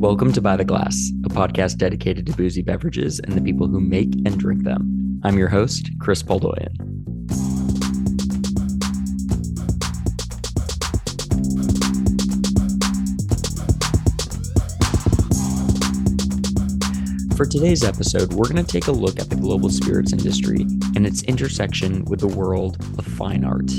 Welcome 0.00 0.32
to 0.32 0.40
By 0.40 0.56
the 0.56 0.64
Glass, 0.64 1.12
a 1.26 1.28
podcast 1.28 1.76
dedicated 1.76 2.24
to 2.24 2.32
boozy 2.32 2.62
beverages 2.62 3.20
and 3.20 3.34
the 3.34 3.42
people 3.42 3.68
who 3.68 3.80
make 3.80 4.10
and 4.24 4.40
drink 4.40 4.64
them. 4.64 5.20
I'm 5.24 5.36
your 5.36 5.50
host, 5.50 5.90
Chris 5.98 6.22
Poldoyan. 6.22 6.74
For 17.36 17.44
today's 17.44 17.84
episode, 17.84 18.32
we're 18.32 18.48
going 18.48 18.64
to 18.64 18.72
take 18.72 18.86
a 18.86 18.92
look 18.92 19.20
at 19.20 19.28
the 19.28 19.36
global 19.36 19.68
spirits 19.68 20.14
industry 20.14 20.62
and 20.96 21.06
its 21.06 21.22
intersection 21.24 22.06
with 22.06 22.20
the 22.20 22.26
world 22.26 22.78
of 22.96 23.04
fine 23.04 23.44
art. 23.44 23.70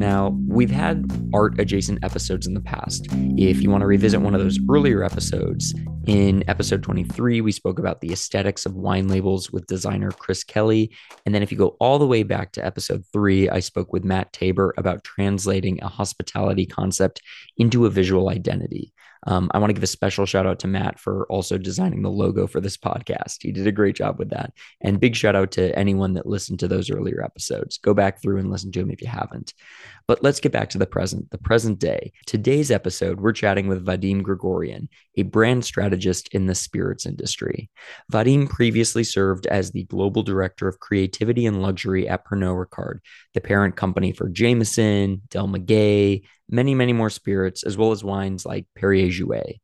Now, 0.00 0.34
we've 0.48 0.70
had 0.70 1.04
art 1.34 1.60
adjacent 1.60 2.02
episodes 2.02 2.46
in 2.46 2.54
the 2.54 2.60
past. 2.62 3.06
If 3.36 3.60
you 3.60 3.68
want 3.68 3.82
to 3.82 3.86
revisit 3.86 4.22
one 4.22 4.34
of 4.34 4.40
those 4.40 4.58
earlier 4.70 5.04
episodes, 5.04 5.74
in 6.06 6.42
episode 6.48 6.82
23, 6.82 7.42
we 7.42 7.52
spoke 7.52 7.78
about 7.78 8.00
the 8.00 8.10
aesthetics 8.10 8.64
of 8.64 8.74
wine 8.74 9.08
labels 9.08 9.52
with 9.52 9.66
designer 9.66 10.10
Chris 10.10 10.42
Kelly. 10.42 10.90
And 11.26 11.34
then 11.34 11.42
if 11.42 11.52
you 11.52 11.58
go 11.58 11.76
all 11.80 11.98
the 11.98 12.06
way 12.06 12.22
back 12.22 12.52
to 12.52 12.64
episode 12.64 13.04
three, 13.12 13.50
I 13.50 13.60
spoke 13.60 13.92
with 13.92 14.02
Matt 14.02 14.32
Tabor 14.32 14.72
about 14.78 15.04
translating 15.04 15.78
a 15.82 15.88
hospitality 15.88 16.64
concept 16.64 17.20
into 17.58 17.84
a 17.84 17.90
visual 17.90 18.30
identity. 18.30 18.94
Um, 19.26 19.50
I 19.52 19.58
want 19.58 19.70
to 19.70 19.74
give 19.74 19.82
a 19.82 19.88
special 19.88 20.26
shout 20.26 20.46
out 20.46 20.58
to 20.60 20.68
Matt 20.68 20.98
for 20.98 21.26
also 21.26 21.58
designing 21.58 22.02
the 22.02 22.10
logo 22.10 22.46
for 22.46 22.60
this 22.60 22.76
podcast. 22.76 23.38
He 23.40 23.52
did 23.52 23.66
a 23.66 23.72
great 23.72 23.96
job 23.96 24.18
with 24.18 24.30
that. 24.30 24.52
And 24.80 25.00
big 25.00 25.14
shout 25.14 25.36
out 25.36 25.50
to 25.52 25.76
anyone 25.78 26.14
that 26.14 26.26
listened 26.26 26.60
to 26.60 26.68
those 26.68 26.90
earlier 26.90 27.22
episodes. 27.22 27.78
Go 27.78 27.94
back 27.94 28.22
through 28.22 28.38
and 28.38 28.50
listen 28.50 28.72
to 28.72 28.80
them 28.80 28.90
if 28.90 29.02
you 29.02 29.08
haven't. 29.08 29.54
But 30.10 30.24
let's 30.24 30.40
get 30.40 30.50
back 30.50 30.70
to 30.70 30.78
the 30.78 30.86
present, 30.86 31.30
the 31.30 31.38
present 31.38 31.78
day. 31.78 32.10
Today's 32.26 32.72
episode, 32.72 33.20
we're 33.20 33.30
chatting 33.30 33.68
with 33.68 33.86
Vadim 33.86 34.22
Grigoryan, 34.22 34.88
a 35.16 35.22
brand 35.22 35.64
strategist 35.64 36.26
in 36.34 36.46
the 36.46 36.54
spirits 36.56 37.06
industry. 37.06 37.70
Vadim 38.12 38.50
previously 38.50 39.04
served 39.04 39.46
as 39.46 39.70
the 39.70 39.84
global 39.84 40.24
director 40.24 40.66
of 40.66 40.80
creativity 40.80 41.46
and 41.46 41.62
luxury 41.62 42.08
at 42.08 42.26
Pernod 42.26 42.66
Ricard, 42.66 42.98
the 43.34 43.40
parent 43.40 43.76
company 43.76 44.10
for 44.10 44.28
Jameson, 44.28 45.22
Del 45.30 45.46
Maguey, 45.46 46.24
many, 46.48 46.74
many 46.74 46.92
more 46.92 47.10
spirits, 47.10 47.62
as 47.62 47.76
well 47.76 47.92
as 47.92 48.02
wines 48.02 48.44
like 48.44 48.66
Perrier 48.76 49.10
Jouet. 49.10 49.60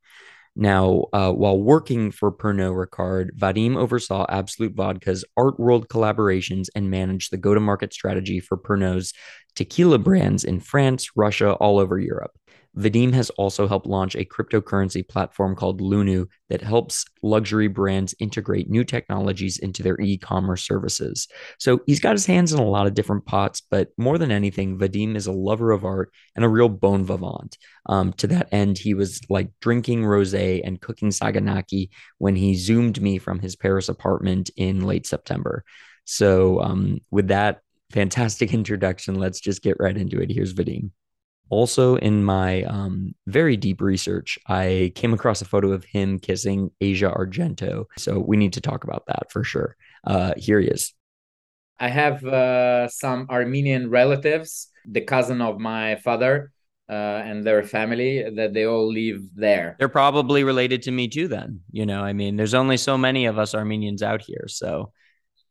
Now, 0.58 1.04
uh, 1.12 1.32
while 1.32 1.60
working 1.60 2.10
for 2.10 2.32
Pernod 2.32 2.86
Ricard, 2.86 3.28
Vadim 3.36 3.76
oversaw 3.76 4.24
Absolut 4.30 4.74
Vodka's 4.74 5.22
Art 5.36 5.60
World 5.60 5.88
collaborations 5.88 6.68
and 6.74 6.90
managed 6.90 7.30
the 7.30 7.36
go 7.36 7.52
to 7.52 7.60
market 7.60 7.92
strategy 7.92 8.40
for 8.40 8.56
Pernod's 8.56 9.12
tequila 9.54 9.98
brands 9.98 10.44
in 10.44 10.60
France, 10.60 11.10
Russia, 11.14 11.52
all 11.52 11.78
over 11.78 11.98
Europe. 11.98 12.32
Vadim 12.78 13.12
has 13.12 13.30
also 13.30 13.66
helped 13.66 13.86
launch 13.86 14.14
a 14.14 14.24
cryptocurrency 14.24 15.06
platform 15.06 15.56
called 15.56 15.80
Lunu 15.80 16.26
that 16.50 16.60
helps 16.60 17.04
luxury 17.22 17.68
brands 17.68 18.14
integrate 18.18 18.68
new 18.68 18.84
technologies 18.84 19.58
into 19.58 19.82
their 19.82 19.98
e 20.00 20.18
commerce 20.18 20.66
services. 20.66 21.26
So 21.58 21.80
he's 21.86 22.00
got 22.00 22.12
his 22.12 22.26
hands 22.26 22.52
in 22.52 22.58
a 22.58 22.68
lot 22.68 22.86
of 22.86 22.94
different 22.94 23.24
pots, 23.24 23.62
but 23.70 23.88
more 23.96 24.18
than 24.18 24.30
anything, 24.30 24.78
Vadim 24.78 25.16
is 25.16 25.26
a 25.26 25.32
lover 25.32 25.72
of 25.72 25.84
art 25.84 26.12
and 26.34 26.44
a 26.44 26.48
real 26.48 26.68
bon 26.68 27.04
vivant. 27.04 27.56
Um, 27.86 28.12
to 28.14 28.26
that 28.28 28.48
end, 28.52 28.78
he 28.78 28.94
was 28.94 29.20
like 29.30 29.50
drinking 29.60 30.04
rose 30.04 30.34
and 30.34 30.80
cooking 30.80 31.10
saganaki 31.10 31.88
when 32.18 32.36
he 32.36 32.54
zoomed 32.54 33.00
me 33.00 33.18
from 33.18 33.38
his 33.38 33.56
Paris 33.56 33.88
apartment 33.88 34.50
in 34.56 34.84
late 34.84 35.06
September. 35.06 35.64
So, 36.04 36.60
um, 36.60 37.00
with 37.10 37.28
that 37.28 37.60
fantastic 37.90 38.52
introduction, 38.54 39.14
let's 39.14 39.40
just 39.40 39.62
get 39.62 39.76
right 39.78 39.96
into 39.96 40.20
it. 40.20 40.30
Here's 40.30 40.52
Vadim. 40.52 40.90
Also, 41.48 41.96
in 41.96 42.24
my 42.24 42.62
um, 42.64 43.14
very 43.26 43.56
deep 43.56 43.80
research, 43.80 44.38
I 44.48 44.92
came 44.94 45.14
across 45.14 45.42
a 45.42 45.44
photo 45.44 45.72
of 45.72 45.84
him 45.84 46.18
kissing 46.18 46.70
Asia 46.80 47.12
Argento. 47.16 47.84
So 47.98 48.18
we 48.18 48.36
need 48.36 48.52
to 48.54 48.60
talk 48.60 48.84
about 48.84 49.06
that 49.06 49.30
for 49.30 49.44
sure. 49.44 49.76
Uh, 50.04 50.32
here 50.36 50.60
he 50.60 50.68
is. 50.68 50.92
I 51.78 51.88
have 51.88 52.24
uh, 52.24 52.88
some 52.88 53.26
Armenian 53.30 53.90
relatives, 53.90 54.68
the 54.86 55.02
cousin 55.02 55.40
of 55.40 55.60
my 55.60 55.96
father, 55.96 56.50
uh, 56.88 56.92
and 57.24 57.44
their 57.44 57.62
family 57.62 58.24
that 58.36 58.54
they 58.54 58.64
all 58.64 58.90
live 58.90 59.22
there. 59.34 59.76
They're 59.78 59.88
probably 59.88 60.44
related 60.44 60.82
to 60.82 60.90
me 60.90 61.08
too. 61.08 61.28
Then 61.28 61.60
you 61.70 61.84
know, 61.84 62.02
I 62.02 62.12
mean, 62.12 62.36
there's 62.36 62.54
only 62.54 62.76
so 62.76 62.96
many 62.96 63.26
of 63.26 63.38
us 63.38 63.54
Armenians 63.54 64.02
out 64.02 64.22
here, 64.22 64.46
so 64.48 64.92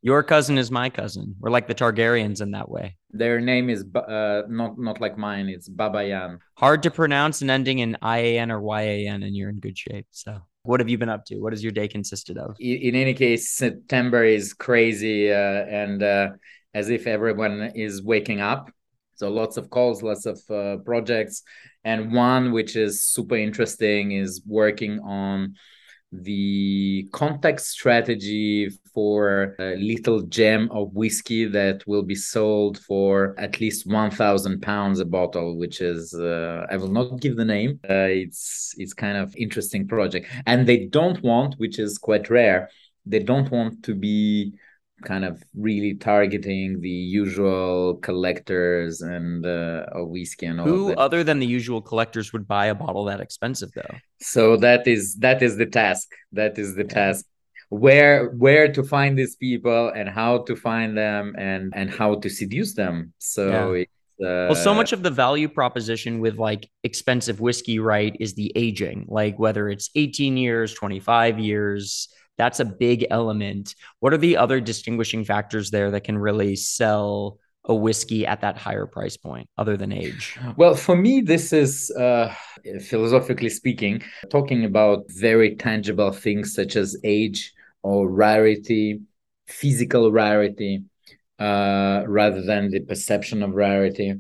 your 0.06 0.22
cousin 0.22 0.60
is 0.60 0.70
my 0.70 0.88
cousin. 0.92 1.36
We're 1.40 1.50
like 1.50 1.68
the 1.68 1.74
Targaryens 1.74 2.40
in 2.40 2.52
that 2.52 2.70
way. 2.70 2.96
Their 3.10 3.42
name 3.42 3.72
is 3.72 3.84
uh, 3.96 4.44
not 4.48 4.78
not 4.78 5.02
like 5.02 5.18
mine. 5.18 5.50
It's 5.50 5.68
Babayan. 5.68 6.38
Hard 6.58 6.84
to 6.84 6.92
pronounce 6.92 7.42
and 7.42 7.50
ending 7.50 7.80
in 7.80 7.98
IAN 8.04 8.52
or 8.52 8.62
YAN, 8.62 9.24
and 9.24 9.36
you're 9.36 9.50
in 9.50 9.60
good 9.60 9.76
shape. 9.76 10.06
So, 10.12 10.38
what 10.62 10.80
have 10.80 10.90
you 10.90 11.00
been 11.00 11.10
up 11.10 11.26
to? 11.26 11.40
What 11.40 11.54
has 11.54 11.64
your 11.64 11.72
day 11.72 11.88
consisted 11.88 12.38
of? 12.38 12.56
In 12.60 12.94
any 12.94 13.16
case, 13.16 13.50
September 13.50 14.24
is 14.24 14.54
crazy, 14.54 15.32
uh, 15.32 15.66
and 15.82 16.04
uh, 16.04 16.30
as 16.76 16.92
if 16.92 17.08
everyone 17.08 17.72
is 17.74 18.04
waking 18.04 18.42
up. 18.42 18.70
So, 19.16 19.30
lots 19.30 19.58
of 19.58 19.72
calls, 19.72 20.04
lots 20.04 20.28
of 20.28 20.40
uh, 20.52 20.78
projects, 20.86 21.42
and 21.84 22.14
one 22.14 22.52
which 22.52 22.76
is 22.76 23.04
super 23.04 23.38
interesting 23.38 24.12
is 24.12 24.44
working 24.46 25.00
on 25.00 25.56
the 26.12 27.10
context 27.12 27.72
strategy 27.72 28.70
for 28.96 29.56
a 29.60 29.76
little 29.76 30.22
gem 30.22 30.70
of 30.72 30.92
whiskey 30.94 31.46
that 31.46 31.84
will 31.86 32.02
be 32.02 32.16
sold 32.16 32.80
for 32.80 33.36
at 33.38 33.60
least 33.60 33.86
1000 33.86 34.62
pounds 34.62 35.00
a 35.00 35.06
bottle 35.06 35.58
which 35.58 35.82
is 35.82 36.14
uh, 36.16 36.66
i 36.72 36.78
will 36.78 36.94
not 37.00 37.20
give 37.20 37.36
the 37.36 37.46
name. 37.46 37.80
Uh, 37.88 38.10
it's 38.24 38.74
it's 38.78 38.94
kind 38.94 39.18
of 39.18 39.36
interesting 39.36 39.88
project. 39.88 40.26
And 40.48 40.66
they 40.66 40.86
don't 40.88 41.22
want 41.22 41.56
which 41.58 41.78
is 41.78 41.98
quite 41.98 42.30
rare 42.30 42.70
they 43.06 43.20
don't 43.20 43.52
want 43.52 43.84
to 43.84 43.94
be 43.94 44.54
kind 45.04 45.26
of 45.26 45.44
really 45.56 45.94
targeting 45.94 46.82
the 46.82 46.90
usual 46.90 47.96
collectors 47.98 49.02
and 49.02 49.46
uh, 49.46 49.86
whiskey 49.96 50.46
and 50.46 50.60
all 50.60 50.68
who 50.68 50.94
other 50.96 51.24
than 51.24 51.40
the 51.40 51.46
usual 51.46 51.82
collectors 51.82 52.32
would 52.34 52.48
buy 52.48 52.68
a 52.68 52.76
bottle 52.76 53.06
that 53.06 53.20
expensive 53.20 53.72
though? 53.76 53.96
So 54.22 54.58
that 54.58 54.88
is 54.88 55.16
that 55.18 55.44
is 55.44 55.58
the 55.58 55.66
task. 55.66 56.08
That 56.32 56.58
is 56.58 56.76
the 56.76 56.84
yeah. 56.84 57.00
task 57.00 57.26
where 57.70 58.30
where 58.32 58.72
to 58.72 58.84
find 58.84 59.18
these 59.18 59.36
people 59.36 59.90
and 59.90 60.10
how 60.10 60.40
to 60.40 60.56
find 60.56 60.98
them 60.98 61.36
and 61.38 61.74
and 61.76 61.90
how 61.90 62.16
to 62.16 62.30
seduce 62.30 62.74
them 62.74 63.14
so 63.20 63.74
yeah. 63.74 63.86
Uh, 64.22 64.48
well, 64.48 64.56
so 64.56 64.74
much 64.74 64.94
of 64.94 65.04
the 65.04 65.12
value 65.12 65.50
proposition 65.50 66.22
with 66.22 66.38
like 66.38 66.70
expensive 66.84 67.42
whiskey, 67.42 67.80
right, 67.80 68.16
is 68.18 68.34
the 68.34 68.50
aging. 68.56 69.06
Like 69.10 69.38
whether 69.38 69.68
it's 69.68 69.90
18 69.94 70.38
years, 70.38 70.74
25 70.74 71.38
years, 71.38 72.08
that's 72.38 72.62
a 72.62 72.66
big 72.66 73.06
element. 73.10 73.76
What 74.00 74.14
are 74.14 74.18
the 74.18 74.38
other 74.38 74.62
distinguishing 74.62 75.26
factors 75.26 75.70
there 75.70 75.92
that 75.92 76.06
can 76.06 76.18
really 76.18 76.56
sell 76.56 77.40
a 77.66 77.76
whiskey 77.76 78.26
at 78.26 78.42
that 78.42 78.58
higher 78.58 78.86
price 78.86 79.18
point 79.18 79.50
other 79.58 79.76
than 79.76 79.92
age? 79.92 80.38
Well, 80.56 80.76
for 80.76 80.96
me, 80.96 81.22
this 81.22 81.52
is 81.52 81.92
uh, 81.92 82.34
philosophically 82.82 83.50
speaking, 83.50 84.02
talking 84.30 84.66
about 84.66 85.06
very 85.10 85.56
tangible 85.56 86.12
things 86.12 86.54
such 86.54 86.76
as 86.76 86.96
age 87.04 87.54
or 87.86 88.10
rarity, 88.10 89.00
physical 89.48 90.12
rarity, 90.12 90.84
uh, 91.38 92.02
rather 92.08 92.42
than 92.42 92.72
the 92.72 92.80
perception 92.80 93.44
of 93.44 93.54
rarity, 93.54 94.16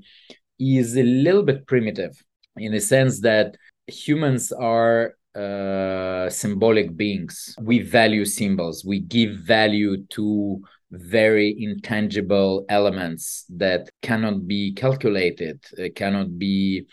is 0.60 0.96
a 0.96 1.02
little 1.02 1.42
bit 1.42 1.66
primitive 1.66 2.14
in 2.58 2.72
the 2.72 2.80
sense 2.80 3.22
that 3.22 3.58
humans 3.88 4.52
are 4.52 5.16
uh, 5.36 6.30
symbolic 6.30 6.96
beings. 6.96 7.56
We 7.60 7.80
value 7.82 8.26
symbols. 8.26 8.86
We 8.86 9.00
give 9.00 9.32
value 9.40 10.06
to 10.12 10.62
very 10.92 11.56
intangible 11.60 12.66
elements 12.70 13.46
that 13.50 13.90
cannot 14.04 14.46
be 14.46 14.74
calculated, 14.74 15.58
uh, 15.80 15.90
cannot 15.96 16.38
be 16.38 16.86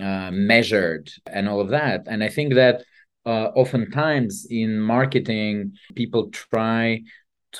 uh, 0.00 0.30
measured, 0.32 1.10
and 1.26 1.46
all 1.46 1.60
of 1.60 1.68
that. 1.68 2.06
And 2.06 2.24
I 2.24 2.28
think 2.28 2.54
that 2.54 2.84
uh, 3.26 3.50
oftentimes 3.54 4.46
in 4.48 4.78
marketing, 4.78 5.72
people 5.94 6.30
try 6.30 7.02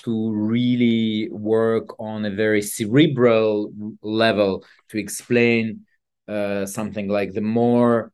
to 0.04 0.32
really 0.32 1.28
work 1.30 1.98
on 1.98 2.24
a 2.24 2.30
very 2.30 2.62
cerebral 2.62 3.72
level 4.02 4.64
to 4.88 4.98
explain 4.98 5.84
uh, 6.28 6.66
something 6.66 7.08
like 7.08 7.32
the 7.32 7.40
more 7.40 8.12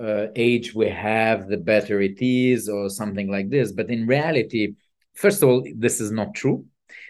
uh, 0.00 0.26
age 0.36 0.74
we 0.74 0.88
have, 0.88 1.48
the 1.48 1.56
better 1.56 2.00
it 2.00 2.20
is, 2.20 2.68
or 2.68 2.88
something 2.88 3.30
like 3.30 3.50
this. 3.50 3.72
But 3.72 3.90
in 3.90 4.06
reality, 4.06 4.74
first 5.14 5.42
of 5.42 5.48
all, 5.48 5.64
this 5.76 6.00
is 6.00 6.10
not 6.10 6.34
true. 6.34 6.66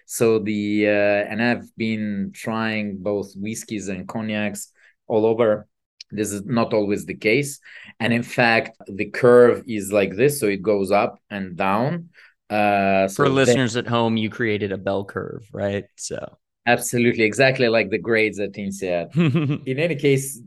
So 0.06 0.38
the 0.38 0.86
uh, 0.86 1.30
and 1.30 1.42
I've 1.42 1.74
been 1.76 2.32
trying 2.34 2.98
both 2.98 3.32
whiskeys 3.36 3.88
and 3.88 4.06
cognacs 4.06 4.70
all 5.06 5.24
over. 5.26 5.66
This 6.10 6.32
is 6.32 6.44
not 6.44 6.72
always 6.72 7.06
the 7.06 7.16
case, 7.16 7.60
and 8.00 8.12
in 8.12 8.22
fact, 8.22 8.76
the 8.86 9.06
curve 9.10 9.64
is 9.66 9.92
like 9.92 10.14
this, 10.14 10.38
so 10.40 10.46
it 10.46 10.62
goes 10.62 10.90
up 10.90 11.18
and 11.30 11.56
down. 11.56 12.10
Uh, 12.50 13.08
so 13.08 13.24
For 13.24 13.28
listeners 13.28 13.72
then, 13.72 13.84
at 13.84 13.90
home, 13.90 14.16
you 14.16 14.30
created 14.30 14.70
a 14.70 14.78
bell 14.78 15.04
curve, 15.04 15.48
right? 15.52 15.84
So 15.96 16.38
Absolutely, 16.66 17.24
exactly 17.24 17.68
like 17.68 17.90
the 17.90 17.98
grades 17.98 18.38
that 18.38 18.44
at 18.44 18.52
INSEAD. 18.54 19.66
In 19.66 19.78
any 19.78 19.96
case, 19.96 20.40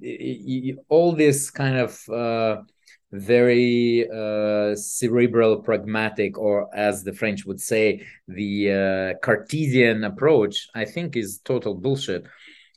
all 0.89 1.12
this 1.13 1.51
kind 1.51 1.77
of 1.77 2.10
uh, 2.10 2.63
very 3.12 4.07
uh, 4.10 4.75
cerebral, 4.75 5.62
pragmatic, 5.62 6.38
or 6.39 6.75
as 6.75 7.03
the 7.03 7.13
French 7.13 7.45
would 7.45 7.62
say, 7.62 8.03
the 8.27 8.71
uh, 8.71 9.19
Cartesian 9.24 10.03
approach, 10.03 10.68
I 10.74 10.86
think 10.86 11.15
is 11.15 11.39
total 11.45 11.75
bullshit. 11.75 12.25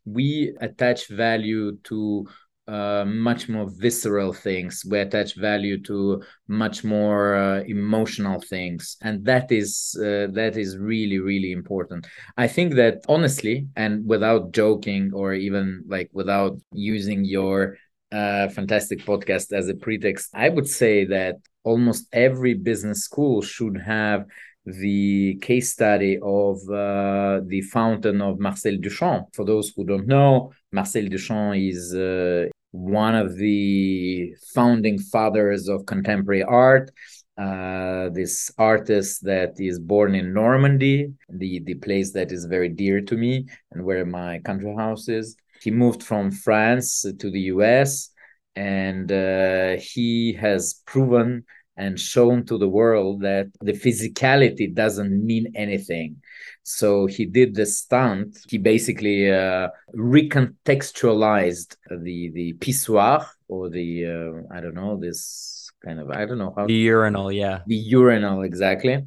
We 0.05 0.55
attach 0.61 1.09
value 1.09 1.79
to 1.85 2.29
uh, 2.71 3.05
much 3.05 3.49
more 3.49 3.69
visceral 3.69 4.33
things. 4.33 4.85
We 4.89 5.01
attach 5.01 5.35
value 5.35 5.83
to 5.83 6.23
much 6.47 6.85
more 6.85 7.35
uh, 7.35 7.61
emotional 7.67 8.41
things, 8.41 8.97
and 9.03 9.25
that 9.25 9.51
is 9.51 9.97
uh, 9.99 10.29
that 10.39 10.57
is 10.57 10.79
really 10.79 11.19
really 11.19 11.51
important. 11.51 12.07
I 12.37 12.47
think 12.47 12.75
that 12.75 13.05
honestly, 13.09 13.67
and 13.75 14.07
without 14.07 14.53
joking 14.53 15.11
or 15.13 15.35
even 15.35 15.83
like 15.89 16.11
without 16.13 16.59
using 16.73 17.25
your 17.25 17.77
uh, 18.13 18.49
fantastic 18.49 19.01
podcast 19.01 19.53
as 19.53 19.69
a 19.69 19.75
pretext, 19.75 20.31
I 20.33 20.49
would 20.49 20.69
say 20.69 21.05
that 21.07 21.37
almost 21.65 22.07
every 22.13 22.55
business 22.55 23.03
school 23.03 23.43
should 23.43 23.79
have 23.79 24.27
the 24.65 25.39
case 25.43 25.73
study 25.73 26.19
of 26.23 26.59
uh, 26.71 27.41
the 27.47 27.63
fountain 27.73 28.21
of 28.21 28.39
Marcel 28.39 28.75
Duchamp. 28.75 29.35
For 29.35 29.45
those 29.45 29.73
who 29.75 29.85
don't 29.85 30.07
know, 30.07 30.53
Marcel 30.71 31.05
Duchamp 31.05 31.69
is 31.69 31.95
uh, 31.95 32.47
one 32.71 33.15
of 33.15 33.37
the 33.37 34.35
founding 34.55 34.99
fathers 34.99 35.69
of 35.69 35.87
contemporary 35.87 36.43
art. 36.43 36.91
Uh, 37.39 38.11
this 38.11 38.51
artist 38.59 39.25
that 39.25 39.55
is 39.59 39.79
born 39.79 40.15
in 40.15 40.35
Normandy, 40.35 41.11
the, 41.31 41.61
the 41.61 41.75
place 41.75 42.13
that 42.13 42.33
is 42.33 42.45
very 42.45 42.69
dear 42.69 43.01
to 43.01 43.17
me 43.17 43.47
and 43.73 43.83
where 43.83 44.05
my 44.05 44.39
country 44.41 44.75
house 44.77 45.09
is. 45.09 45.37
He 45.63 45.71
moved 45.71 46.03
from 46.03 46.31
France 46.31 47.03
to 47.03 47.31
the 47.31 47.41
US 47.55 48.11
and 48.57 49.11
uh, 49.11 49.77
he 49.79 50.35
has 50.35 50.83
proven 50.85 51.45
and 51.81 51.99
shown 51.99 52.45
to 52.45 52.59
the 52.59 52.69
world 52.69 53.23
that 53.23 53.47
the 53.61 53.73
physicality 53.73 54.73
doesn't 54.73 55.15
mean 55.25 55.51
anything. 55.57 56.17
So 56.63 57.07
he 57.07 57.25
did 57.25 57.55
the 57.55 57.65
stunt. 57.65 58.39
He 58.49 58.59
basically 58.59 59.33
uh, 59.33 59.69
recontextualized 59.97 61.77
the 61.91 62.31
the 62.39 62.53
pissoir 62.63 63.27
or 63.49 63.71
the 63.71 63.89
uh, 64.15 64.55
I 64.55 64.61
don't 64.61 64.75
know 64.75 65.01
this 65.01 65.71
kind 65.85 65.99
of 65.99 66.11
I 66.11 66.27
don't 66.27 66.39
know 66.39 66.53
how 66.57 66.67
the 66.67 66.75
urinal, 66.75 67.33
yeah, 67.33 67.61
the 67.67 67.77
urinal 67.77 68.43
exactly. 68.43 69.03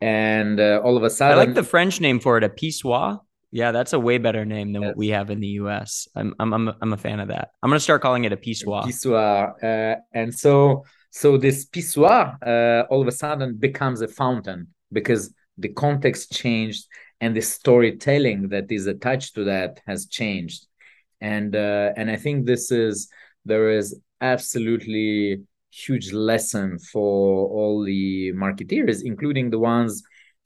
And 0.00 0.60
uh, 0.60 0.82
all 0.84 0.96
of 0.98 1.02
a 1.02 1.10
sudden, 1.10 1.38
I 1.38 1.40
like 1.44 1.54
the 1.54 1.64
French 1.64 2.00
name 2.00 2.20
for 2.20 2.36
it, 2.36 2.44
a 2.44 2.50
pissoir. 2.50 3.20
Yeah, 3.50 3.72
that's 3.72 3.94
a 3.94 3.98
way 3.98 4.18
better 4.18 4.44
name 4.44 4.74
than 4.74 4.82
yes. 4.82 4.88
what 4.90 4.96
we 4.98 5.08
have 5.08 5.30
in 5.30 5.40
the 5.40 5.52
U.S. 5.62 6.06
I'm 6.14 6.34
I'm 6.38 6.52
I'm 6.52 6.68
a, 6.68 6.76
I'm 6.82 6.92
a 6.92 6.98
fan 6.98 7.20
of 7.20 7.28
that. 7.28 7.52
I'm 7.62 7.70
gonna 7.70 7.80
start 7.80 8.02
calling 8.02 8.24
it 8.24 8.32
a 8.32 8.36
pissoir. 8.36 8.84
Pissoir, 8.84 9.54
uh, 9.64 10.00
and 10.12 10.34
so 10.34 10.84
so 11.10 11.36
this 11.36 11.66
pissoir 11.66 12.36
uh, 12.46 12.86
all 12.90 13.00
of 13.00 13.08
a 13.08 13.12
sudden 13.12 13.56
becomes 13.56 14.00
a 14.00 14.08
fountain 14.08 14.68
because 14.92 15.32
the 15.56 15.68
context 15.68 16.32
changed 16.32 16.86
and 17.20 17.34
the 17.34 17.40
storytelling 17.40 18.48
that 18.48 18.70
is 18.70 18.86
attached 18.86 19.34
to 19.34 19.44
that 19.44 19.80
has 19.86 20.06
changed. 20.06 20.66
And 21.20 21.56
uh, 21.56 21.92
and 21.96 22.10
i 22.10 22.16
think 22.16 22.46
this 22.46 22.70
is 22.70 23.08
there 23.44 23.70
is 23.70 23.98
absolutely 24.20 25.42
huge 25.70 26.12
lesson 26.12 26.78
for 26.78 27.48
all 27.48 27.84
the 27.84 28.32
marketeers 28.32 29.02
including 29.04 29.50
the 29.50 29.58
ones 29.58 30.02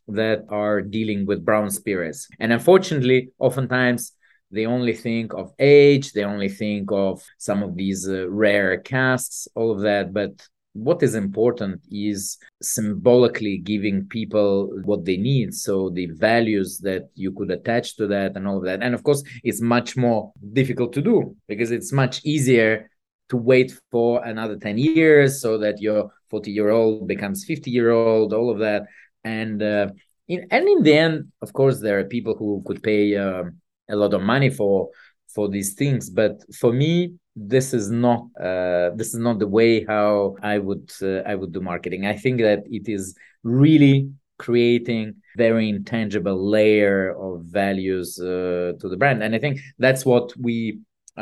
that 0.09 0.45
are 0.49 0.81
dealing 0.81 1.27
with 1.27 1.45
brown 1.45 1.71
spirits. 1.71 2.27
And 2.41 2.53
unfortunately 2.53 3.31
oftentimes 3.39 4.13
they 4.51 4.67
only 4.67 4.95
think 4.95 5.35
of 5.35 5.53
age 5.59 6.13
they 6.13 6.25
only 6.25 6.49
think 6.49 6.91
of 6.91 7.23
some 7.39 7.63
of 7.63 7.77
these 7.77 8.09
uh, 8.09 8.29
rare 8.31 8.79
casks 8.79 9.49
all 9.55 9.71
of 9.71 9.81
that 9.81 10.13
but 10.13 10.47
what 10.75 11.03
is 11.03 11.15
important 11.15 11.81
is 11.91 12.39
symbolically 12.63 13.59
giving 13.59 14.07
people 14.07 14.71
what 14.85 15.05
they 15.05 15.17
need 15.17 15.55
so 15.55 15.91
the 15.91 16.07
values 16.07 16.79
that 16.79 17.11
you 17.15 17.33
could 17.33 17.51
attach 17.51 17.97
to 17.97 18.07
that 18.07 18.37
and 18.37 18.49
all 18.49 18.59
of 18.59 18.65
that. 18.65 18.83
And 18.83 18.95
of 18.95 19.03
course 19.03 19.23
it's 19.45 19.61
much 19.61 19.97
more 19.97 20.33
difficult 20.53 20.93
to 20.95 21.03
do 21.03 21.37
because 21.47 21.71
it's 21.71 21.93
much 21.93 22.25
easier 22.25 22.91
to 23.29 23.37
wait 23.37 23.79
for 23.91 24.25
another 24.25 24.57
10 24.57 24.79
years 24.79 25.41
so 25.41 25.59
that 25.59 25.81
your 25.81 26.11
40 26.31 26.51
year 26.51 26.71
old 26.71 27.07
becomes 27.07 27.45
50 27.45 27.71
year 27.71 27.91
old 27.91 28.33
all 28.33 28.51
of 28.51 28.59
that. 28.61 28.85
And 29.25 29.63
uh, 29.63 29.89
in, 30.29 30.47
and 30.51 30.67
in 30.67 30.83
the 30.83 30.95
end 30.95 31.33
of 31.43 31.53
course 31.53 31.81
there 31.81 31.99
are 31.99 32.05
people 32.05 32.35
who 32.35 32.63
could 32.67 32.83
pay 32.83 33.15
uh, 33.17 33.45
a 33.91 33.97
lot 33.97 34.15
of 34.15 34.23
money 34.23 34.49
for 34.49 34.89
for 35.35 35.49
these 35.49 35.75
things. 35.75 36.09
But 36.09 36.43
for 36.59 36.73
me 36.73 37.15
this 37.35 37.73
is 37.73 37.91
not 37.91 38.27
uh, 38.39 38.91
this 38.95 39.15
is 39.15 39.21
not 39.21 39.39
the 39.39 39.47
way 39.47 39.85
how 39.85 40.37
I 40.43 40.59
would 40.59 40.93
uh, 41.03 41.23
I 41.27 41.35
would 41.35 41.53
do 41.53 41.61
marketing. 41.61 42.07
I 42.07 42.17
think 42.17 42.41
that 42.41 42.65
it 42.71 42.89
is 42.89 43.17
really 43.43 44.11
creating 44.39 45.15
very 45.37 45.69
intangible 45.69 46.51
layer 46.51 47.17
of 47.17 47.45
values 47.45 48.19
uh, 48.21 48.73
to 48.81 48.89
the 48.89 48.97
brand, 48.97 49.23
and 49.23 49.35
I 49.35 49.39
think 49.39 49.61
that's 49.79 50.05
what 50.05 50.33
we 50.39 50.81
uh, 51.17 51.21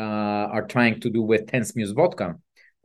are 0.54 0.66
trying 0.66 1.00
to 1.00 1.10
do 1.10 1.22
with 1.22 1.46
Tense 1.46 1.76
Muse 1.76 1.92
Vodka. 1.92 2.36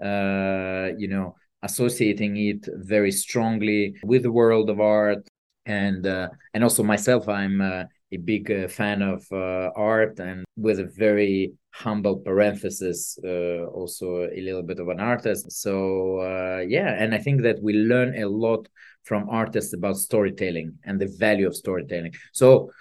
Uh, 0.03 0.91
you 0.97 1.07
know, 1.07 1.35
associating 1.63 2.35
it 2.37 2.67
very 2.75 3.11
strongly 3.11 3.95
with 4.03 4.23
the 4.23 4.31
world 4.31 4.69
of 4.69 4.79
art, 4.79 5.27
and 5.65 6.05
uh, 6.05 6.29
and 6.53 6.63
also 6.63 6.83
myself, 6.83 7.27
I'm 7.27 7.61
a 7.61 7.87
big 8.23 8.69
fan 8.69 9.01
of 9.01 9.25
art, 9.31 10.19
and 10.19 10.45
with 10.55 10.79
a 10.79 10.85
very 10.85 11.53
humble 11.77 12.17
parenthesis 12.17 13.19
uh, 13.23 13.65
also 13.65 14.27
a 14.31 14.41
little 14.41 14.63
bit 14.63 14.79
of 14.79 14.87
an 14.87 14.99
artist. 14.99 15.51
So 15.51 16.19
uh, 16.19 16.59
yeah 16.67 16.95
and 16.97 17.13
i 17.13 17.17
think 17.17 17.41
that 17.41 17.61
we 17.61 17.73
learn 17.73 18.21
a 18.21 18.27
lot 18.27 18.67
from 19.03 19.29
artists 19.29 19.73
about 19.73 19.97
storytelling 19.97 20.77
and 20.85 20.99
the 20.99 21.13
value 21.19 21.47
of 21.47 21.55
storytelling. 21.55 22.13
So 22.31 22.71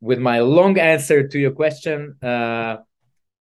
with 0.00 0.18
my 0.18 0.40
long 0.40 0.78
answer 0.78 1.28
to 1.28 1.38
your 1.38 1.52
question 1.52 2.16
uh, 2.22 2.78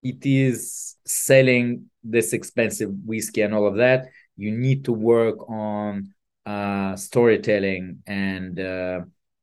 it 0.04 0.26
is 0.26 0.96
selling 1.06 1.86
this 2.04 2.34
expensive 2.34 2.92
whiskey 3.06 3.42
and 3.42 3.54
all 3.54 3.68
of 3.68 3.78
that. 3.78 4.08
You 4.36 4.52
need 4.52 4.86
to 4.86 4.94
work 4.94 5.50
on 5.50 6.14
uh, 6.46 6.96
storytelling 6.96 8.04
and 8.06 8.60
uh, 8.60 9.02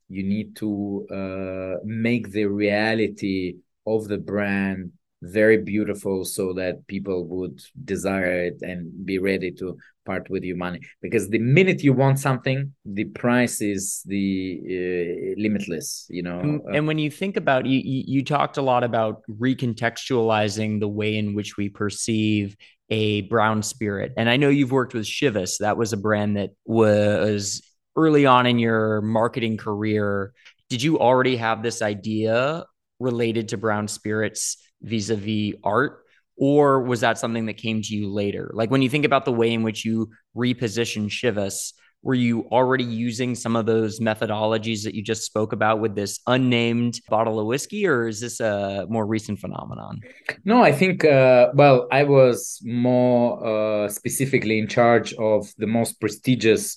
you 0.08 0.22
need 0.22 0.56
to 0.56 1.06
uh, 1.10 1.80
make 1.84 2.30
the 2.30 2.44
reality 2.44 3.56
of 3.86 4.08
the 4.08 4.18
brand 4.18 4.92
very 5.24 5.58
beautiful 5.58 6.24
so 6.24 6.52
that 6.52 6.86
people 6.86 7.26
would 7.26 7.62
desire 7.84 8.44
it 8.44 8.58
and 8.62 9.06
be 9.06 9.18
ready 9.18 9.50
to 9.52 9.76
part 10.04 10.28
with 10.28 10.44
your 10.44 10.56
money. 10.56 10.80
Because 11.00 11.28
the 11.28 11.38
minute 11.38 11.82
you 11.82 11.92
want 11.92 12.18
something 12.18 12.72
the 12.84 13.04
price 13.04 13.60
is 13.60 14.02
the 14.06 14.60
uh, 14.64 15.40
limitless 15.40 16.06
you 16.10 16.22
know? 16.22 16.40
And, 16.40 16.60
and 16.74 16.86
when 16.86 16.98
you 16.98 17.10
think 17.10 17.36
about 17.36 17.66
you, 17.66 17.78
you 17.78 18.04
you 18.06 18.24
talked 18.24 18.56
a 18.56 18.62
lot 18.62 18.84
about 18.84 19.22
recontextualizing 19.30 20.80
the 20.80 20.88
way 20.88 21.16
in 21.16 21.34
which 21.34 21.56
we 21.56 21.68
perceive 21.68 22.56
a 22.90 23.22
brown 23.22 23.62
spirit. 23.62 24.12
And 24.16 24.28
i 24.28 24.36
know 24.36 24.50
you've 24.50 24.72
worked 24.72 24.94
with 24.94 25.06
Chivas 25.06 25.58
that 25.58 25.76
was 25.76 25.92
a 25.92 25.96
brand 25.96 26.36
that 26.36 26.50
was 26.66 27.62
early 27.96 28.26
on 28.26 28.46
in 28.46 28.58
your 28.58 29.00
marketing 29.00 29.56
career. 29.56 30.32
Did 30.68 30.82
you 30.82 30.98
already 30.98 31.36
have 31.36 31.62
this 31.62 31.80
idea 31.82 32.64
related 33.00 33.48
to 33.48 33.56
brown 33.56 33.88
spirits 33.88 34.56
vis-a-vis 34.82 35.54
art 35.62 36.00
or 36.36 36.82
was 36.82 37.00
that 37.00 37.18
something 37.18 37.46
that 37.46 37.56
came 37.56 37.80
to 37.82 37.94
you 37.94 38.12
later 38.12 38.50
like 38.54 38.70
when 38.70 38.82
you 38.82 38.90
think 38.90 39.04
about 39.04 39.24
the 39.24 39.32
way 39.32 39.52
in 39.52 39.62
which 39.62 39.84
you 39.84 40.10
reposition 40.36 41.06
Chivas 41.08 41.72
were 42.02 42.14
you 42.14 42.46
already 42.52 42.84
using 42.84 43.34
some 43.34 43.56
of 43.56 43.64
those 43.64 43.98
methodologies 43.98 44.84
that 44.84 44.94
you 44.94 45.02
just 45.02 45.22
spoke 45.22 45.54
about 45.54 45.80
with 45.80 45.94
this 45.94 46.20
unnamed 46.26 47.00
bottle 47.08 47.40
of 47.40 47.46
whiskey 47.46 47.86
or 47.86 48.08
is 48.08 48.20
this 48.20 48.40
a 48.40 48.86
more 48.88 49.06
recent 49.06 49.38
phenomenon 49.38 50.00
no 50.44 50.62
i 50.62 50.72
think 50.72 51.04
uh, 51.04 51.50
well 51.54 51.88
i 51.90 52.02
was 52.02 52.60
more 52.64 53.84
uh, 53.84 53.88
specifically 53.88 54.58
in 54.58 54.68
charge 54.68 55.14
of 55.14 55.50
the 55.56 55.66
most 55.66 56.00
prestigious 56.00 56.76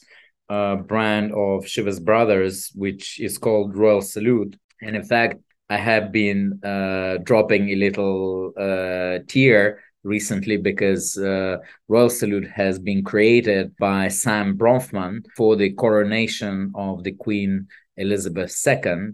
uh, 0.49 0.75
brand 0.75 1.31
of 1.31 1.65
Chivas 1.65 2.03
Brothers, 2.03 2.71
which 2.73 3.19
is 3.19 3.37
called 3.37 3.75
Royal 3.75 4.01
Salute. 4.01 4.57
And 4.81 4.95
in 4.95 5.03
fact, 5.03 5.41
I 5.69 5.77
have 5.77 6.12
been 6.12 6.59
uh, 6.63 7.17
dropping 7.24 7.69
a 7.69 7.75
little 7.75 8.53
uh, 8.57 9.19
tear 9.27 9.81
recently 10.03 10.55
because 10.57 11.17
uh, 11.17 11.57
Royal 11.89 12.09
Salute 12.09 12.47
has 12.47 12.79
been 12.79 13.03
created 13.03 13.75
by 13.77 14.07
Sam 14.07 14.57
Bronfman 14.57 15.25
for 15.36 15.57
the 15.57 15.71
coronation 15.74 16.71
of 16.75 17.03
the 17.03 17.12
Queen 17.12 17.67
Elizabeth 17.97 18.55
II. 18.65 19.12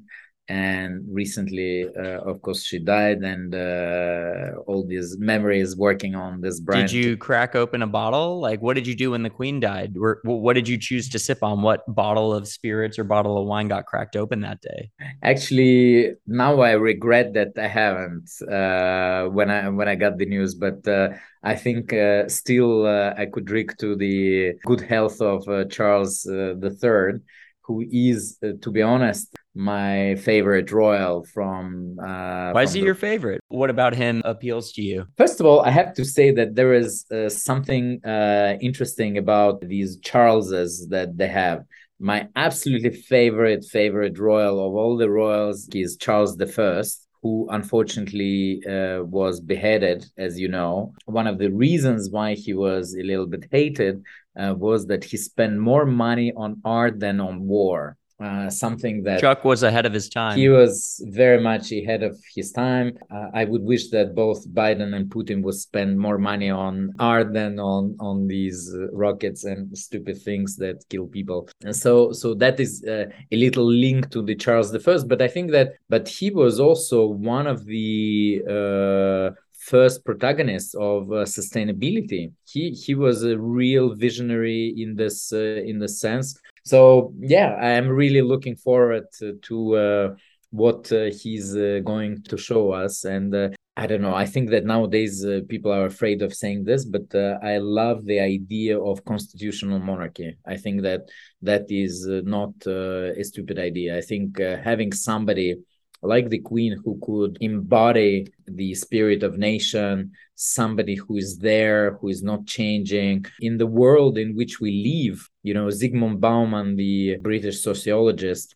And 0.49 1.05
recently 1.07 1.87
uh, 1.97 2.19
of 2.21 2.41
course 2.41 2.63
she 2.63 2.77
died 2.77 3.19
and 3.19 3.55
uh, 3.55 4.59
all 4.67 4.85
these 4.85 5.17
memories 5.17 5.77
working 5.77 6.15
on 6.15 6.41
this 6.41 6.59
brand. 6.59 6.89
did 6.89 6.93
you 6.93 7.15
crack 7.15 7.55
open 7.55 7.81
a 7.81 7.87
bottle? 7.87 8.41
Like 8.41 8.61
what 8.61 8.73
did 8.73 8.85
you 8.85 8.95
do 8.95 9.11
when 9.11 9.23
the 9.23 9.29
queen 9.29 9.59
died? 9.59 9.93
What 9.95 10.53
did 10.53 10.67
you 10.67 10.77
choose 10.77 11.07
to 11.09 11.19
sip 11.19 11.43
on? 11.43 11.61
What 11.61 11.83
bottle 11.87 12.33
of 12.33 12.47
spirits 12.47 12.99
or 12.99 13.05
bottle 13.05 13.37
of 13.37 13.47
wine 13.47 13.69
got 13.69 13.85
cracked 13.85 14.17
open 14.17 14.41
that 14.41 14.59
day? 14.61 14.91
Actually 15.21 16.13
now 16.27 16.59
i 16.61 16.71
regret 16.71 17.33
that 17.33 17.51
i 17.57 17.67
haven't 17.67 18.29
uh, 18.51 19.29
when 19.29 19.49
i 19.49 19.69
when 19.69 19.87
i 19.87 19.95
got 19.95 20.17
the 20.17 20.25
news 20.25 20.55
but 20.55 20.85
uh, 20.87 21.09
I 21.43 21.55
think 21.55 21.91
uh, 21.91 22.29
still 22.29 22.85
uh, 22.85 23.13
I 23.17 23.25
could 23.25 23.45
drink 23.45 23.77
to 23.79 23.97
the 23.97 24.53
good 24.65 24.79
health 24.79 25.19
of 25.19 25.43
Charles 25.69 26.25
III, 26.25 27.19
who 27.63 27.83
is, 27.91 28.37
to 28.61 28.71
be 28.71 28.81
honest, 28.81 29.35
my 29.55 30.15
favorite 30.15 30.71
royal 30.71 31.23
from. 31.25 31.97
Uh, 31.99 32.51
Why 32.51 32.63
is 32.63 32.73
he 32.73 32.79
the... 32.79 32.85
your 32.87 32.95
favorite? 32.95 33.41
What 33.49 33.69
about 33.69 33.93
him 33.95 34.21
appeals 34.25 34.71
to 34.73 34.81
you? 34.81 35.05
First 35.17 35.39
of 35.39 35.45
all, 35.45 35.61
I 35.61 35.69
have 35.69 35.93
to 35.95 36.05
say 36.05 36.31
that 36.31 36.55
there 36.55 36.73
is 36.73 37.05
uh, 37.11 37.29
something 37.29 38.03
uh, 38.05 38.57
interesting 38.61 39.17
about 39.17 39.61
these 39.61 39.97
Charleses 40.03 40.87
that 40.89 41.17
they 41.17 41.27
have. 41.27 41.63
My 41.99 42.27
absolutely 42.35 42.89
favorite 42.89 43.63
favorite 43.65 44.19
royal 44.19 44.65
of 44.65 44.73
all 44.73 44.97
the 44.97 45.09
royals 45.09 45.69
is 45.73 45.97
Charles 45.97 46.35
the 46.37 46.47
First 46.47 47.07
who 47.23 47.47
unfortunately 47.49 48.61
uh, 48.67 49.01
was 49.01 49.39
beheaded, 49.39 50.05
as 50.17 50.37
you 50.37 50.49
know. 50.49 50.93
One 51.05 51.25
of 51.25 51.37
the 51.37 51.49
reasons 51.49 52.09
why 52.09 52.33
he 52.33 52.53
was 52.53 52.95
a 52.95 53.01
little 53.01 53.27
bit 53.27 53.47
hated 53.49 54.03
uh, 54.37 54.53
was 54.57 54.87
that 54.87 55.05
he 55.05 55.15
spent 55.15 55.57
more 55.57 55.85
money 55.85 56.33
on 56.35 56.61
art 56.65 56.99
than 56.99 57.21
on 57.21 57.47
war. 57.47 57.95
Uh, 58.19 58.47
something 58.49 59.01
that 59.03 59.19
Chuck 59.19 59.43
was 59.43 59.63
ahead 59.63 59.85
of 59.85 59.93
his 59.93 60.07
time. 60.07 60.37
He 60.37 60.47
was 60.47 61.03
very 61.07 61.41
much 61.41 61.71
ahead 61.71 62.03
of 62.03 62.17
his 62.35 62.51
time. 62.51 62.97
Uh, 63.09 63.29
I 63.33 63.43
would 63.45 63.63
wish 63.63 63.89
that 63.89 64.13
both 64.13 64.47
Biden 64.49 64.95
and 64.95 65.09
Putin 65.09 65.41
would 65.41 65.55
spend 65.55 65.97
more 65.97 66.19
money 66.19 66.49
on 66.49 66.93
art 66.99 67.33
than 67.33 67.59
on 67.59 67.97
on 67.99 68.27
these 68.27 68.71
uh, 68.73 68.87
rockets 68.91 69.45
and 69.45 69.75
stupid 69.75 70.21
things 70.21 70.55
that 70.57 70.83
kill 70.89 71.07
people. 71.07 71.49
And 71.65 71.75
so 71.75 72.11
so 72.11 72.35
that 72.35 72.59
is 72.59 72.83
uh, 72.87 73.05
a 73.31 73.35
little 73.35 73.65
link 73.65 74.11
to 74.11 74.21
the 74.21 74.35
Charles 74.35 74.71
the 74.71 74.79
First. 74.79 75.07
But 75.07 75.21
I 75.21 75.27
think 75.27 75.51
that 75.51 75.73
but 75.89 76.07
he 76.07 76.29
was 76.29 76.59
also 76.59 77.07
one 77.07 77.47
of 77.47 77.65
the 77.65 78.43
uh, 78.47 79.35
first 79.63 80.05
protagonist 80.05 80.75
of 80.75 81.11
uh, 81.11 81.25
sustainability. 81.25 82.31
He 82.45 82.71
he 82.71 82.95
was 82.95 83.23
a 83.23 83.37
real 83.37 83.95
visionary 83.95 84.73
in 84.77 84.95
this 84.95 85.33
uh, 85.33 85.61
in 85.71 85.79
the 85.79 85.89
sense 85.89 86.39
so 86.63 87.13
yeah 87.19 87.55
i 87.59 87.69
am 87.69 87.87
really 87.87 88.21
looking 88.21 88.55
forward 88.55 89.03
to, 89.17 89.37
to 89.41 89.75
uh, 89.75 90.15
what 90.49 90.91
uh, 90.91 91.05
he's 91.05 91.55
uh, 91.55 91.79
going 91.83 92.21
to 92.21 92.37
show 92.37 92.71
us. 92.71 93.05
And 93.05 93.33
uh, 93.33 93.49
i 93.75 93.87
don't 93.87 94.01
know 94.01 94.13
i 94.13 94.25
think 94.25 94.51
that 94.51 94.65
nowadays 94.65 95.25
uh, 95.25 95.39
people 95.49 95.71
are 95.71 95.87
afraid 95.87 96.21
of 96.21 96.31
saying 96.31 96.63
this 96.63 96.85
but 96.85 97.07
uh, 97.15 97.39
i 97.41 97.57
love 97.57 98.05
the 98.05 98.19
idea 98.19 98.79
of 98.79 99.03
constitutional 99.03 99.79
monarchy. 99.79 100.37
I 100.45 100.57
think 100.57 100.83
that 100.83 101.09
that 101.41 101.65
is 101.71 102.05
not 102.07 102.53
a 102.67 103.23
stupid 103.23 103.57
idea. 103.57 103.97
I 103.97 104.01
think 104.01 104.39
having 104.39 104.91
somebody 104.91 105.55
like 106.03 106.29
the 106.29 106.39
queen 106.39 106.79
who 106.83 106.99
could 107.01 107.37
embody 107.41 108.27
the 108.45 108.73
spirit 108.75 109.23
of 109.23 109.37
nation 109.37 110.11
somebody 110.35 110.95
who 110.95 111.15
is 111.17 111.37
there 111.37 111.93
who 111.95 112.09
is 112.09 112.21
not 112.21 112.45
changing. 112.45 113.25
In 113.39 113.57
the 113.57 113.67
world 113.67 114.17
in 114.17 114.35
which 114.35 114.59
we 114.59 114.71
live 114.91 115.29
you 115.43 115.53
know 115.53 115.67
zygmunt 115.67 116.19
bauman 116.19 116.75
the 116.75 117.17
british 117.21 117.61
sociologist 117.61 118.55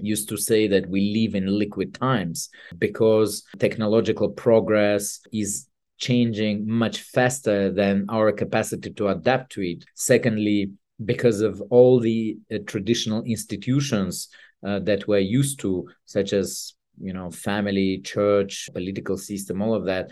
used 0.00 0.28
to 0.28 0.36
say 0.36 0.68
that 0.68 0.88
we 0.88 1.12
live 1.18 1.34
in 1.34 1.46
liquid 1.46 1.94
times 1.94 2.48
because 2.78 3.42
technological 3.58 4.30
progress 4.30 5.20
is 5.32 5.66
changing 5.98 6.68
much 6.68 7.00
faster 7.00 7.72
than 7.72 8.06
our 8.08 8.30
capacity 8.30 8.90
to 8.92 9.08
adapt 9.08 9.50
to 9.52 9.62
it. 9.62 9.84
Secondly 9.94 10.70
because 11.04 11.40
of 11.40 11.60
all 11.70 12.00
the 12.00 12.38
uh, 12.52 12.58
traditional 12.66 13.22
institutions 13.22 14.28
uh, 14.66 14.80
that 14.80 15.06
we're 15.06 15.18
used 15.18 15.60
to, 15.60 15.88
such 16.04 16.32
as 16.32 16.74
you 17.00 17.12
know 17.12 17.30
family, 17.30 18.00
church, 18.04 18.68
political 18.72 19.16
system, 19.16 19.62
all 19.62 19.74
of 19.74 19.84
that. 19.86 20.10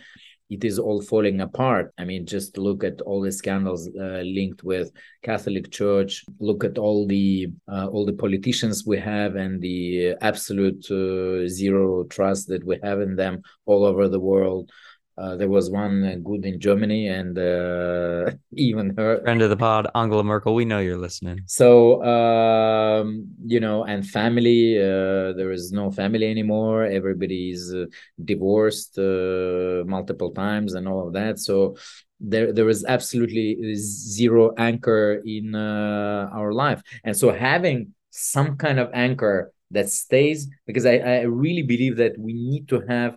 It 0.49 0.65
is 0.65 0.79
all 0.79 1.03
falling 1.03 1.41
apart. 1.41 1.93
I 1.99 2.05
mean, 2.05 2.25
just 2.25 2.57
look 2.57 2.85
at 2.85 3.01
all 3.01 3.21
the 3.21 3.33
scandals 3.33 3.89
uh, 3.89 4.23
linked 4.25 4.63
with 4.63 4.93
Catholic 5.25 5.73
Church. 5.73 6.25
Look 6.39 6.63
at 6.63 6.79
all 6.79 7.05
the 7.05 7.49
uh, 7.67 7.89
all 7.89 8.07
the 8.07 8.13
politicians 8.13 8.87
we 8.87 8.99
have 8.99 9.35
and 9.35 9.61
the 9.61 10.15
absolute 10.21 10.89
uh, 10.89 11.49
zero 11.49 12.05
trust 12.05 12.47
that 12.47 12.65
we 12.65 12.79
have 12.85 13.01
in 13.01 13.17
them 13.17 13.43
all 13.65 13.85
over 13.85 14.07
the 14.09 14.21
world. 14.21 14.71
Uh, 15.19 15.35
there 15.35 15.49
was 15.49 15.71
one 15.71 16.21
good 16.23 16.45
in 16.45 16.61
Germany, 16.61 17.09
and 17.09 17.39
uh, 17.39 18.31
even 18.53 18.95
her 18.97 19.23
friend 19.23 19.41
of 19.41 19.49
the 19.49 19.57
pod, 19.57 19.87
Angela 19.95 20.23
Merkel. 20.23 20.55
We 20.55 20.67
know 20.67 20.79
you're 20.79 20.99
listening. 20.99 21.41
So 21.47 22.05
um, 22.05 23.29
you 23.45 23.61
know, 23.61 23.85
and 23.85 24.07
family. 24.07 24.79
Uh, 24.79 25.33
there 25.33 25.53
is 25.53 25.73
no 25.73 25.91
family 25.91 26.31
anymore. 26.31 26.85
Everybody's 26.85 27.73
uh, 27.73 27.87
divorced 28.23 28.99
uh, 28.99 29.85
multiple 29.87 30.33
times, 30.33 30.75
and 30.75 30.87
all 30.87 31.07
of 31.07 31.15
that. 31.15 31.39
So 31.39 31.77
there, 32.21 32.53
there 32.53 32.69
is 32.69 32.85
absolutely 32.85 33.75
zero 33.75 34.53
anchor 34.59 35.23
in 35.25 35.55
our 35.55 36.53
life, 36.53 36.83
and 37.05 37.17
so 37.17 37.33
having 37.33 37.95
some 38.11 38.57
kind 38.57 38.79
of 38.79 38.91
anchor 38.93 39.53
that 39.71 39.89
stays, 39.89 40.49
because 40.67 40.87
I, 40.87 40.97
I 40.97 41.21
really 41.23 41.63
believe 41.63 41.97
that 41.97 42.19
we 42.19 42.33
need 42.33 42.69
to 42.69 42.81
have 42.89 43.17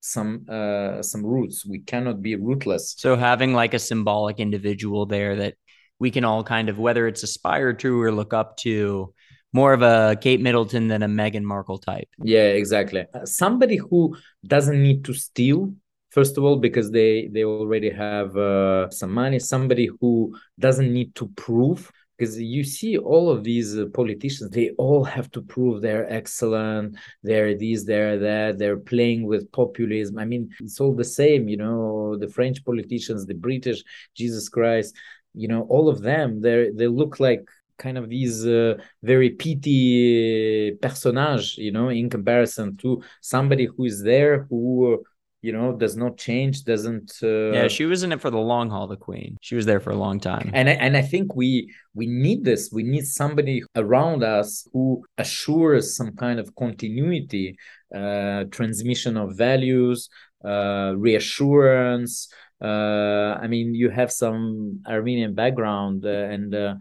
some 0.00 0.46
uh 0.48 1.02
some 1.02 1.24
roots 1.24 1.66
we 1.66 1.78
cannot 1.80 2.22
be 2.22 2.34
rootless 2.36 2.94
so 2.98 3.16
having 3.16 3.52
like 3.52 3.74
a 3.74 3.78
symbolic 3.78 4.40
individual 4.40 5.06
there 5.06 5.36
that 5.36 5.54
we 5.98 6.10
can 6.10 6.24
all 6.24 6.42
kind 6.42 6.68
of 6.68 6.78
whether 6.78 7.06
it's 7.06 7.22
aspire 7.22 7.72
to 7.74 8.00
or 8.00 8.10
look 8.10 8.32
up 8.32 8.56
to 8.56 9.12
more 9.52 9.72
of 9.72 9.82
a 9.82 10.16
Kate 10.20 10.40
Middleton 10.40 10.86
than 10.86 11.02
a 11.02 11.08
Meghan 11.08 11.42
Markle 11.42 11.78
type. 11.78 12.08
Yeah, 12.22 12.46
exactly. 12.46 13.04
Uh, 13.12 13.26
somebody 13.26 13.76
who 13.76 14.16
doesn't 14.46 14.80
need 14.80 15.04
to 15.06 15.12
steal 15.12 15.74
first 16.10 16.36
of 16.36 16.44
all 16.44 16.56
because 16.56 16.90
they 16.90 17.28
they 17.32 17.44
already 17.44 17.90
have 17.90 18.36
uh, 18.36 18.90
some 18.90 19.12
money 19.12 19.38
somebody 19.38 19.88
who 20.00 20.36
doesn't 20.58 20.92
need 20.92 21.14
to 21.14 21.28
prove 21.36 21.90
because 22.20 22.38
you 22.38 22.62
see 22.62 22.98
all 22.98 23.30
of 23.30 23.42
these 23.44 23.78
uh, 23.78 23.86
politicians 23.94 24.50
they 24.50 24.70
all 24.76 25.02
have 25.04 25.30
to 25.30 25.40
prove 25.40 25.80
they're 25.80 26.12
excellent 26.12 26.94
they're 27.22 27.56
this 27.56 27.84
they're 27.84 28.18
that 28.18 28.58
they're 28.58 28.76
playing 28.76 29.24
with 29.24 29.50
populism. 29.52 30.18
I 30.18 30.26
mean 30.26 30.50
it's 30.60 30.80
all 30.80 30.94
the 30.94 31.12
same 31.20 31.48
you 31.48 31.56
know 31.56 32.16
the 32.18 32.28
french 32.28 32.62
politicians 32.64 33.24
the 33.24 33.34
british 33.34 33.82
jesus 34.14 34.48
christ 34.50 34.94
you 35.34 35.48
know 35.48 35.62
all 35.70 35.88
of 35.88 36.02
them 36.02 36.42
they 36.42 36.70
they 36.74 36.88
look 36.88 37.20
like 37.20 37.42
kind 37.78 37.96
of 37.96 38.10
these 38.10 38.46
uh, 38.46 38.74
very 39.02 39.30
petty 39.30 40.72
personage 40.82 41.56
you 41.56 41.72
know 41.72 41.88
in 41.88 42.10
comparison 42.10 42.76
to 42.76 43.02
somebody 43.22 43.64
who 43.64 43.84
is 43.86 44.02
there 44.02 44.46
who 44.50 45.02
you 45.42 45.52
know 45.52 45.72
does 45.72 45.96
not 45.96 46.16
change 46.16 46.64
doesn't 46.64 47.12
uh... 47.22 47.50
yeah 47.52 47.68
she 47.68 47.84
was 47.84 48.02
in 48.02 48.12
it 48.12 48.20
for 48.20 48.30
the 48.30 48.38
long 48.38 48.70
haul 48.70 48.86
the 48.86 48.96
queen. 48.96 49.36
She 49.40 49.54
was 49.54 49.66
there 49.66 49.80
for 49.80 49.90
a 49.90 49.96
long 49.96 50.20
time. 50.20 50.50
And 50.52 50.68
I, 50.68 50.72
and 50.72 50.96
i 50.96 51.02
think 51.02 51.34
we 51.34 51.72
we 51.94 52.06
need 52.06 52.44
this. 52.44 52.70
We 52.72 52.82
need 52.82 53.06
somebody 53.06 53.62
around 53.76 54.22
us 54.22 54.66
who 54.72 55.04
assures 55.18 55.96
some 55.96 56.12
kind 56.16 56.38
of 56.38 56.54
continuity 56.54 57.56
uh, 57.94 58.44
transmission 58.50 59.16
of 59.16 59.36
values 59.36 60.08
uh, 60.44 60.94
reassurance. 60.96 62.32
Uh, 62.62 63.38
i 63.40 63.46
mean 63.46 63.74
you 63.74 63.88
have 63.88 64.12
some 64.12 64.80
armenian 64.86 65.34
background 65.34 66.04
uh, 66.04 66.34
and 66.34 66.54
uh, 66.54 66.74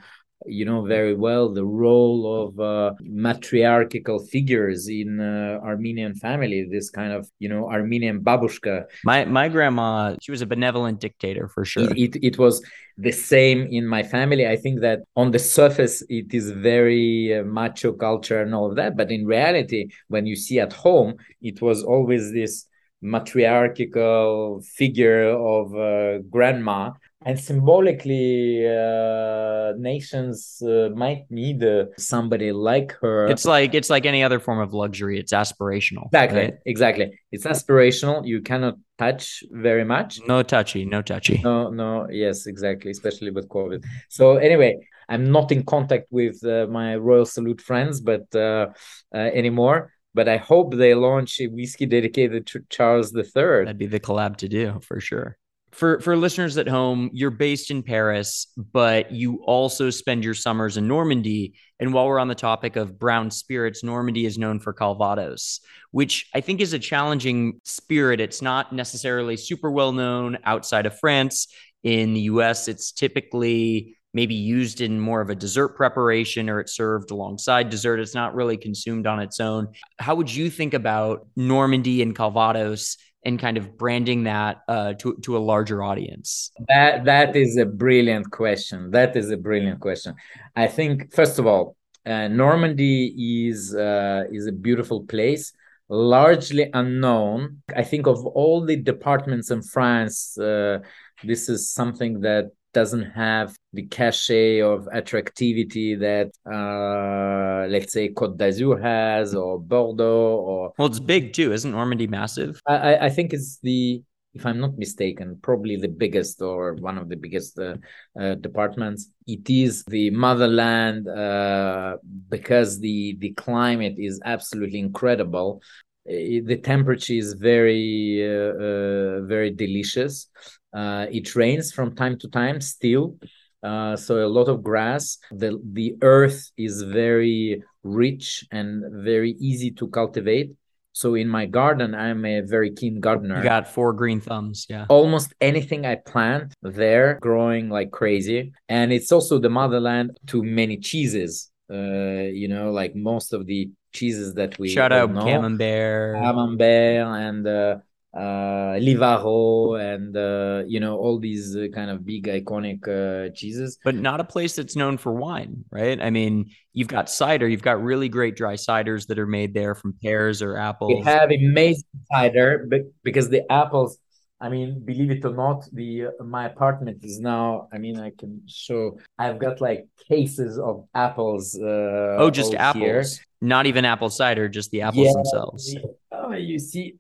you 0.46 0.65
know 0.65 0.84
very 0.86 1.15
well 1.15 1.50
the 1.53 1.65
role 1.65 2.43
of 2.43 2.60
uh, 2.60 2.93
matriarchal 3.01 4.19
figures 4.19 4.88
in 4.88 5.19
uh, 5.19 5.60
Armenian 5.63 6.15
family. 6.15 6.67
This 6.69 6.89
kind 6.89 7.12
of 7.12 7.29
you 7.39 7.50
know 7.50 7.69
Armenian 7.69 8.22
babushka. 8.22 8.86
My 9.03 9.25
my 9.25 9.50
grandma, 9.50 10.15
she 10.22 10.31
was 10.31 10.41
a 10.41 10.46
benevolent 10.46 11.00
dictator 11.00 11.48
for 11.48 11.65
sure. 11.65 11.91
It, 11.91 12.15
it, 12.15 12.24
it 12.24 12.38
was 12.38 12.63
the 12.98 13.12
same 13.12 13.67
in 13.72 13.86
my 13.88 14.03
family. 14.03 14.48
I 14.48 14.55
think 14.55 14.81
that 14.81 15.00
on 15.15 15.31
the 15.31 15.39
surface 15.39 16.03
it 16.10 16.34
is 16.34 16.51
very 16.51 17.38
uh, 17.38 17.43
macho 17.43 17.93
culture 17.93 18.41
and 18.41 18.53
all 18.53 18.69
of 18.69 18.75
that, 18.75 18.96
but 18.96 19.12
in 19.12 19.25
reality, 19.25 19.89
when 20.08 20.25
you 20.25 20.36
see 20.36 20.60
at 20.60 20.74
home, 20.74 21.15
it 21.41 21.62
was 21.62 21.84
always 21.84 22.31
this 22.31 22.65
matriarchal 23.01 24.62
figure 24.62 25.29
of 25.29 25.74
uh, 25.75 26.19
grandma 26.29 26.91
and 27.25 27.38
symbolically 27.39 28.65
uh, 28.65 29.73
nations 29.77 30.61
uh, 30.65 30.89
might 30.95 31.25
need 31.29 31.63
uh, 31.63 31.85
somebody 31.97 32.51
like 32.51 32.93
her. 33.01 33.27
It's 33.27 33.45
like 33.45 33.73
it's 33.73 33.89
like 33.89 34.05
any 34.05 34.23
other 34.23 34.39
form 34.39 34.59
of 34.59 34.73
luxury. 34.73 35.19
It's 35.19 35.33
aspirational 35.33 36.05
exactly 36.07 36.39
right? 36.39 36.53
exactly. 36.65 37.19
It's 37.31 37.45
aspirational. 37.45 38.25
You 38.25 38.41
cannot 38.41 38.75
touch 38.97 39.43
very 39.51 39.83
much. 39.83 40.21
No 40.27 40.43
touchy 40.43 40.85
no 40.85 41.01
touchy. 41.01 41.41
No 41.43 41.69
no 41.69 42.07
yes 42.09 42.47
exactly 42.47 42.91
especially 42.91 43.31
with 43.31 43.49
covid. 43.49 43.83
So 44.09 44.38
anyway 44.38 44.77
i'm 45.09 45.31
not 45.31 45.51
in 45.51 45.63
contact 45.63 46.07
with 46.11 46.43
uh, 46.45 46.67
my 46.69 46.95
royal 46.95 47.25
salute 47.25 47.59
friends 47.61 47.99
but 47.99 48.33
uh, 48.33 48.67
uh, 49.13 49.17
anymore. 49.17 49.93
But 50.15 50.27
I 50.27 50.38
hope 50.38 50.73
they 50.73 50.95
launch 50.95 51.39
a 51.39 51.47
whiskey 51.47 51.85
dedicated 51.85 52.47
to 52.47 52.61
Charles 52.69 53.15
III. 53.15 53.23
That'd 53.65 53.77
be 53.77 53.85
the 53.85 53.99
collab 53.99 54.38
to 54.38 54.47
do 54.47 54.79
for 54.81 54.99
sure. 54.99 55.38
For 55.79 56.01
for 56.01 56.17
listeners 56.17 56.57
at 56.57 56.67
home, 56.67 57.09
you're 57.13 57.31
based 57.31 57.71
in 57.71 57.83
Paris, 57.83 58.48
but 58.57 59.13
you 59.13 59.41
also 59.45 59.89
spend 59.89 60.25
your 60.25 60.33
summers 60.33 60.75
in 60.75 60.89
Normandy. 60.89 61.53
And 61.79 61.93
while 61.93 62.05
we're 62.05 62.19
on 62.19 62.27
the 62.27 62.36
topic 62.36 62.75
of 62.75 63.00
brown 63.00 63.31
spirits, 63.31 63.81
Normandy 63.81 64.25
is 64.25 64.38
known 64.38 64.59
for 64.59 64.74
Calvados, 64.74 65.62
which 65.91 66.27
I 66.36 66.41
think 66.41 66.59
is 66.59 66.74
a 66.74 66.79
challenging 66.79 67.62
spirit. 67.63 68.19
It's 68.19 68.41
not 68.41 68.74
necessarily 68.74 69.38
super 69.38 69.71
well 69.71 69.93
known 69.93 70.38
outside 70.43 70.86
of 70.86 71.00
France. 71.00 71.48
In 71.83 72.13
the 72.13 72.21
US, 72.31 72.67
it's 72.67 72.91
typically 72.91 73.95
maybe 74.13 74.36
used 74.36 74.81
in 74.81 75.00
more 75.00 75.21
of 75.21 75.29
a 75.29 75.36
dessert 75.36 75.77
preparation 75.77 76.50
or 76.50 76.59
it's 76.59 76.75
served 76.75 77.12
alongside 77.12 77.69
dessert. 77.69 78.01
It's 78.01 78.15
not 78.15 78.36
really 78.36 78.57
consumed 78.57 79.07
on 79.07 79.21
its 79.21 79.39
own. 79.39 79.69
How 79.98 80.15
would 80.15 80.33
you 80.33 80.50
think 80.50 80.74
about 80.74 81.27
Normandy 81.38 82.01
and 82.01 82.13
Calvados 82.13 82.98
and 83.23 83.39
kind 83.39 83.57
of 83.57 83.77
branding 83.77 84.23
that 84.23 84.61
uh, 84.67 84.93
to, 84.93 85.17
to 85.23 85.38
a 85.38 85.39
larger 85.39 85.83
audience? 85.83 86.51
That 86.67 87.05
that 87.05 87.35
is 87.35 87.57
a 87.57 87.65
brilliant 87.65 88.31
question. 88.31 88.91
That 88.91 89.15
is 89.15 89.31
a 89.31 89.38
brilliant 89.38 89.79
question. 89.79 90.15
I 90.55 90.67
think 90.67 91.13
first 91.13 91.39
of 91.39 91.45
all, 91.45 91.75
uh, 92.05 92.27
Normandy 92.27 93.47
is 93.47 93.75
uh, 93.75 94.23
is 94.31 94.47
a 94.47 94.51
beautiful 94.51 95.05
place 95.05 95.53
largely 95.89 96.69
unknown. 96.73 97.61
I 97.75 97.83
think 97.83 98.07
of 98.07 98.25
all 98.25 98.63
the 98.63 98.75
departments 98.75 99.49
in 99.49 99.63
France, 99.63 100.38
uh, 100.38 100.79
this 101.23 101.49
is 101.49 101.71
something 101.71 102.21
that 102.21 102.51
doesn't 102.73 103.11
have 103.11 103.55
the 103.73 103.85
cachet 103.88 104.61
of 104.61 104.88
attractivity 104.91 105.95
that 105.95 106.31
uh, 106.45 107.67
let's 107.69 107.93
say 107.93 108.09
Côte 108.09 108.38
d'Azur 108.38 108.81
has 108.81 109.35
or 109.35 109.59
Bordeaux 109.59 110.38
or 110.38 110.73
well 110.77 110.88
it's 110.88 110.99
big 110.99 111.33
too. 111.33 111.51
Isn't 111.53 111.71
Normandy 111.71 112.07
massive? 112.07 112.61
I, 112.67 112.97
I 112.97 113.09
think 113.09 113.33
it's 113.33 113.59
the 113.61 114.01
if 114.35 114.45
I'm 114.45 114.59
not 114.59 114.77
mistaken 114.77 115.39
probably 115.41 115.75
the 115.75 115.88
biggest 115.88 116.41
or 116.41 116.75
one 116.75 116.97
of 116.97 117.09
the 117.09 117.15
biggest 117.15 117.57
uh, 117.57 117.75
uh, 118.19 118.35
departments. 118.35 119.09
It 119.25 119.49
is 119.49 119.83
the 119.85 120.11
motherland 120.11 121.07
uh, 121.07 121.97
because 122.29 122.79
the 122.79 123.17
the 123.19 123.31
climate 123.31 123.95
is 123.97 124.21
absolutely 124.23 124.79
incredible. 124.79 125.61
The 126.05 126.59
temperature 126.63 127.13
is 127.13 127.33
very 127.33 128.23
uh, 128.23 128.53
uh, 128.53 129.21
very 129.21 129.51
delicious 129.51 130.27
uh, 130.73 131.05
it 131.11 131.35
rains 131.35 131.71
from 131.71 131.95
time 131.95 132.17
to 132.19 132.27
time 132.29 132.61
still, 132.61 133.15
uh, 133.63 133.95
so 133.95 134.25
a 134.25 134.27
lot 134.27 134.47
of 134.47 134.63
grass. 134.63 135.17
The 135.31 135.59
the 135.73 135.95
earth 136.01 136.51
is 136.57 136.83
very 136.83 137.63
rich 137.83 138.45
and 138.51 138.83
very 139.03 139.31
easy 139.39 139.71
to 139.71 139.88
cultivate. 139.88 140.51
So 140.91 141.15
in 141.15 141.27
my 141.27 141.45
garden, 141.45 141.95
I'm 141.95 142.25
a 142.25 142.41
very 142.41 142.71
keen 142.71 142.99
gardener. 142.99 143.38
You 143.38 143.43
got 143.43 143.67
four 143.67 143.93
green 143.93 144.19
thumbs, 144.19 144.65
yeah. 144.69 144.85
Almost 144.89 145.33
anything 145.39 145.85
I 145.85 145.95
plant 145.95 146.53
there 146.61 147.19
growing 147.21 147.69
like 147.69 147.91
crazy, 147.91 148.51
and 148.67 148.91
it's 148.91 149.11
also 149.11 149.39
the 149.39 149.49
motherland 149.49 150.17
to 150.27 150.43
many 150.43 150.77
cheeses. 150.77 151.51
Uh, 151.71 152.25
you 152.33 152.47
know, 152.47 152.71
like 152.71 152.95
most 152.95 153.33
of 153.33 153.45
the 153.45 153.69
cheeses 153.93 154.33
that 154.35 154.57
we 154.57 154.69
shout 154.69 154.91
out 154.91 155.11
know. 155.11 155.21
Camembert, 155.21 156.15
Camembert, 156.15 157.07
and 157.07 157.47
uh, 157.47 157.77
uh, 158.13 158.74
Livarot 158.80 159.80
and 159.80 160.18
uh, 160.18 160.63
you 160.68 160.80
know 160.80 160.98
all 160.98 161.20
these 161.20 161.56
uh, 161.56 161.68
kind 161.74 161.92
of 161.92 162.06
big 162.06 162.25
iconic 162.28 162.88
uh, 162.88 163.32
cheeses. 163.36 163.78
But 163.84 163.96
not 163.96 164.20
a 164.20 164.24
place 164.24 164.56
that's 164.56 164.75
known 164.75 164.98
for 164.98 165.13
wine, 165.13 165.63
right? 165.72 166.01
I 166.01 166.10
mean, 166.10 166.50
you've 166.74 166.88
got 166.88 167.10
cider, 167.10 167.48
you've 167.48 167.62
got 167.62 167.82
really 167.82 168.10
great 168.10 168.36
dry 168.36 168.56
ciders 168.56 169.08
that 169.08 169.20
are 169.20 169.28
made 169.28 169.54
there 169.54 169.75
from 169.75 169.94
pears 170.01 170.42
or 170.42 170.58
apples. 170.58 170.94
We 170.94 171.01
have 171.01 171.30
amazing 171.32 171.84
cider, 172.12 172.66
but 172.70 172.82
because 173.04 173.30
the 173.30 173.50
apples. 173.51 173.98
I 174.42 174.48
mean, 174.48 174.86
believe 174.86 175.12
it 175.12 175.25
or 175.25 175.34
not, 175.34 175.66
the 175.74 176.06
uh, 176.06 176.24
my 176.24 176.46
apartment 176.46 177.04
is 177.04 177.20
now. 177.20 177.68
I 177.74 177.78
mean, 177.78 178.00
I 178.00 178.13
can 178.18 178.42
show. 178.48 178.98
I've 179.18 179.38
got 179.38 179.60
like 179.60 179.86
cases 180.08 180.58
of 180.58 180.86
apples. 180.96 181.60
Uh, 181.62 182.16
oh, 182.18 182.30
just 182.32 182.54
apples, 182.54 182.82
here. 182.82 183.04
not 183.42 183.66
even 183.66 183.84
apple 183.84 184.10
cider, 184.10 184.48
just 184.48 184.72
the 184.72 184.84
apples 184.84 185.08
yeah, 185.08 185.12
themselves. 185.12 185.75
oh, 186.13 186.32
you 186.32 186.58
see, 186.58 186.96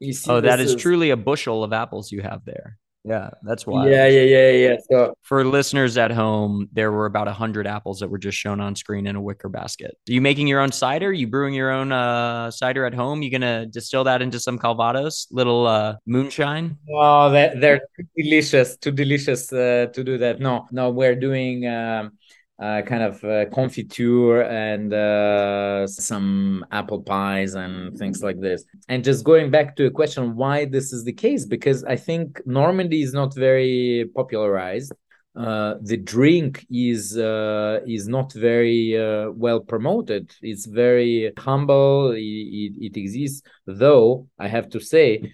you 0.00 0.12
see, 0.12 0.30
oh, 0.30 0.40
that 0.40 0.60
is, 0.60 0.74
is 0.74 0.80
truly 0.80 1.10
a 1.10 1.16
bushel 1.16 1.64
of 1.64 1.72
apples 1.72 2.10
you 2.12 2.22
have 2.22 2.44
there. 2.44 2.78
Yeah, 3.06 3.28
that's 3.42 3.66
why. 3.66 3.86
Yeah, 3.86 4.06
yeah, 4.06 4.22
yeah, 4.22 4.50
yeah. 4.50 4.76
So 4.90 5.14
for 5.20 5.44
listeners 5.44 5.98
at 5.98 6.10
home, 6.10 6.70
there 6.72 6.90
were 6.90 7.04
about 7.04 7.28
hundred 7.28 7.66
apples 7.66 8.00
that 8.00 8.08
were 8.08 8.16
just 8.16 8.38
shown 8.38 8.60
on 8.60 8.74
screen 8.74 9.06
in 9.06 9.14
a 9.14 9.20
wicker 9.20 9.50
basket. 9.50 9.98
Are 10.08 10.12
you 10.12 10.22
making 10.22 10.46
your 10.46 10.60
own 10.60 10.72
cider? 10.72 11.08
Are 11.08 11.12
you 11.12 11.26
brewing 11.26 11.52
your 11.52 11.70
own 11.70 11.92
uh, 11.92 12.50
cider 12.50 12.86
at 12.86 12.94
home? 12.94 13.20
You 13.20 13.30
gonna 13.30 13.66
distill 13.66 14.04
that 14.04 14.22
into 14.22 14.40
some 14.40 14.58
Calvados, 14.58 15.26
little 15.30 15.66
uh, 15.66 15.96
moonshine? 16.06 16.78
Oh, 16.94 17.30
that 17.30 17.60
they're 17.60 17.80
too 17.94 18.06
delicious, 18.16 18.78
too 18.78 18.92
delicious 18.92 19.52
uh, 19.52 19.88
to 19.92 20.02
do 20.02 20.16
that. 20.16 20.40
No, 20.40 20.66
no, 20.70 20.88
we're 20.88 21.16
doing. 21.16 21.66
Um, 21.66 22.12
uh, 22.60 22.82
kind 22.82 23.02
of 23.02 23.22
uh, 23.24 23.46
confiture 23.46 24.42
and 24.42 24.92
uh, 24.92 25.86
some 25.86 26.64
apple 26.70 27.02
pies 27.02 27.54
and 27.54 27.96
things 27.98 28.22
like 28.22 28.40
this. 28.40 28.64
And 28.88 29.02
just 29.02 29.24
going 29.24 29.50
back 29.50 29.74
to 29.76 29.86
a 29.86 29.90
question 29.90 30.36
why 30.36 30.64
this 30.64 30.92
is 30.92 31.04
the 31.04 31.12
case, 31.12 31.46
because 31.46 31.84
I 31.84 31.96
think 31.96 32.40
Normandy 32.46 33.02
is 33.02 33.12
not 33.12 33.34
very 33.34 34.08
popularized. 34.14 34.92
Uh, 35.36 35.74
the 35.82 35.96
drink 35.96 36.64
is 36.70 37.18
uh, 37.18 37.80
is 37.88 38.06
not 38.06 38.32
very 38.32 38.96
uh, 38.96 39.30
well 39.32 39.58
promoted. 39.58 40.32
It's 40.42 40.64
very 40.66 41.32
humble. 41.36 42.12
It, 42.12 42.20
it, 42.20 42.72
it 42.80 42.96
exists, 42.96 43.42
though 43.66 44.28
I 44.38 44.46
have 44.46 44.68
to 44.70 44.80
say 44.80 45.32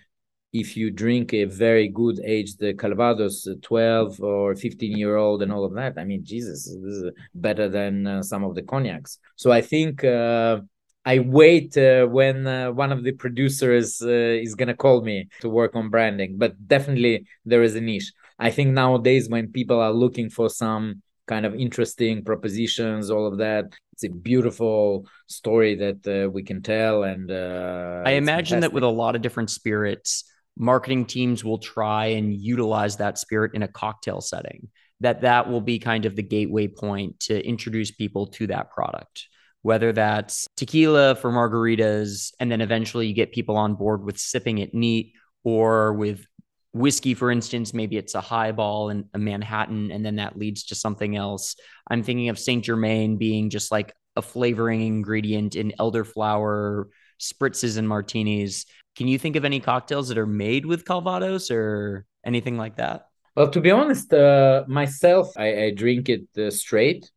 if 0.52 0.76
you 0.76 0.90
drink 0.90 1.32
a 1.32 1.44
very 1.44 1.88
good 1.88 2.20
aged 2.24 2.60
Calvados, 2.78 3.48
12 3.62 4.20
or 4.20 4.54
15 4.56 4.96
year 4.96 5.16
old, 5.16 5.42
and 5.42 5.52
all 5.52 5.64
of 5.64 5.74
that, 5.74 5.94
I 5.96 6.04
mean, 6.04 6.24
Jesus, 6.24 6.64
this 6.64 6.94
is 6.94 7.10
better 7.34 7.68
than 7.68 8.06
uh, 8.06 8.22
some 8.22 8.42
of 8.44 8.54
the 8.54 8.62
cognacs. 8.62 9.18
So 9.36 9.52
I 9.52 9.60
think 9.60 10.02
uh, 10.02 10.60
I 11.04 11.20
wait 11.20 11.76
uh, 11.76 12.06
when 12.06 12.46
uh, 12.46 12.72
one 12.72 12.90
of 12.90 13.04
the 13.04 13.12
producers 13.12 14.02
uh, 14.02 14.08
is 14.08 14.54
going 14.54 14.68
to 14.68 14.74
call 14.74 15.02
me 15.02 15.28
to 15.40 15.48
work 15.48 15.76
on 15.76 15.88
branding, 15.88 16.36
but 16.36 16.52
definitely 16.66 17.26
there 17.44 17.62
is 17.62 17.76
a 17.76 17.80
niche. 17.80 18.12
I 18.38 18.50
think 18.50 18.70
nowadays, 18.70 19.28
when 19.28 19.52
people 19.52 19.78
are 19.80 19.92
looking 19.92 20.30
for 20.30 20.48
some 20.50 21.02
kind 21.26 21.46
of 21.46 21.54
interesting 21.54 22.24
propositions, 22.24 23.10
all 23.10 23.26
of 23.26 23.38
that, 23.38 23.66
it's 23.92 24.04
a 24.04 24.08
beautiful 24.08 25.06
story 25.26 25.76
that 25.76 26.24
uh, 26.24 26.28
we 26.30 26.42
can 26.42 26.60
tell. 26.62 27.04
And 27.04 27.30
I 27.30 28.12
imagine 28.12 28.56
fantastic. 28.56 28.60
that 28.62 28.72
with 28.72 28.82
a 28.82 28.88
lot 28.88 29.14
of 29.14 29.22
different 29.22 29.50
spirits, 29.50 30.24
marketing 30.60 31.06
teams 31.06 31.42
will 31.42 31.58
try 31.58 32.06
and 32.06 32.34
utilize 32.34 32.98
that 32.98 33.18
spirit 33.18 33.54
in 33.54 33.62
a 33.62 33.68
cocktail 33.68 34.20
setting 34.20 34.68
that 35.00 35.22
that 35.22 35.48
will 35.48 35.62
be 35.62 35.78
kind 35.78 36.04
of 36.04 36.14
the 36.14 36.22
gateway 36.22 36.68
point 36.68 37.18
to 37.18 37.42
introduce 37.44 37.90
people 37.90 38.26
to 38.26 38.46
that 38.46 38.70
product. 38.70 39.26
Whether 39.62 39.92
that's 39.92 40.46
tequila 40.56 41.14
for 41.14 41.30
margaritas 41.30 42.32
and 42.38 42.52
then 42.52 42.60
eventually 42.60 43.06
you 43.06 43.14
get 43.14 43.32
people 43.32 43.56
on 43.56 43.74
board 43.74 44.04
with 44.04 44.18
sipping 44.18 44.58
it 44.58 44.74
neat 44.74 45.14
or 45.44 45.94
with 45.94 46.26
whiskey 46.72 47.14
for 47.14 47.30
instance 47.30 47.74
maybe 47.74 47.96
it's 47.96 48.14
a 48.14 48.20
highball 48.20 48.90
and 48.90 49.06
a 49.12 49.18
manhattan 49.18 49.90
and 49.90 50.06
then 50.06 50.16
that 50.16 50.38
leads 50.38 50.64
to 50.64 50.74
something 50.74 51.16
else. 51.16 51.56
I'm 51.90 52.02
thinking 52.02 52.28
of 52.28 52.38
saint 52.38 52.66
germain 52.66 53.16
being 53.16 53.48
just 53.48 53.72
like 53.72 53.94
a 54.16 54.22
flavoring 54.22 54.82
ingredient 54.82 55.56
in 55.56 55.72
elderflower 55.80 56.84
spritzes 57.20 57.76
and 57.76 57.88
martinis 57.88 58.66
can 58.96 59.08
you 59.08 59.18
think 59.18 59.36
of 59.36 59.44
any 59.44 59.60
cocktails 59.60 60.08
that 60.08 60.18
are 60.18 60.26
made 60.26 60.66
with 60.66 60.84
Calvados 60.84 61.50
or 61.50 62.06
anything 62.24 62.56
like 62.56 62.76
that? 62.76 63.06
Well, 63.36 63.50
to 63.50 63.60
be 63.60 63.70
honest, 63.70 64.12
uh, 64.12 64.64
myself, 64.66 65.32
I, 65.36 65.64
I, 65.64 65.70
drink 65.70 66.08
it 66.08 66.26
uh, 66.36 66.50
straight, 66.50 67.10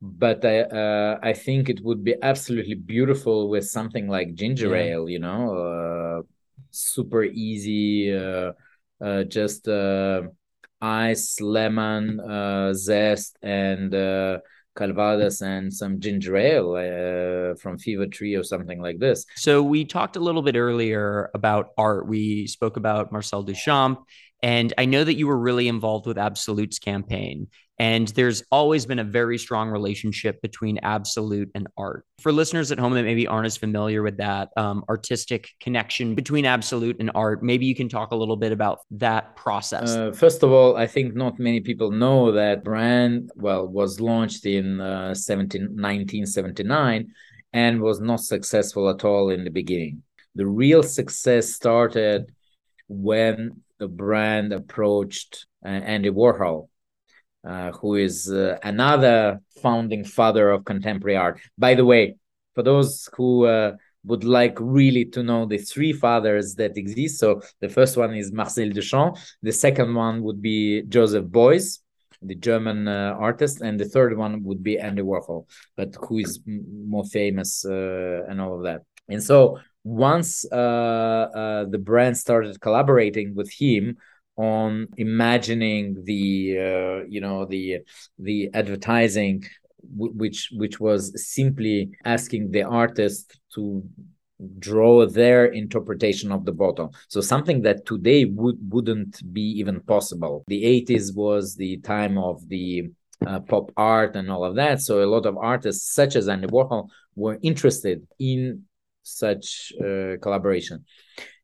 but 0.00 0.44
I 0.44 0.60
uh, 0.60 1.18
I 1.22 1.32
think 1.32 1.68
it 1.68 1.80
would 1.82 2.04
be 2.04 2.14
absolutely 2.22 2.76
beautiful 2.76 3.48
with 3.48 3.68
something 3.68 4.08
like 4.08 4.34
ginger 4.34 4.76
yeah. 4.76 4.94
ale. 4.94 5.08
You 5.08 5.18
know, 5.18 5.54
uh, 5.56 6.22
super 6.70 7.24
easy, 7.24 8.14
uh, 8.16 8.52
uh, 9.00 9.24
just 9.24 9.68
ice, 10.80 11.40
lemon, 11.40 12.74
zest, 12.74 13.36
and 13.42 14.40
Calvados 14.78 15.42
and 15.42 15.74
some 15.74 15.98
ginger 15.98 16.36
ale 16.36 16.76
uh, 16.76 17.54
from 17.56 17.76
Fever 17.78 18.06
Tree 18.06 18.36
or 18.36 18.44
something 18.44 18.80
like 18.80 18.98
this. 18.98 19.26
So 19.34 19.62
we 19.62 19.84
talked 19.84 20.16
a 20.16 20.20
little 20.20 20.42
bit 20.42 20.56
earlier 20.56 21.30
about 21.34 21.70
art. 21.76 22.06
We 22.06 22.46
spoke 22.46 22.76
about 22.76 23.10
Marcel 23.10 23.44
Duchamp, 23.44 23.98
and 24.42 24.72
I 24.78 24.84
know 24.84 25.02
that 25.04 25.14
you 25.14 25.26
were 25.26 25.38
really 25.38 25.68
involved 25.68 26.06
with 26.06 26.18
Absolut's 26.18 26.78
campaign. 26.78 27.48
And 27.80 28.08
there's 28.08 28.42
always 28.50 28.86
been 28.86 28.98
a 28.98 29.04
very 29.04 29.38
strong 29.38 29.70
relationship 29.70 30.42
between 30.42 30.78
Absolut 30.82 31.48
and 31.54 31.68
art. 31.76 32.04
For 32.20 32.32
listeners 32.32 32.72
at 32.72 32.78
home 32.78 32.94
that 32.94 33.04
maybe 33.04 33.28
aren't 33.28 33.46
as 33.46 33.56
familiar 33.56 34.02
with 34.02 34.16
that 34.16 34.50
um, 34.56 34.84
artistic 34.88 35.50
connection 35.60 36.16
between 36.16 36.44
Absolut 36.44 36.96
and 36.98 37.10
art, 37.14 37.42
maybe 37.42 37.66
you 37.66 37.76
can 37.76 37.88
talk 37.88 38.10
a 38.10 38.16
little 38.16 38.36
bit 38.36 38.50
about 38.50 38.80
that 38.92 39.36
process. 39.36 39.90
Uh, 39.94 40.10
first 40.10 40.42
of 40.42 40.50
all, 40.50 40.76
I 40.76 40.88
think 40.88 41.14
not 41.14 41.38
many 41.38 41.60
people 41.60 41.92
know 41.92 42.32
that 42.32 42.64
brand, 42.64 43.30
well, 43.36 43.66
was 43.68 44.00
launched 44.00 44.44
in 44.44 44.80
uh, 44.80 45.14
17, 45.14 45.62
1979 45.62 47.12
and 47.52 47.80
was 47.80 48.00
not 48.00 48.20
successful 48.20 48.88
at 48.90 49.04
all 49.04 49.30
in 49.30 49.44
the 49.44 49.50
beginning. 49.50 50.02
The 50.34 50.46
real 50.46 50.82
success 50.82 51.54
started 51.54 52.32
when 52.88 53.62
the 53.78 53.88
brand 53.88 54.52
approached 54.52 55.46
uh, 55.64 55.68
Andy 55.68 56.10
Warhol, 56.10 56.68
uh, 57.46 57.72
who 57.72 57.94
is 57.94 58.30
uh, 58.30 58.58
another 58.62 59.40
founding 59.62 60.04
father 60.04 60.50
of 60.50 60.64
contemporary 60.64 61.16
art. 61.16 61.40
By 61.56 61.74
the 61.74 61.84
way, 61.84 62.16
for 62.54 62.62
those 62.62 63.08
who 63.14 63.46
uh, 63.46 63.76
would 64.04 64.24
like 64.24 64.56
really 64.60 65.04
to 65.06 65.22
know 65.22 65.46
the 65.46 65.58
three 65.58 65.92
fathers 65.92 66.54
that 66.56 66.76
exist, 66.76 67.18
so 67.18 67.40
the 67.60 67.68
first 67.68 67.96
one 67.96 68.14
is 68.14 68.32
Marcel 68.32 68.70
Duchamp, 68.70 69.18
the 69.42 69.52
second 69.52 69.94
one 69.94 70.22
would 70.22 70.42
be 70.42 70.82
Joseph 70.82 71.26
Beuys, 71.26 71.80
the 72.20 72.34
German 72.34 72.88
uh, 72.88 73.14
artist, 73.18 73.60
and 73.60 73.78
the 73.78 73.84
third 73.84 74.16
one 74.16 74.42
would 74.44 74.62
be 74.62 74.78
Andy 74.78 75.02
Warhol, 75.02 75.46
but 75.76 75.94
who 76.00 76.18
is 76.18 76.40
more 76.46 77.04
famous 77.04 77.64
uh, 77.64 78.24
and 78.28 78.40
all 78.40 78.56
of 78.56 78.64
that. 78.64 78.82
And 79.08 79.22
so 79.22 79.60
once 79.84 80.44
uh, 80.52 80.56
uh, 80.56 81.64
the 81.64 81.78
brand 81.78 82.16
started 82.16 82.60
collaborating 82.60 83.34
with 83.34 83.50
him 83.52 83.96
on 84.36 84.86
imagining 84.96 85.96
the 86.04 86.56
uh, 86.58 87.04
you 87.08 87.20
know 87.20 87.44
the 87.44 87.78
the 88.18 88.48
advertising 88.54 89.42
which 89.90 90.50
which 90.52 90.78
was 90.78 91.12
simply 91.32 91.90
asking 92.04 92.50
the 92.50 92.62
artist 92.62 93.38
to 93.54 93.82
draw 94.58 95.04
their 95.06 95.46
interpretation 95.46 96.30
of 96.30 96.44
the 96.44 96.52
bottle 96.52 96.94
so 97.08 97.20
something 97.20 97.62
that 97.62 97.84
today 97.86 98.24
would 98.24 98.56
wouldn't 98.72 99.20
be 99.32 99.42
even 99.58 99.80
possible. 99.80 100.44
The 100.46 100.64
80s 100.64 101.12
was 101.12 101.56
the 101.56 101.78
time 101.78 102.16
of 102.18 102.48
the 102.48 102.90
uh, 103.26 103.40
pop 103.40 103.72
art 103.76 104.14
and 104.14 104.30
all 104.30 104.44
of 104.44 104.54
that. 104.54 104.80
So 104.80 105.02
a 105.02 105.06
lot 105.06 105.26
of 105.26 105.36
artists 105.36 105.92
such 105.92 106.14
as 106.14 106.28
andy 106.28 106.46
warhol 106.46 106.88
were 107.16 107.38
interested 107.42 108.06
in 108.20 108.67
such 109.08 109.72
uh, 109.80 110.16
collaboration 110.20 110.84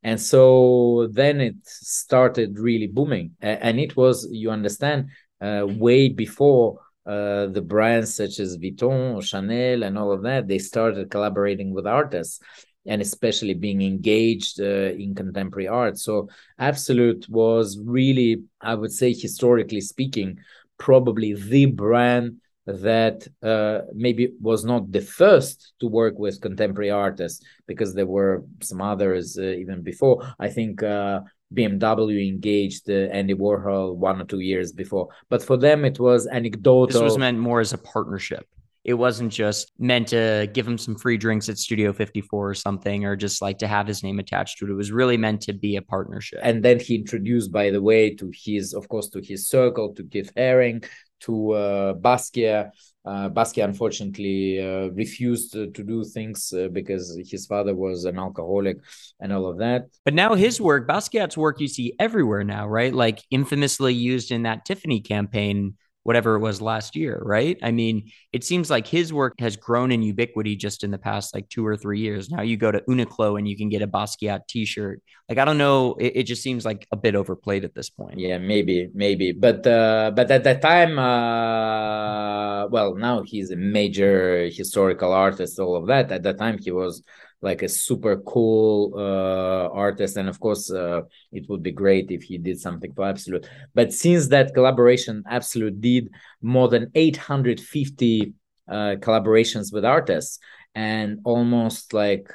and 0.02 0.20
so 0.20 1.08
then 1.12 1.40
it 1.40 1.56
started 1.64 2.58
really 2.58 2.86
booming 2.86 3.32
and 3.40 3.80
it 3.80 3.96
was 3.96 4.28
you 4.30 4.50
understand 4.50 5.08
uh, 5.40 5.66
way 5.66 6.08
before 6.08 6.78
uh, 7.06 7.46
the 7.48 7.60
brands 7.60 8.14
such 8.14 8.38
as 8.40 8.56
Vuitton, 8.56 9.22
Chanel, 9.22 9.82
and 9.82 9.98
all 9.98 10.10
of 10.10 10.22
that, 10.22 10.48
they 10.48 10.58
started 10.58 11.10
collaborating 11.10 11.74
with 11.74 11.86
artists 11.86 12.40
and 12.86 13.02
especially 13.02 13.54
being 13.54 13.82
engaged 13.82 14.60
uh, 14.60 14.92
in 14.96 15.14
contemporary 15.14 15.68
art. 15.68 15.98
So, 15.98 16.28
Absolut 16.58 17.28
was 17.28 17.78
really, 17.78 18.44
I 18.60 18.74
would 18.74 18.92
say, 18.92 19.12
historically 19.12 19.80
speaking, 19.80 20.38
probably 20.78 21.34
the 21.34 21.66
brand 21.66 22.36
that 22.66 23.26
uh, 23.42 23.80
maybe 23.92 24.32
was 24.40 24.64
not 24.64 24.90
the 24.90 25.00
first 25.00 25.74
to 25.80 25.86
work 25.86 26.18
with 26.18 26.40
contemporary 26.40 26.90
artists 26.90 27.44
because 27.66 27.94
there 27.94 28.06
were 28.06 28.44
some 28.62 28.80
others 28.80 29.38
uh, 29.38 29.42
even 29.42 29.82
before. 29.82 30.22
I 30.38 30.48
think 30.48 30.82
uh, 30.82 31.20
BMW 31.52 32.28
engaged 32.28 32.88
uh, 32.88 33.10
Andy 33.12 33.34
Warhol 33.34 33.96
one 33.96 34.20
or 34.20 34.24
two 34.24 34.40
years 34.40 34.72
before, 34.72 35.08
but 35.28 35.42
for 35.42 35.56
them 35.56 35.84
it 35.84 36.00
was 36.00 36.26
anecdotal. 36.26 36.86
This 36.86 37.02
was 37.02 37.18
meant 37.18 37.38
more 37.38 37.60
as 37.60 37.72
a 37.72 37.78
partnership. 37.78 38.46
It 38.84 38.94
wasn't 38.94 39.32
just 39.32 39.72
meant 39.78 40.08
to 40.08 40.46
give 40.52 40.68
him 40.68 40.76
some 40.76 40.94
free 40.94 41.16
drinks 41.16 41.48
at 41.48 41.56
Studio 41.56 41.94
54 41.94 42.50
or 42.50 42.54
something, 42.54 43.06
or 43.06 43.16
just 43.16 43.40
like 43.40 43.58
to 43.58 43.66
have 43.66 43.86
his 43.86 44.02
name 44.02 44.18
attached 44.18 44.58
to 44.58 44.66
it. 44.66 44.70
It 44.70 44.74
was 44.74 44.92
really 44.92 45.16
meant 45.16 45.40
to 45.42 45.54
be 45.54 45.76
a 45.76 45.82
partnership. 45.82 46.40
And 46.42 46.62
then 46.62 46.78
he 46.78 46.96
introduced, 46.96 47.50
by 47.50 47.70
the 47.70 47.80
way, 47.80 48.14
to 48.16 48.30
his, 48.34 48.74
of 48.74 48.86
course, 48.90 49.08
to 49.10 49.22
his 49.22 49.48
circle, 49.48 49.94
to 49.94 50.04
Keith 50.04 50.32
Haring, 50.36 50.84
to 51.24 51.52
uh, 51.52 51.94
Basquiat. 51.94 52.70
Uh, 53.04 53.28
Basquiat 53.28 53.64
unfortunately 53.64 54.60
uh, 54.60 54.88
refused 54.92 55.52
to, 55.52 55.70
to, 55.72 55.82
do 55.82 56.02
things 56.04 56.54
uh, 56.56 56.68
because 56.68 57.20
his 57.30 57.44
father 57.44 57.74
was 57.74 58.06
an 58.06 58.18
alcoholic 58.18 58.78
and 59.20 59.30
all 59.30 59.46
of 59.46 59.58
that. 59.58 59.88
But 60.06 60.14
now 60.14 60.34
his 60.34 60.58
work, 60.58 60.88
Basquiat's 60.88 61.36
work, 61.36 61.60
you 61.60 61.68
see 61.68 61.94
everywhere 61.98 62.44
now, 62.44 62.66
right? 62.66 62.94
Like 62.94 63.22
infamously 63.30 63.92
used 63.92 64.30
in 64.30 64.44
that 64.44 64.64
Tiffany 64.64 65.00
campaign 65.00 65.74
whatever 66.04 66.36
it 66.36 66.40
was 66.40 66.60
last 66.60 66.94
year, 66.94 67.20
right? 67.24 67.58
I 67.62 67.72
mean, 67.72 68.10
it 68.32 68.44
seems 68.44 68.70
like 68.70 68.86
his 68.86 69.12
work 69.12 69.34
has 69.40 69.56
grown 69.56 69.90
in 69.90 70.02
ubiquity 70.02 70.54
just 70.54 70.84
in 70.84 70.90
the 70.90 70.98
past 70.98 71.34
like 71.34 71.48
two 71.48 71.66
or 71.66 71.76
three 71.76 71.98
years. 71.98 72.30
Now 72.30 72.42
you 72.42 72.56
go 72.56 72.70
to 72.70 72.80
Uniqlo 72.88 73.38
and 73.38 73.48
you 73.48 73.56
can 73.56 73.70
get 73.70 73.82
a 73.82 73.88
Basquiat 73.88 74.46
t-shirt. 74.46 75.02
Like 75.28 75.38
I 75.38 75.44
don't 75.44 75.58
know, 75.58 75.94
it, 75.94 76.12
it 76.16 76.22
just 76.24 76.42
seems 76.42 76.64
like 76.64 76.86
a 76.92 76.96
bit 76.96 77.14
overplayed 77.14 77.64
at 77.64 77.74
this 77.74 77.88
point. 77.88 78.18
Yeah, 78.20 78.38
maybe, 78.38 78.90
maybe, 78.94 79.32
but 79.32 79.66
uh, 79.66 80.12
but 80.14 80.30
at 80.30 80.44
that 80.44 80.60
time, 80.60 80.98
uh, 80.98 82.68
well, 82.68 82.94
now 82.94 83.22
he's 83.22 83.50
a 83.50 83.56
major 83.56 84.48
historical 84.52 85.12
artist, 85.12 85.58
all 85.58 85.76
of 85.76 85.86
that. 85.86 86.12
At 86.12 86.22
that 86.24 86.38
time, 86.38 86.58
he 86.58 86.70
was 86.70 87.02
like 87.44 87.62
a 87.62 87.68
super 87.68 88.16
cool 88.16 88.94
uh, 88.96 89.68
artist. 89.68 90.16
And 90.16 90.28
of 90.28 90.40
course 90.40 90.70
uh, 90.70 91.02
it 91.30 91.48
would 91.48 91.62
be 91.62 91.72
great 91.72 92.10
if 92.10 92.22
he 92.22 92.38
did 92.38 92.60
something 92.60 92.92
for 92.94 93.04
Absolut. 93.04 93.48
But 93.74 93.92
since 93.92 94.28
that 94.28 94.54
collaboration 94.54 95.22
Absolut 95.28 95.80
did 95.80 96.10
more 96.42 96.68
than 96.68 96.90
850 96.94 98.32
uh, 98.66 98.74
collaborations 98.98 99.72
with 99.72 99.84
artists. 99.84 100.38
And 100.74 101.20
almost 101.24 101.92
like 101.92 102.32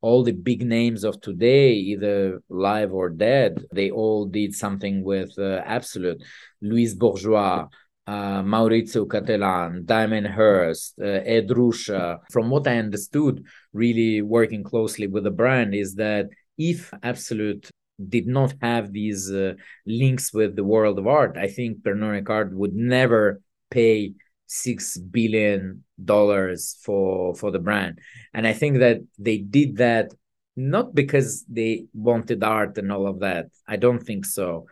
all 0.00 0.22
the 0.22 0.32
big 0.32 0.64
names 0.64 1.04
of 1.04 1.20
today 1.20 1.72
either 1.72 2.40
live 2.48 2.92
or 2.92 3.08
dead 3.08 3.64
they 3.72 3.90
all 3.90 4.26
did 4.26 4.54
something 4.54 5.02
with 5.02 5.36
uh, 5.38 5.62
absolut 5.64 6.22
louise 6.60 6.94
bourgeois 6.94 7.66
uh, 8.06 8.42
Maurizio 8.42 9.06
Cattelan, 9.06 9.84
Damien 9.84 10.24
Hirst, 10.24 10.94
uh, 11.00 11.04
Ed 11.04 11.48
Ruscha. 11.48 12.20
From 12.30 12.50
what 12.50 12.66
I 12.68 12.78
understood, 12.78 13.44
really 13.72 14.22
working 14.22 14.62
closely 14.62 15.06
with 15.06 15.24
the 15.24 15.30
brand, 15.30 15.74
is 15.74 15.96
that 15.96 16.26
if 16.56 16.92
Absolut 17.02 17.68
did 18.08 18.26
not 18.26 18.54
have 18.60 18.92
these 18.92 19.30
uh, 19.32 19.54
links 19.86 20.32
with 20.32 20.54
the 20.54 20.64
world 20.64 20.98
of 20.98 21.06
art, 21.06 21.36
I 21.36 21.48
think 21.48 21.82
Pernod 21.82 22.22
Ricard 22.22 22.52
would 22.52 22.74
never 22.74 23.40
pay 23.70 24.12
six 24.46 24.96
billion 24.96 25.82
dollars 26.02 26.76
for 26.82 27.34
for 27.34 27.50
the 27.50 27.58
brand. 27.58 27.98
And 28.32 28.46
I 28.46 28.52
think 28.52 28.78
that 28.78 28.98
they 29.18 29.38
did 29.38 29.78
that 29.78 30.12
not 30.54 30.94
because 30.94 31.44
they 31.48 31.86
wanted 31.92 32.42
art 32.44 32.78
and 32.78 32.92
all 32.92 33.06
of 33.06 33.20
that. 33.20 33.46
I 33.66 33.76
don't 33.76 34.02
think 34.02 34.24
so 34.24 34.66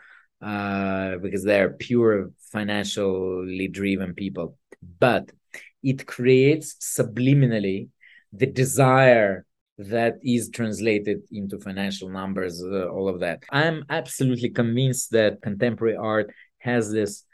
uh, 0.45 1.17
because 1.19 1.43
they're 1.43 1.71
pure 1.71 2.31
financially 2.53 3.69
driven 3.69 4.15
people. 4.15 4.59
But 5.01 5.33
it 5.83 6.07
creates 6.07 6.75
subliminally 6.99 7.89
the 8.33 8.47
desire 8.47 9.47
that 9.79 10.15
is 10.23 10.51
translated 10.51 11.23
into 11.33 11.59
financial 11.59 12.09
numbers, 12.09 12.63
uh, 12.63 12.89
all 12.89 13.09
of 13.09 13.21
that. 13.21 13.43
I'm 13.51 13.85
absolutely 13.89 14.51
convinced 14.51 15.11
that 15.13 15.43
contemporary 15.43 15.97
art 15.97 16.33
has 16.59 16.93
this 16.93 17.25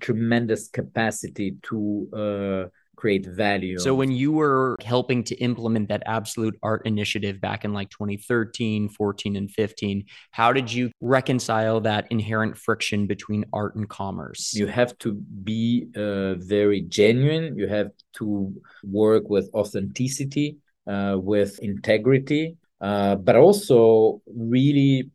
tremendous 0.00 0.68
capacity 0.68 1.56
to 1.62 2.08
uh, 2.12 2.68
create 2.96 3.26
value. 3.26 3.78
So 3.78 3.94
when 3.94 4.10
you 4.10 4.32
were 4.32 4.76
helping 4.84 5.22
to 5.24 5.34
implement 5.36 5.88
that 5.88 6.02
Absolut 6.06 6.58
art 6.62 6.86
initiative 6.86 7.40
back 7.40 7.64
in 7.64 7.72
like 7.72 7.90
2013, 7.90 8.88
14 8.88 9.36
and 9.36 9.50
15, 9.50 10.04
how 10.30 10.52
did 10.52 10.72
you 10.72 10.90
reconcile 11.00 11.80
that 11.82 12.06
inherent 12.10 12.56
friction 12.56 13.06
between 13.06 13.44
art 13.52 13.76
and 13.76 13.88
commerce? 13.88 14.54
You 14.54 14.66
have 14.66 14.96
to 14.98 15.12
be 15.12 15.88
uh, 15.96 16.34
very 16.34 16.82
genuine, 16.82 17.58
you 17.58 17.68
have 17.68 17.90
to 18.14 18.52
work 18.82 19.28
with 19.28 19.50
authenticity, 19.54 20.56
uh, 20.86 21.16
with 21.18 21.58
integrity, 21.60 22.56
uh, 22.80 23.16
but 23.16 23.36
also 23.36 24.22
really 24.26 25.10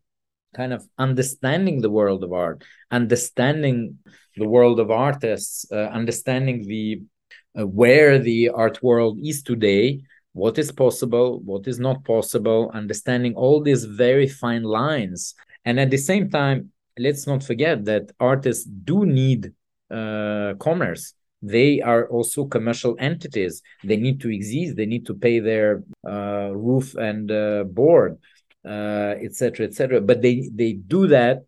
kind 0.55 0.73
of 0.73 0.85
understanding 0.97 1.81
the 1.81 1.89
world 1.89 2.23
of 2.23 2.33
art, 2.33 2.63
understanding 2.91 3.99
the 4.35 4.47
world 4.47 4.79
of 4.79 4.91
artists, 4.91 5.65
uh, 5.71 5.75
understanding 5.75 6.65
the 6.67 7.01
uh, 7.57 7.65
where 7.65 8.19
the 8.19 8.49
art 8.49 8.81
world 8.81 9.19
is 9.21 9.43
today, 9.43 10.01
what 10.33 10.57
is 10.57 10.71
possible, 10.71 11.39
what 11.41 11.67
is 11.67 11.79
not 11.79 12.03
possible, 12.05 12.71
understanding 12.73 13.35
all 13.35 13.61
these 13.61 13.85
very 13.85 14.27
fine 14.27 14.63
lines. 14.63 15.35
And 15.65 15.79
at 15.79 15.91
the 15.91 15.97
same 15.97 16.29
time, 16.29 16.71
let's 16.97 17.27
not 17.27 17.43
forget 17.43 17.85
that 17.85 18.11
artists 18.19 18.65
do 18.65 19.05
need 19.05 19.53
uh, 19.89 20.53
commerce. 20.59 21.13
They 21.41 21.81
are 21.81 22.07
also 22.07 22.45
commercial 22.45 22.95
entities. 22.99 23.61
They 23.83 23.97
need 23.97 24.21
to 24.21 24.29
exist. 24.29 24.75
They 24.75 24.85
need 24.85 25.05
to 25.07 25.15
pay 25.15 25.39
their 25.39 25.83
uh, 26.07 26.51
roof 26.53 26.95
and 26.95 27.31
uh, 27.31 27.63
board, 27.63 28.19
etc., 28.63 29.65
uh, 29.65 29.67
etc. 29.67 29.97
Et 29.97 30.05
but 30.05 30.21
they 30.21 30.49
they 30.53 30.73
do 30.73 31.07
that 31.07 31.39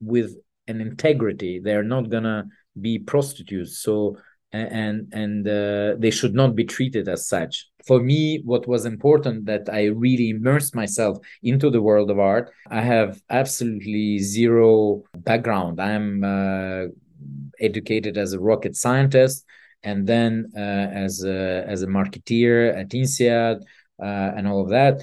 with 0.00 0.36
an 0.68 0.80
integrity. 0.80 1.58
They 1.58 1.74
are 1.74 1.82
not 1.82 2.08
gonna 2.08 2.46
be 2.80 2.98
prostitutes. 2.98 3.80
So 3.80 4.18
and 4.52 5.12
and 5.12 5.46
uh, 5.48 5.94
they 5.98 6.10
should 6.10 6.34
not 6.34 6.54
be 6.54 6.64
treated 6.64 7.08
as 7.08 7.28
such 7.28 7.68
for 7.84 8.00
me 8.00 8.40
what 8.44 8.66
was 8.66 8.86
important 8.86 9.44
that 9.44 9.68
i 9.70 9.84
really 9.84 10.30
immersed 10.30 10.74
myself 10.74 11.18
into 11.42 11.68
the 11.68 11.82
world 11.82 12.10
of 12.10 12.18
art 12.18 12.50
i 12.70 12.80
have 12.80 13.20
absolutely 13.28 14.18
zero 14.18 15.02
background 15.16 15.80
i'm 15.80 16.24
uh, 16.24 16.84
educated 17.60 18.16
as 18.16 18.32
a 18.32 18.40
rocket 18.40 18.76
scientist 18.76 19.44
and 19.82 20.06
then 20.06 20.50
uh, 20.56 20.60
as 21.04 21.24
a 21.24 21.64
as 21.66 21.82
a 21.82 21.86
marketeer 21.86 22.76
at 22.76 22.88
INSEAD 22.90 23.62
uh, 24.02 24.30
and 24.36 24.46
all 24.48 24.60
of 24.62 24.70
that. 24.70 25.02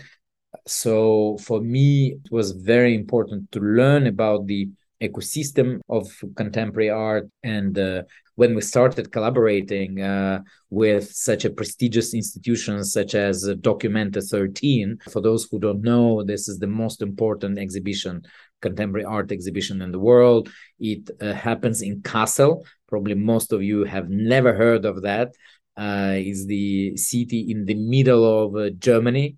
So 0.67 1.37
for 1.37 1.61
me, 1.61 2.17
it 2.23 2.31
was 2.31 2.51
very 2.51 2.93
important 2.93 3.51
to 3.53 3.59
learn 3.59 4.07
about 4.07 4.47
the 4.47 4.69
ecosystem 5.01 5.79
of 5.89 6.11
contemporary 6.35 6.89
art 6.89 7.29
and 7.43 7.77
uh, 7.77 8.03
when 8.35 8.55
we 8.55 8.61
started 8.61 9.11
collaborating 9.11 10.01
uh, 10.01 10.41
with 10.69 11.11
such 11.11 11.45
a 11.45 11.49
prestigious 11.49 12.13
institution 12.13 12.83
such 12.83 13.15
as 13.15 13.47
Documenta 13.61 14.21
13 14.27 14.97
for 15.11 15.21
those 15.21 15.47
who 15.49 15.59
don't 15.59 15.81
know 15.81 16.23
this 16.23 16.47
is 16.47 16.59
the 16.59 16.67
most 16.67 17.01
important 17.01 17.57
exhibition 17.57 18.23
contemporary 18.63 19.05
art 19.05 19.31
exhibition 19.31 19.81
in 19.81 19.91
the 19.91 19.99
world. 19.99 20.49
It 20.79 21.11
uh, 21.21 21.33
happens 21.33 21.81
in 21.81 22.01
kassel. 22.01 22.65
Probably 22.87 23.13
most 23.13 23.51
of 23.51 23.61
you 23.61 23.83
have 23.83 24.09
never 24.09 24.53
heard 24.55 24.85
of 24.85 25.03
that. 25.03 25.29
Uh, 25.75 26.13
is 26.17 26.45
the 26.45 26.95
city 26.97 27.51
in 27.51 27.65
the 27.65 27.73
middle 27.73 28.23
of 28.41 28.55
uh, 28.55 28.69
germany. 28.77 29.37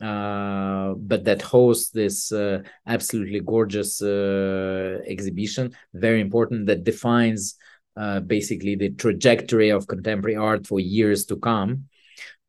Uh, 0.00 0.92
but 0.98 1.24
that 1.24 1.40
hosts 1.40 1.90
this 1.90 2.30
uh, 2.30 2.58
absolutely 2.86 3.40
gorgeous 3.40 4.02
uh, 4.02 4.98
exhibition, 5.06 5.72
very 5.94 6.20
important, 6.20 6.66
that 6.66 6.84
defines 6.84 7.56
uh, 7.96 8.20
basically 8.20 8.76
the 8.76 8.90
trajectory 8.90 9.70
of 9.70 9.86
contemporary 9.86 10.36
art 10.36 10.66
for 10.66 10.80
years 10.80 11.24
to 11.26 11.36
come. 11.36 11.84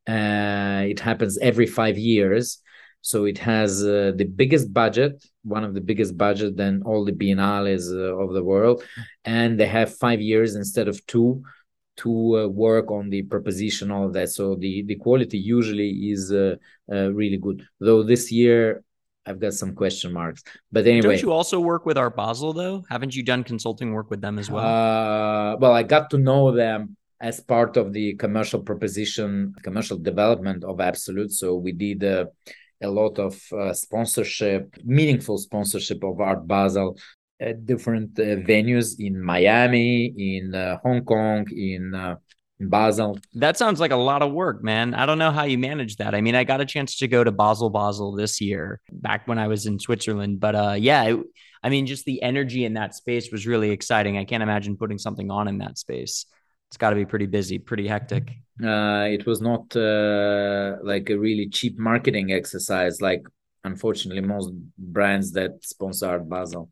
Uh, 0.07 0.83
it 0.87 0.99
happens 0.99 1.37
every 1.39 1.65
five 1.65 1.97
years. 1.97 2.61
So 3.01 3.25
it 3.25 3.37
has 3.37 3.83
uh, 3.83 4.11
the 4.15 4.25
biggest 4.25 4.73
budget, 4.73 5.23
one 5.43 5.63
of 5.63 5.73
the 5.73 5.81
biggest 5.81 6.17
budget 6.17 6.57
than 6.57 6.81
all 6.83 7.05
the 7.05 7.13
biennales 7.13 7.85
of 7.93 8.33
the 8.33 8.43
world. 8.43 8.83
And 9.23 9.59
they 9.59 9.67
have 9.67 9.95
five 9.95 10.19
years 10.19 10.55
instead 10.55 10.87
of 10.87 11.05
two 11.05 11.43
to 11.97 12.37
uh, 12.37 12.47
work 12.47 12.91
on 12.91 13.09
the 13.09 13.23
proposition 13.23 13.91
all 13.91 14.05
of 14.05 14.13
that 14.13 14.29
so 14.29 14.55
the 14.55 14.83
the 14.83 14.95
quality 14.95 15.37
usually 15.37 15.89
is 16.11 16.31
uh, 16.31 16.55
uh, 16.91 17.11
really 17.13 17.37
good 17.37 17.65
though 17.79 18.03
this 18.03 18.31
year 18.31 18.83
i've 19.27 19.39
got 19.39 19.53
some 19.53 19.75
question 19.75 20.11
marks. 20.13 20.43
But 20.71 20.87
anyway. 20.87 21.01
don't 21.01 21.21
you 21.21 21.31
also 21.31 21.59
work 21.59 21.85
with 21.85 21.97
art 21.97 22.15
basel 22.15 22.53
though? 22.53 22.83
Haven't 22.89 23.15
you 23.15 23.23
done 23.23 23.43
consulting 23.43 23.93
work 23.93 24.09
with 24.09 24.21
them 24.21 24.39
as 24.39 24.49
well? 24.49 24.65
Uh, 24.65 25.57
well 25.57 25.73
i 25.73 25.83
got 25.83 26.09
to 26.11 26.17
know 26.17 26.51
them 26.51 26.95
as 27.19 27.39
part 27.39 27.77
of 27.77 27.93
the 27.93 28.15
commercial 28.15 28.61
proposition 28.61 29.53
commercial 29.63 29.97
development 29.97 30.63
of 30.63 30.79
Absolut. 30.79 31.31
So 31.31 31.55
we 31.55 31.71
did 31.71 32.03
uh, 32.03 32.25
a 32.81 32.89
lot 32.89 33.17
of 33.19 33.41
uh, 33.51 33.73
sponsorship 33.73 34.75
meaningful 34.83 35.37
sponsorship 35.37 36.03
of 36.03 36.21
art 36.21 36.47
basel 36.47 36.97
at 37.39 37.65
different 37.65 38.17
uh, 38.19 38.41
venues 38.51 38.99
in 38.99 39.21
Miami, 39.21 40.13
in 40.17 40.55
uh, 40.55 40.77
Hong 40.83 41.03
Kong, 41.03 41.45
in 41.51 41.93
Basel. 42.59 43.19
That 43.35 43.57
sounds 43.57 43.79
like 43.79 43.91
a 43.91 43.97
lot 43.97 44.21
of 44.21 44.31
work, 44.31 44.63
man. 44.63 44.93
I 44.93 45.05
don't 45.05 45.19
know 45.19 45.31
how 45.31 45.43
you 45.43 45.57
manage 45.57 45.97
that. 45.97 46.15
I 46.15 46.21
mean, 46.21 46.35
I 46.35 46.43
got 46.43 46.61
a 46.61 46.65
chance 46.65 46.97
to 46.97 47.07
go 47.07 47.23
to 47.23 47.31
Basel, 47.31 47.69
Basel 47.69 48.15
this 48.15 48.41
year, 48.41 48.79
back 48.91 49.27
when 49.27 49.37
I 49.37 49.47
was 49.47 49.65
in 49.65 49.79
Switzerland. 49.79 50.39
But 50.39 50.55
uh, 50.55 50.75
yeah, 50.77 51.03
it, 51.03 51.19
I 51.61 51.69
mean, 51.69 51.85
just 51.85 52.05
the 52.05 52.21
energy 52.23 52.65
in 52.65 52.73
that 52.73 52.95
space 52.95 53.31
was 53.31 53.45
really 53.45 53.69
exciting. 53.69 54.17
I 54.17 54.25
can't 54.25 54.43
imagine 54.43 54.77
putting 54.77 54.97
something 54.97 55.29
on 55.29 55.47
in 55.47 55.59
that 55.59 55.77
space. 55.77 56.25
It's 56.69 56.77
got 56.77 56.89
to 56.89 56.95
be 56.95 57.05
pretty 57.05 57.27
busy, 57.27 57.59
pretty 57.59 57.87
hectic. 57.87 58.29
Uh, 58.61 59.05
it 59.09 59.25
was 59.25 59.39
not 59.39 59.73
uh, 59.75 60.77
like 60.83 61.09
a 61.09 61.17
really 61.17 61.47
cheap 61.47 61.77
marketing 61.77 62.31
exercise, 62.31 63.01
like 63.01 63.23
unfortunately 63.63 64.21
most 64.21 64.51
brands 64.77 65.31
that 65.33 65.63
sponsor 65.63 66.19
Basel 66.19 66.69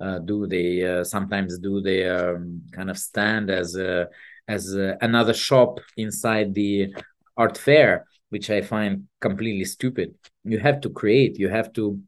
uh, 0.00 0.18
do. 0.18 0.46
They 0.46 0.84
uh, 0.84 1.04
sometimes 1.04 1.58
do 1.58 1.80
their 1.80 2.36
um, 2.36 2.62
kind 2.72 2.90
of 2.90 2.98
stand 2.98 3.50
as 3.50 3.76
a, 3.76 4.08
as 4.48 4.74
a, 4.74 4.96
another 5.00 5.34
shop 5.34 5.80
inside 5.96 6.54
the 6.54 6.94
art 7.36 7.56
fair, 7.56 8.06
which 8.30 8.50
I 8.50 8.62
find 8.62 9.08
completely 9.20 9.64
stupid. 9.64 10.14
You 10.44 10.58
have 10.58 10.80
to 10.82 10.90
create. 10.90 11.38
You 11.38 11.48
have 11.48 11.72
to 11.74 12.00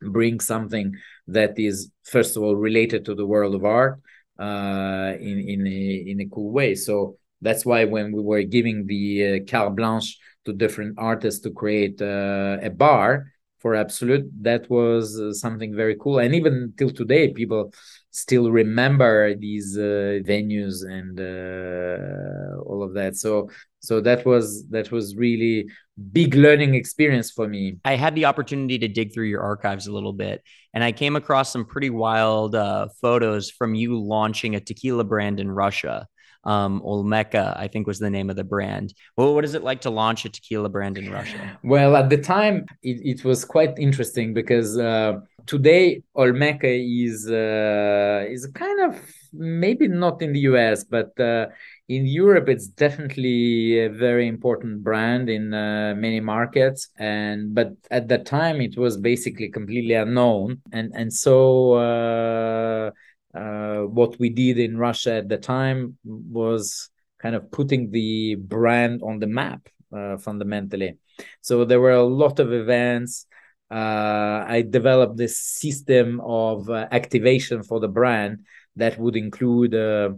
bring 0.00 0.40
something 0.40 0.94
that 1.28 1.58
is 1.58 1.90
first 2.04 2.36
of 2.36 2.42
all 2.42 2.56
related 2.56 3.04
to 3.06 3.14
the 3.14 3.26
world 3.26 3.54
of 3.54 3.64
art 3.64 4.00
uh, 4.38 5.12
in 5.18 5.38
in 5.38 5.66
a, 5.66 6.04
in 6.10 6.20
a 6.20 6.28
cool 6.28 6.50
way. 6.52 6.74
So 6.74 7.16
that's 7.40 7.64
why 7.64 7.84
when 7.84 8.12
we 8.12 8.22
were 8.22 8.42
giving 8.42 8.86
the 8.86 9.42
uh, 9.42 9.50
carte 9.50 9.76
blanche 9.76 10.18
to 10.44 10.52
different 10.52 10.94
artists 10.98 11.40
to 11.40 11.50
create 11.50 12.00
uh, 12.00 12.58
a 12.62 12.70
bar 12.70 13.32
for 13.64 13.74
Absolut, 13.74 14.24
that 14.42 14.68
was 14.68 15.18
uh, 15.18 15.32
something 15.32 15.74
very 15.74 15.96
cool. 15.98 16.18
And 16.18 16.34
even 16.34 16.74
till 16.76 16.90
today, 16.90 17.32
people 17.32 17.72
still 18.10 18.50
remember 18.50 19.34
these 19.34 19.78
uh, 19.78 20.20
venues 20.32 20.84
and 20.84 21.18
uh, 21.18 22.60
all 22.68 22.82
of 22.82 22.92
that. 22.92 23.16
So 23.16 23.48
so 23.80 24.02
that 24.02 24.26
was 24.26 24.68
that 24.68 24.92
was 24.92 25.16
really 25.16 25.70
big 26.12 26.34
learning 26.34 26.74
experience 26.74 27.30
for 27.30 27.48
me. 27.48 27.78
I 27.86 27.96
had 27.96 28.14
the 28.14 28.26
opportunity 28.26 28.78
to 28.80 28.88
dig 28.88 29.14
through 29.14 29.28
your 29.28 29.40
archives 29.42 29.86
a 29.86 29.92
little 29.92 30.12
bit, 30.12 30.42
and 30.74 30.84
I 30.84 30.92
came 30.92 31.16
across 31.16 31.50
some 31.50 31.64
pretty 31.64 31.88
wild 31.88 32.54
uh, 32.54 32.88
photos 33.00 33.50
from 33.50 33.74
you 33.74 33.98
launching 33.98 34.56
a 34.56 34.60
tequila 34.60 35.04
brand 35.04 35.40
in 35.40 35.50
Russia 35.50 36.06
um, 36.44 36.82
Olmeca, 36.82 37.58
I 37.58 37.68
think 37.68 37.86
was 37.86 37.98
the 37.98 38.10
name 38.10 38.30
of 38.30 38.36
the 38.36 38.44
brand. 38.44 38.94
Well, 39.16 39.34
what 39.34 39.44
is 39.44 39.54
it 39.54 39.62
like 39.62 39.80
to 39.82 39.90
launch 39.90 40.24
a 40.24 40.28
tequila 40.28 40.68
brand 40.68 40.98
in 40.98 41.10
Russia? 41.10 41.58
Well, 41.62 41.96
at 41.96 42.10
the 42.10 42.18
time, 42.18 42.66
it, 42.82 43.00
it 43.04 43.24
was 43.24 43.44
quite 43.44 43.78
interesting 43.78 44.34
because 44.34 44.78
uh, 44.78 45.20
today 45.46 46.02
Olmeca 46.16 46.64
is 46.64 47.28
uh, 47.28 48.24
is 48.28 48.46
kind 48.54 48.80
of 48.80 49.00
maybe 49.32 49.88
not 49.88 50.22
in 50.22 50.32
the 50.32 50.40
US, 50.40 50.84
but 50.84 51.18
uh, 51.18 51.46
in 51.88 52.06
Europe, 52.06 52.48
it's 52.48 52.66
definitely 52.66 53.80
a 53.80 53.90
very 53.90 54.26
important 54.26 54.82
brand 54.82 55.28
in 55.28 55.52
uh, 55.52 55.94
many 55.96 56.20
markets. 56.20 56.88
And 56.98 57.54
but 57.54 57.72
at 57.90 58.08
that 58.08 58.26
time, 58.26 58.60
it 58.60 58.76
was 58.76 58.96
basically 58.96 59.48
completely 59.50 59.94
unknown, 59.94 60.62
and 60.72 60.92
and 60.94 61.12
so 61.12 61.74
uh, 61.74 62.90
uh, 63.34 63.82
what 63.82 64.18
we 64.18 64.30
did 64.30 64.58
in 64.58 64.78
Russia 64.78 65.14
at 65.14 65.28
the 65.28 65.38
time 65.38 65.98
was 66.04 66.90
kind 67.18 67.34
of 67.34 67.50
putting 67.50 67.90
the 67.90 68.36
brand 68.36 69.02
on 69.02 69.18
the 69.18 69.26
map 69.26 69.68
uh, 69.94 70.16
fundamentally. 70.18 70.98
So 71.40 71.64
there 71.64 71.80
were 71.80 71.92
a 71.92 72.02
lot 72.02 72.38
of 72.38 72.52
events. 72.52 73.26
Uh, 73.70 74.44
I 74.46 74.64
developed 74.68 75.16
this 75.16 75.38
system 75.38 76.20
of 76.24 76.68
uh, 76.68 76.86
activation 76.92 77.62
for 77.62 77.80
the 77.80 77.88
brand 77.88 78.44
that 78.76 78.98
would 78.98 79.16
include, 79.16 79.74
uh, 79.74 80.10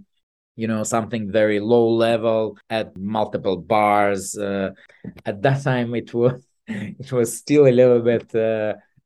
you 0.57 0.66
know, 0.66 0.83
something 0.83 1.31
very 1.31 1.61
low 1.61 1.88
level 1.88 2.59
at 2.68 2.96
multiple 2.96 3.57
bars. 3.57 4.37
Uh, 4.37 4.70
at 5.24 5.42
that 5.42 5.62
time, 5.62 5.94
it 5.94 6.12
was 6.12 6.42
it 6.66 7.12
was 7.12 7.37
still 7.37 7.66
a 7.66 7.72
little 7.72 8.00
bit. 8.00 8.35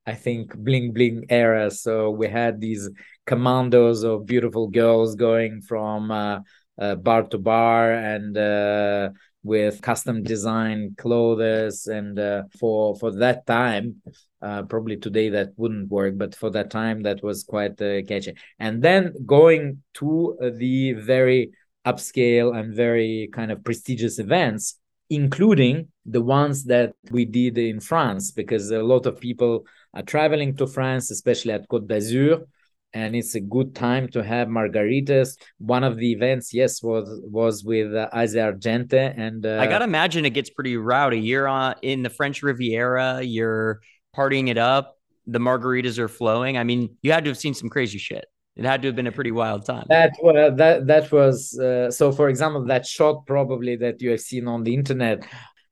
I 0.06 0.14
think 0.14 0.56
bling 0.56 0.92
bling 0.92 1.26
era. 1.28 1.70
So 1.70 2.10
we 2.10 2.26
had 2.26 2.60
these 2.60 2.88
commandos 3.30 4.02
of 4.02 4.26
beautiful 4.26 4.66
girls 4.66 5.14
going 5.14 5.60
from 5.60 6.10
uh, 6.10 6.40
uh, 6.80 6.96
bar 6.96 7.22
to 7.22 7.38
bar 7.38 7.92
and 7.92 8.36
uh, 8.36 9.08
with 9.44 9.80
custom 9.80 10.24
design 10.24 10.96
clothes 10.98 11.86
and 11.86 12.18
uh, 12.18 12.42
for 12.58 12.96
for 12.96 13.12
that 13.12 13.46
time 13.46 14.02
uh, 14.42 14.62
probably 14.64 14.96
today 14.96 15.28
that 15.28 15.50
wouldn't 15.56 15.88
work 15.88 16.18
but 16.18 16.34
for 16.34 16.50
that 16.50 16.70
time 16.72 17.04
that 17.04 17.22
was 17.22 17.44
quite 17.44 17.80
uh, 17.80 18.02
catchy. 18.02 18.34
And 18.58 18.82
then 18.82 19.14
going 19.24 19.82
to 20.00 20.36
the 20.58 20.94
very 20.94 21.52
upscale 21.86 22.50
and 22.58 22.74
very 22.74 23.30
kind 23.32 23.52
of 23.52 23.62
prestigious 23.62 24.18
events 24.18 24.74
including 25.08 25.86
the 26.04 26.22
ones 26.40 26.64
that 26.64 26.90
we 27.12 27.24
did 27.24 27.56
in 27.58 27.78
France 27.78 28.32
because 28.32 28.72
a 28.72 28.82
lot 28.82 29.06
of 29.06 29.20
people 29.20 29.64
are 29.94 30.02
traveling 30.02 30.56
to 30.56 30.66
France 30.66 31.12
especially 31.12 31.52
at 31.52 31.68
Côte 31.68 31.86
d'Azur 31.86 32.44
and 32.92 33.14
it's 33.14 33.34
a 33.34 33.40
good 33.40 33.74
time 33.74 34.08
to 34.08 34.22
have 34.22 34.48
margaritas. 34.48 35.36
One 35.58 35.84
of 35.84 35.96
the 35.96 36.12
events, 36.12 36.52
yes, 36.52 36.82
was 36.82 37.08
was 37.24 37.64
with 37.64 37.94
uh, 37.94 38.08
Argento, 38.12 39.14
and 39.16 39.44
uh, 39.46 39.58
I 39.60 39.66
gotta 39.66 39.84
imagine 39.84 40.24
it 40.24 40.30
gets 40.30 40.50
pretty 40.50 40.76
rowdy. 40.76 41.20
You're 41.20 41.48
on 41.48 41.74
in 41.82 42.02
the 42.02 42.10
French 42.10 42.42
Riviera, 42.42 43.22
you're 43.22 43.80
partying 44.16 44.48
it 44.48 44.58
up. 44.58 44.96
The 45.26 45.38
margaritas 45.38 45.98
are 45.98 46.08
flowing. 46.08 46.56
I 46.58 46.64
mean, 46.64 46.96
you 47.02 47.12
had 47.12 47.24
to 47.24 47.30
have 47.30 47.38
seen 47.38 47.54
some 47.54 47.68
crazy 47.68 47.98
shit. 47.98 48.24
It 48.56 48.64
had 48.64 48.82
to 48.82 48.88
have 48.88 48.96
been 48.96 49.06
a 49.06 49.12
pretty 49.12 49.30
wild 49.30 49.64
time. 49.64 49.86
That 49.88 50.12
that 50.56 50.86
that 50.86 51.12
was 51.12 51.58
uh, 51.58 51.90
so. 51.90 52.10
For 52.12 52.28
example, 52.28 52.64
that 52.66 52.86
shot 52.86 53.26
probably 53.26 53.76
that 53.76 54.02
you 54.02 54.10
have 54.10 54.20
seen 54.20 54.48
on 54.48 54.64
the 54.64 54.74
internet. 54.74 55.24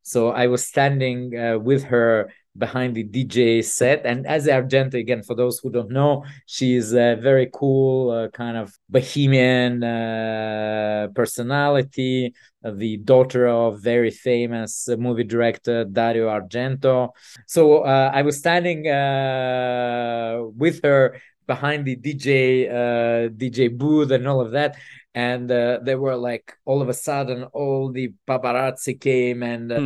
So 0.02 0.30
I 0.30 0.46
was 0.46 0.66
standing 0.66 1.36
uh, 1.36 1.58
with 1.58 1.84
her 1.84 2.30
behind 2.58 2.94
the 2.94 3.04
DJ 3.04 3.64
set. 3.64 4.04
And 4.04 4.26
as 4.26 4.46
Argento, 4.46 4.94
again, 4.94 5.22
for 5.22 5.34
those 5.34 5.58
who 5.58 5.70
don't 5.70 5.90
know, 5.90 6.24
she's 6.46 6.92
a 6.92 7.16
very 7.16 7.48
cool, 7.52 8.10
uh, 8.10 8.28
kind 8.28 8.56
of 8.56 8.74
bohemian 8.88 9.82
uh, 9.82 11.08
personality, 11.14 12.34
uh, 12.64 12.72
the 12.72 12.96
daughter 12.98 13.46
of 13.46 13.80
very 13.80 14.10
famous 14.10 14.88
movie 14.98 15.24
director 15.24 15.84
Dario 15.84 16.28
Argento. 16.28 17.10
So 17.46 17.84
uh, 17.84 18.10
I 18.12 18.22
was 18.22 18.36
standing 18.36 18.88
uh, 18.88 20.42
with 20.56 20.82
her 20.82 21.20
behind 21.46 21.86
the 21.86 21.96
DJ 21.96 22.68
uh, 22.68 23.28
DJ 23.30 23.76
booth 23.76 24.10
and 24.10 24.28
all 24.28 24.40
of 24.40 24.52
that 24.52 24.76
and 25.18 25.50
uh, 25.50 25.80
they 25.82 25.96
were 25.96 26.14
like 26.14 26.46
all 26.64 26.80
of 26.80 26.88
a 26.88 26.94
sudden 26.94 27.42
all 27.52 27.90
the 27.90 28.12
paparazzi 28.28 28.94
came 29.00 29.42
and 29.42 29.72
uh, 29.72 29.76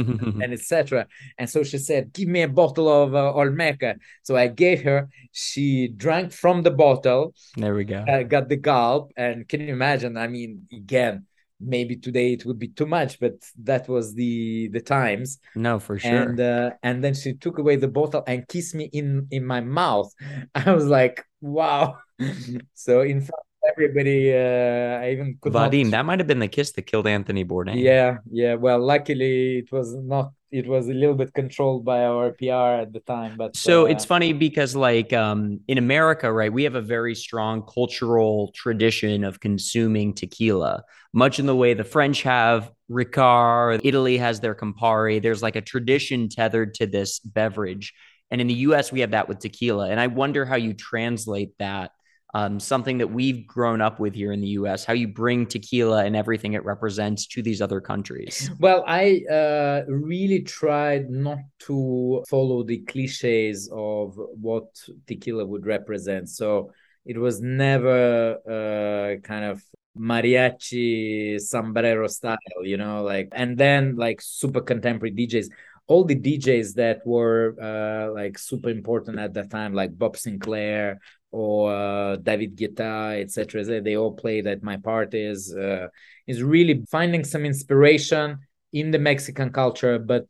and 0.42 0.52
etc 0.52 1.06
and 1.38 1.48
so 1.48 1.62
she 1.62 1.78
said 1.78 2.12
give 2.12 2.28
me 2.28 2.42
a 2.42 2.48
bottle 2.48 2.88
of 3.02 3.14
uh, 3.14 3.32
olmeca 3.40 3.94
so 4.22 4.36
i 4.36 4.46
gave 4.46 4.82
her 4.82 5.08
she 5.32 5.88
drank 5.88 6.32
from 6.32 6.62
the 6.62 6.70
bottle 6.70 7.34
there 7.56 7.74
we 7.74 7.84
go. 7.84 8.04
uh, 8.12 8.22
got 8.22 8.48
the 8.50 8.56
gulp 8.56 9.10
and 9.16 9.48
can 9.48 9.60
you 9.60 9.72
imagine? 9.72 10.16
I 10.16 10.28
mean 10.28 10.66
again 10.72 11.26
maybe 11.60 11.96
today 11.96 12.32
it 12.32 12.44
would 12.44 12.58
be 12.58 12.68
too 12.68 12.86
much 12.86 13.20
but 13.20 13.34
that 13.62 13.88
was 13.88 14.14
the 14.14 14.68
the 14.68 14.80
times. 14.80 15.38
No 15.54 15.78
for 15.78 15.98
sure. 15.98 16.22
And 16.22 16.40
uh, 16.40 16.70
and 16.82 17.02
then 17.04 17.14
she 17.14 17.34
took 17.34 17.58
away 17.58 17.76
the 17.76 17.88
bottle 17.88 18.24
and 18.26 18.46
kissed 18.48 18.74
me 18.74 18.90
in 18.92 19.28
in 19.30 19.44
my 19.46 19.60
mouth. 19.60 20.12
I 20.54 20.72
was 20.72 20.86
like 20.86 21.24
wow. 21.40 21.98
So 22.74 23.02
in 23.02 23.20
front 23.20 23.46
everybody. 23.68 24.32
Uh, 24.32 25.00
I 25.00 25.10
even 25.12 25.38
could 25.40 25.52
Vadim, 25.52 25.84
not... 25.84 25.90
that 25.92 26.04
might 26.04 26.20
have 26.20 26.26
been 26.26 26.38
the 26.38 26.48
kiss 26.48 26.72
that 26.72 26.82
killed 26.82 27.06
Anthony 27.06 27.44
Bourdain. 27.44 27.80
Yeah, 27.82 28.18
yeah. 28.30 28.54
Well, 28.54 28.80
luckily 28.80 29.58
it 29.58 29.72
was 29.72 29.94
not. 29.94 30.32
It 30.50 30.66
was 30.66 30.88
a 30.88 30.92
little 30.92 31.14
bit 31.14 31.32
controlled 31.32 31.82
by 31.82 32.04
our 32.04 32.32
PR 32.32 32.82
at 32.82 32.92
the 32.92 33.00
time. 33.00 33.36
But 33.38 33.56
so 33.56 33.84
uh, 33.84 33.86
it's 33.88 34.04
funny 34.04 34.34
because, 34.34 34.76
like, 34.76 35.10
um, 35.14 35.60
in 35.66 35.78
America, 35.78 36.30
right, 36.30 36.52
we 36.52 36.64
have 36.64 36.74
a 36.74 36.82
very 36.82 37.14
strong 37.14 37.62
cultural 37.62 38.52
tradition 38.54 39.24
of 39.24 39.40
consuming 39.40 40.12
tequila, 40.12 40.84
much 41.14 41.38
in 41.38 41.46
the 41.46 41.56
way 41.56 41.72
the 41.72 41.84
French 41.84 42.22
have 42.22 42.70
Ricard, 42.92 43.80
Italy 43.82 44.18
has 44.18 44.40
their 44.40 44.54
Campari. 44.54 45.20
There's 45.22 45.42
like 45.42 45.56
a 45.56 45.60
tradition 45.60 46.28
tethered 46.28 46.74
to 46.74 46.86
this 46.86 47.18
beverage. 47.20 47.94
And 48.30 48.40
in 48.40 48.46
the 48.46 48.54
US, 48.54 48.92
we 48.92 49.00
have 49.00 49.12
that 49.12 49.28
with 49.28 49.40
tequila. 49.40 49.90
And 49.90 49.98
I 49.98 50.06
wonder 50.06 50.44
how 50.44 50.56
you 50.56 50.74
translate 50.74 51.52
that 51.58 51.92
um, 52.34 52.58
something 52.58 52.98
that 52.98 53.10
we've 53.10 53.46
grown 53.46 53.80
up 53.80 54.00
with 54.00 54.14
here 54.14 54.32
in 54.32 54.40
the 54.40 54.48
US, 54.48 54.84
how 54.84 54.94
you 54.94 55.08
bring 55.08 55.46
tequila 55.46 56.04
and 56.04 56.16
everything 56.16 56.54
it 56.54 56.64
represents 56.64 57.26
to 57.28 57.42
these 57.42 57.60
other 57.60 57.80
countries? 57.80 58.50
Well, 58.58 58.84
I 58.86 59.24
uh, 59.30 59.82
really 59.88 60.42
tried 60.42 61.10
not 61.10 61.38
to 61.66 62.24
follow 62.28 62.62
the 62.62 62.78
cliches 62.78 63.68
of 63.72 64.16
what 64.16 64.64
tequila 65.06 65.44
would 65.44 65.66
represent. 65.66 66.28
So 66.28 66.72
it 67.04 67.18
was 67.18 67.40
never 67.40 68.38
uh, 68.48 69.20
kind 69.20 69.44
of 69.44 69.62
mariachi 69.98 71.38
sombrero 71.40 72.06
style, 72.06 72.62
you 72.62 72.78
know, 72.78 73.02
like, 73.02 73.28
and 73.32 73.58
then 73.58 73.96
like 73.96 74.20
super 74.22 74.60
contemporary 74.60 75.14
DJs 75.14 75.48
all 75.88 76.04
the 76.04 76.14
DJs 76.14 76.74
that 76.74 77.04
were 77.04 77.56
uh, 77.60 78.12
like 78.12 78.38
super 78.38 78.70
important 78.70 79.18
at 79.18 79.34
that 79.34 79.50
time, 79.50 79.74
like 79.74 79.98
Bob 79.98 80.16
Sinclar 80.16 80.98
or 81.32 81.74
uh, 81.74 82.16
David 82.16 82.56
Guetta, 82.56 83.20
etc. 83.20 83.80
They 83.80 83.96
all 83.96 84.12
played 84.12 84.46
at 84.46 84.62
my 84.62 84.76
parties. 84.76 85.54
Uh, 85.54 85.88
is 86.26 86.42
really 86.42 86.84
finding 86.90 87.24
some 87.24 87.44
inspiration 87.44 88.38
in 88.72 88.90
the 88.90 88.98
Mexican 88.98 89.50
culture, 89.50 89.98
but 89.98 90.26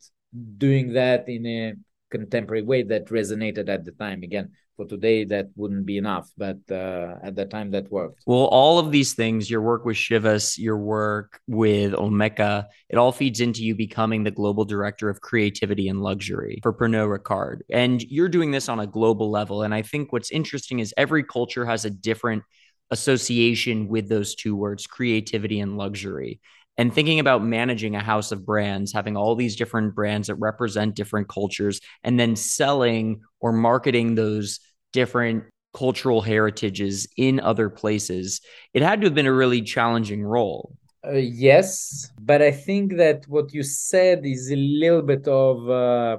doing 0.57 0.93
that 0.93 1.29
in 1.29 1.45
a 1.45 1.73
contemporary 2.09 2.63
way 2.63 2.83
that 2.83 3.07
resonated 3.07 3.69
at 3.69 3.85
the 3.85 3.91
time. 3.91 4.23
Again, 4.23 4.51
for 4.75 4.85
today 4.85 5.23
that 5.23 5.47
wouldn't 5.55 5.85
be 5.85 5.97
enough 5.97 6.29
but 6.37 6.57
uh, 6.71 7.15
at 7.23 7.35
the 7.35 7.45
time 7.45 7.71
that 7.71 7.91
worked. 7.91 8.23
Well 8.25 8.45
all 8.45 8.79
of 8.79 8.91
these 8.91 9.13
things 9.13 9.49
your 9.49 9.61
work 9.61 9.85
with 9.85 9.97
Chivas 9.97 10.57
your 10.57 10.77
work 10.77 11.39
with 11.47 11.93
olmeca 11.93 12.65
it 12.89 12.97
all 12.97 13.11
feeds 13.11 13.39
into 13.39 13.63
you 13.63 13.75
becoming 13.75 14.23
the 14.23 14.31
global 14.31 14.65
director 14.65 15.09
of 15.09 15.21
creativity 15.21 15.87
and 15.87 16.01
luxury 16.01 16.59
for 16.63 16.73
pernod 16.73 17.17
ricard. 17.17 17.59
And 17.69 18.01
you're 18.03 18.29
doing 18.29 18.51
this 18.51 18.69
on 18.69 18.79
a 18.79 18.87
global 18.87 19.29
level 19.29 19.63
and 19.63 19.73
i 19.73 19.81
think 19.81 20.11
what's 20.11 20.31
interesting 20.31 20.79
is 20.79 20.93
every 20.97 21.23
culture 21.23 21.65
has 21.65 21.85
a 21.85 21.89
different 21.89 22.43
association 22.91 23.87
with 23.87 24.07
those 24.07 24.35
two 24.35 24.55
words 24.55 24.85
creativity 24.87 25.59
and 25.59 25.77
luxury 25.77 26.39
and 26.77 26.93
thinking 26.93 27.19
about 27.19 27.43
managing 27.43 27.95
a 27.95 28.03
house 28.03 28.31
of 28.31 28.45
brands, 28.45 28.91
having 28.91 29.15
all 29.15 29.35
these 29.35 29.55
different 29.55 29.93
brands 29.93 30.27
that 30.27 30.35
represent 30.35 30.95
different 30.95 31.27
cultures, 31.27 31.79
and 32.03 32.19
then 32.19 32.35
selling 32.35 33.21
or 33.39 33.51
marketing 33.51 34.15
those 34.15 34.59
different 34.91 35.43
cultural 35.73 36.21
heritages 36.21 37.07
in 37.17 37.39
other 37.39 37.69
places, 37.69 38.41
it 38.73 38.81
had 38.81 39.01
to 39.01 39.07
have 39.07 39.15
been 39.15 39.25
a 39.25 39.33
really 39.33 39.61
challenging 39.61 40.23
role. 40.23 40.75
Uh, 41.05 41.13
yes, 41.13 42.11
but 42.21 42.41
I 42.41 42.51
think 42.51 42.95
that 42.97 43.27
what 43.27 43.53
you 43.53 43.63
said 43.63 44.25
is 44.25 44.51
a 44.51 44.55
little 44.55 45.01
bit 45.01 45.27
of 45.27 45.69
uh, 45.69 46.17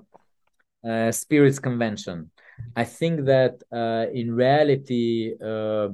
uh, 0.86 1.10
spirits 1.10 1.58
convention. 1.58 2.30
I 2.76 2.84
think 2.84 3.24
that 3.24 3.62
uh, 3.72 4.12
in 4.12 4.34
reality, 4.34 5.34
uh, 5.42 5.88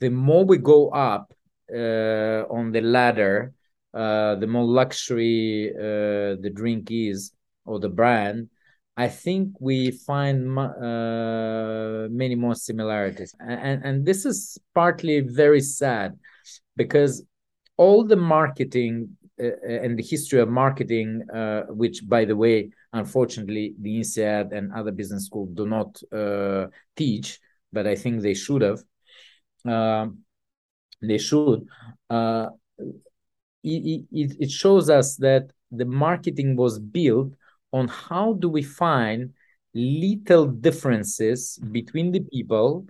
the 0.00 0.08
more 0.10 0.44
we 0.44 0.58
go 0.58 0.88
up 0.88 1.32
uh, 1.70 2.44
on 2.48 2.72
the 2.72 2.80
ladder, 2.80 3.52
uh, 3.94 4.36
the 4.36 4.46
more 4.46 4.64
luxury 4.64 5.72
uh, 5.76 6.36
the 6.40 6.50
drink 6.54 6.90
is 6.90 7.32
or 7.64 7.78
the 7.78 7.88
brand, 7.88 8.48
I 8.96 9.08
think 9.08 9.54
we 9.60 9.90
find 9.90 10.58
uh, 10.58 12.08
many 12.10 12.34
more 12.34 12.54
similarities. 12.54 13.34
And, 13.38 13.82
and 13.84 14.06
this 14.06 14.26
is 14.26 14.58
partly 14.74 15.20
very 15.20 15.60
sad 15.60 16.18
because 16.76 17.24
all 17.76 18.04
the 18.04 18.16
marketing 18.16 19.16
uh, 19.42 19.50
and 19.66 19.98
the 19.98 20.02
history 20.02 20.40
of 20.40 20.48
marketing, 20.48 21.22
uh, 21.34 21.62
which, 21.68 22.06
by 22.06 22.24
the 22.24 22.36
way, 22.36 22.70
unfortunately, 22.92 23.74
the 23.80 23.98
INSEAD 23.98 24.52
and 24.52 24.72
other 24.72 24.92
business 24.92 25.24
schools 25.26 25.50
do 25.54 25.66
not 25.66 26.00
uh, 26.12 26.66
teach, 26.96 27.40
but 27.72 27.86
I 27.86 27.94
think 27.94 28.20
they 28.20 28.34
should 28.34 28.62
have. 28.62 28.82
They 31.00 31.18
should 31.18 31.66
it, 33.62 34.36
it, 34.40 34.50
shows 34.50 34.90
us 34.90 35.16
that 35.16 35.50
the 35.70 35.84
marketing 35.84 36.56
was 36.56 36.78
built 36.78 37.32
on 37.72 37.88
how 37.88 38.34
do 38.34 38.48
we 38.48 38.62
find 38.62 39.32
little 39.74 40.46
differences 40.46 41.58
between 41.70 42.12
the 42.12 42.20
people 42.20 42.86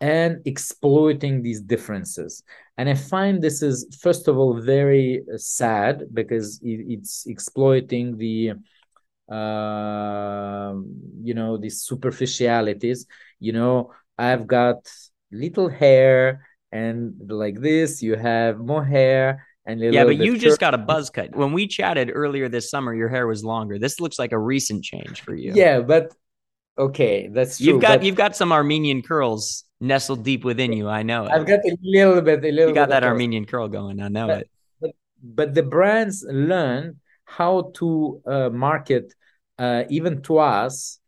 and 0.00 0.42
exploiting 0.44 1.42
these 1.42 1.62
differences. 1.62 2.42
And 2.76 2.88
i 2.88 2.94
find 2.94 3.40
this 3.40 3.62
is 3.62 3.86
first 4.00 4.28
of 4.28 4.36
all 4.36 4.60
very 4.60 5.22
sad 5.36 6.04
because 6.12 6.60
it, 6.62 6.84
it's 6.88 7.26
exploiting 7.26 8.18
the 8.18 8.52
uh, 9.32 10.74
you 11.22 11.34
know 11.34 11.56
these 11.56 11.82
superficialities. 11.82 13.06
You 13.40 13.52
know 13.52 13.92
i've 14.18 14.46
got 14.46 14.88
little 15.30 15.68
hair 15.68 16.46
and 16.72 17.14
like 17.28 17.60
this 17.60 18.02
you 18.02 18.16
have 18.16 18.58
more 18.58 18.84
hair 18.84 19.46
and 19.66 19.80
yeah, 19.80 20.04
but 20.04 20.16
you 20.16 20.38
just 20.38 20.60
got 20.60 20.74
a 20.74 20.78
buzz 20.78 21.10
cut. 21.10 21.34
When 21.34 21.52
we 21.52 21.66
chatted 21.66 22.10
earlier 22.14 22.48
this 22.48 22.70
summer, 22.70 22.94
your 22.94 23.08
hair 23.08 23.26
was 23.26 23.44
longer. 23.44 23.78
This 23.78 23.98
looks 23.98 24.18
like 24.18 24.32
a 24.32 24.38
recent 24.38 24.84
change 24.84 25.22
for 25.22 25.34
you. 25.34 25.52
Yeah, 25.54 25.80
but 25.80 26.14
okay, 26.78 27.28
that's 27.28 27.58
true. 27.58 27.66
You've 27.66 27.82
got 27.82 28.04
you've 28.04 28.14
got 28.14 28.36
some 28.36 28.52
Armenian 28.52 29.02
curls 29.02 29.64
nestled 29.80 30.24
deep 30.24 30.44
within 30.44 30.72
you. 30.72 30.88
I 30.88 31.02
know 31.02 31.26
it. 31.26 31.32
I've 31.32 31.46
got 31.46 31.60
a 31.64 31.76
little 31.82 32.20
bit, 32.22 32.44
a 32.44 32.50
little. 32.50 32.68
You 32.68 32.74
got 32.74 32.90
that 32.90 33.02
Armenian 33.02 33.44
curl 33.44 33.68
going. 33.68 34.00
I 34.00 34.08
know 34.08 34.28
but, 34.28 34.38
it. 34.38 34.50
But, 34.80 34.90
but 35.22 35.54
the 35.54 35.64
brands 35.64 36.24
learn 36.28 37.00
how 37.24 37.72
to 37.74 38.22
uh, 38.24 38.50
market, 38.50 39.12
uh, 39.58 39.82
even 39.88 40.22
to 40.22 40.38
us, 40.38 41.00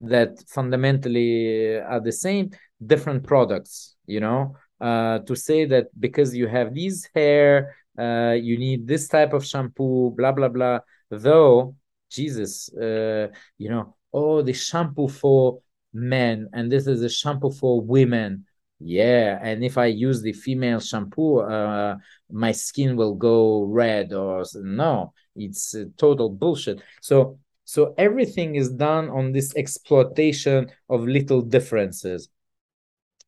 that 0.00 0.44
fundamentally 0.48 1.74
are 1.76 2.00
the 2.00 2.12
same, 2.12 2.50
different 2.84 3.24
products. 3.24 3.96
You 4.06 4.20
know, 4.20 4.56
uh, 4.80 5.18
to 5.20 5.34
say 5.34 5.64
that 5.64 5.88
because 5.98 6.36
you 6.36 6.46
have 6.46 6.72
these 6.72 7.08
hair 7.16 7.74
uh, 7.98 8.36
you 8.40 8.58
need 8.58 8.86
this 8.86 9.08
type 9.08 9.32
of 9.32 9.44
shampoo, 9.44 10.10
blah 10.16 10.32
blah 10.32 10.48
blah. 10.48 10.80
Though 11.10 11.76
Jesus, 12.10 12.72
uh, 12.74 13.28
you 13.58 13.70
know, 13.70 13.94
oh, 14.12 14.42
the 14.42 14.52
shampoo 14.52 15.08
for 15.08 15.60
men, 15.92 16.48
and 16.52 16.70
this 16.70 16.86
is 16.86 17.02
a 17.02 17.08
shampoo 17.08 17.50
for 17.50 17.80
women. 17.80 18.46
Yeah, 18.78 19.38
and 19.42 19.64
if 19.64 19.78
I 19.78 19.86
use 19.86 20.20
the 20.20 20.32
female 20.32 20.80
shampoo, 20.80 21.38
uh, 21.38 21.96
my 22.30 22.52
skin 22.52 22.96
will 22.96 23.14
go 23.14 23.64
red 23.64 24.12
or 24.12 24.44
no. 24.54 25.14
It's 25.34 25.74
total 25.96 26.28
bullshit. 26.30 26.82
So 27.00 27.38
so 27.64 27.94
everything 27.98 28.54
is 28.54 28.70
done 28.70 29.10
on 29.10 29.32
this 29.32 29.54
exploitation 29.56 30.70
of 30.88 31.08
little 31.08 31.42
differences. 31.42 32.28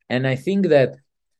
And 0.09 0.25
I 0.25 0.35
think 0.35 0.67
that 0.67 0.95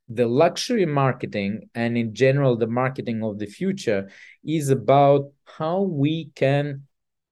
the 0.10 0.28
luxury 0.28 0.86
marketing 0.86 1.69
and 1.76 1.98
in 1.98 2.13
general 2.13 2.58
the 2.58 2.67
marketing 2.67 3.24
of 3.24 3.38
the 3.38 3.45
future 3.45 4.10
is 4.43 4.69
about 4.69 5.32
how 5.45 5.82
we 5.82 6.32
can 6.36 6.84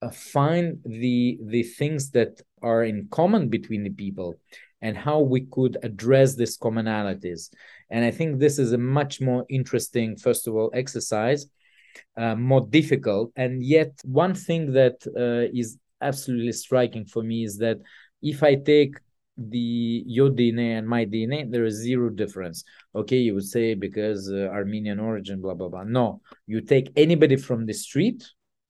uh, 0.02 0.10
find 0.10 0.80
the 0.86 1.40
the 1.48 1.64
things 1.64 2.12
that 2.12 2.40
are 2.62 2.84
in 2.84 3.08
common 3.10 3.50
between 3.50 3.84
the 3.84 3.90
people 3.90 4.36
and 4.82 4.96
how 4.96 5.20
we 5.20 5.42
could 5.52 5.76
address 5.82 6.36
these 6.36 6.58
commonalities. 6.58 7.50
And 7.90 8.06
i 8.06 8.12
think 8.12 8.40
this 8.40 8.60
is 8.60 8.74
a 8.74 8.78
much 8.78 9.22
more 9.22 9.46
interesting 9.50 10.18
first 10.18 10.48
of 10.48 10.56
all 10.56 10.70
exercise 10.74 11.48
uh, 12.16 12.36
more 12.36 12.62
difficult. 12.62 13.32
And 13.36 13.64
yet 13.64 13.92
one 14.04 14.34
thing 14.34 14.74
that 14.74 14.98
uh, 15.08 15.52
is 15.54 15.78
absolutely 16.02 16.52
striking 16.52 17.06
for 17.06 17.24
me 17.24 17.44
is 17.44 17.58
that 17.58 17.78
if 18.22 18.44
i 18.44 18.54
take 18.54 18.96
the 19.38 20.04
your 20.06 20.30
DNA 20.30 20.78
and 20.78 20.88
my 20.88 21.06
DNA, 21.06 21.50
there 21.50 21.66
is 21.66 21.76
zero 21.76 22.10
difference. 22.10 22.64
Okay, 22.96 23.18
you 23.18 23.34
would 23.34 23.48
say 23.48 23.76
because 23.76 24.32
uh, 24.32 24.50
Armenian 24.52 25.00
origin, 25.00 25.42
blah 25.42 25.54
blah 25.54 25.70
blah. 25.70 25.84
No, 25.84 26.22
you 26.46 26.62
take 26.62 26.92
anybody 26.96 27.36
from 27.36 27.66
the 27.66 27.74
street, 27.74 28.24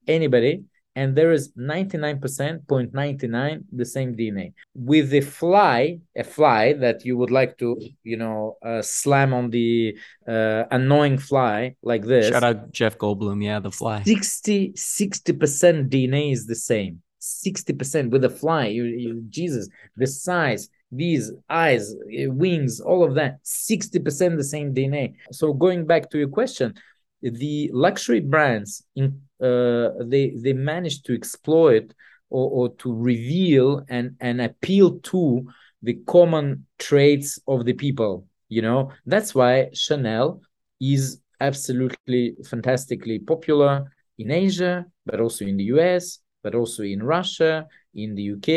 anybody, 0.06 0.64
and 0.98 1.14
there 1.14 1.30
is 1.30 1.52
99.99 1.52 3.64
the 3.72 3.84
same 3.84 4.16
DNA. 4.16 4.52
With 4.74 5.10
the 5.10 5.20
fly, 5.20 6.00
a 6.16 6.24
fly 6.24 6.72
that 6.72 7.04
you 7.04 7.16
would 7.16 7.30
like 7.30 7.56
to, 7.58 7.80
you 8.02 8.16
know, 8.16 8.56
uh, 8.64 8.82
slam 8.82 9.32
on 9.32 9.50
the 9.50 9.96
uh, 10.26 10.64
annoying 10.72 11.18
fly 11.18 11.76
like 11.82 12.04
this. 12.04 12.30
Shout 12.30 12.42
out 12.42 12.72
Jeff 12.72 12.98
Goldblum. 12.98 13.44
Yeah, 13.44 13.60
the 13.60 13.70
fly. 13.70 14.02
60, 14.02 14.72
60% 14.72 15.88
DNA 15.88 16.32
is 16.32 16.46
the 16.46 16.56
same. 16.56 17.00
60% 17.28 18.10
with 18.10 18.24
a 18.24 18.30
fly. 18.30 18.66
You, 18.66 18.84
you, 18.84 19.22
Jesus, 19.28 19.68
the 19.96 20.06
size, 20.06 20.68
these 20.90 21.30
eyes, 21.48 21.94
wings, 22.06 22.80
all 22.80 23.04
of 23.04 23.14
that, 23.14 23.42
60% 23.44 24.36
the 24.36 24.44
same 24.44 24.74
DNA. 24.74 25.14
So 25.32 25.52
going 25.52 25.86
back 25.86 26.10
to 26.10 26.18
your 26.18 26.28
question, 26.28 26.74
the 27.22 27.70
luxury 27.72 28.20
brands 28.20 28.84
in 28.94 29.20
uh, 29.42 29.90
they 30.04 30.34
they 30.42 30.52
managed 30.52 31.04
to 31.06 31.14
exploit 31.14 31.94
or, 32.30 32.50
or 32.50 32.74
to 32.76 32.92
reveal 32.92 33.84
and 33.88 34.16
and 34.20 34.40
appeal 34.40 34.98
to 35.00 35.46
the 35.82 35.94
common 36.06 36.66
traits 36.78 37.38
of 37.46 37.64
the 37.64 37.72
people 37.72 38.26
you 38.48 38.62
know 38.62 38.90
that's 39.06 39.34
why 39.34 39.68
chanel 39.72 40.40
is 40.80 41.20
absolutely 41.40 42.36
fantastically 42.48 43.18
popular 43.18 43.84
in 44.18 44.30
asia 44.30 44.84
but 45.06 45.20
also 45.20 45.44
in 45.44 45.56
the 45.56 45.64
us 45.64 46.18
but 46.42 46.54
also 46.54 46.82
in 46.82 47.02
russia 47.02 47.66
in 47.94 48.14
the 48.14 48.32
uk 48.32 48.48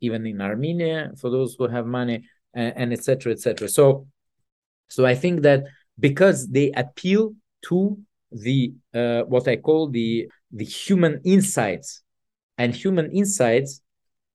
even 0.00 0.26
in 0.26 0.40
armenia 0.40 1.10
for 1.16 1.30
those 1.30 1.54
who 1.58 1.66
have 1.66 1.86
money 1.86 2.28
and 2.54 2.92
etc 2.92 3.32
etc 3.32 3.68
so 3.68 4.06
so 4.88 5.06
i 5.06 5.14
think 5.14 5.42
that 5.42 5.64
because 5.98 6.48
they 6.48 6.70
appeal 6.72 7.34
to 7.62 7.98
the 8.30 8.72
uh, 8.94 9.22
what 9.22 9.48
I 9.48 9.56
call 9.56 9.88
the 9.88 10.28
the 10.50 10.64
human 10.64 11.20
insights, 11.24 12.02
and 12.56 12.74
human 12.74 13.10
insights, 13.12 13.80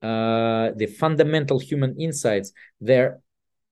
uh, 0.02 0.72
the 0.76 0.88
fundamental 1.00 1.60
human 1.60 2.00
insights, 2.00 2.52
they're 2.80 3.20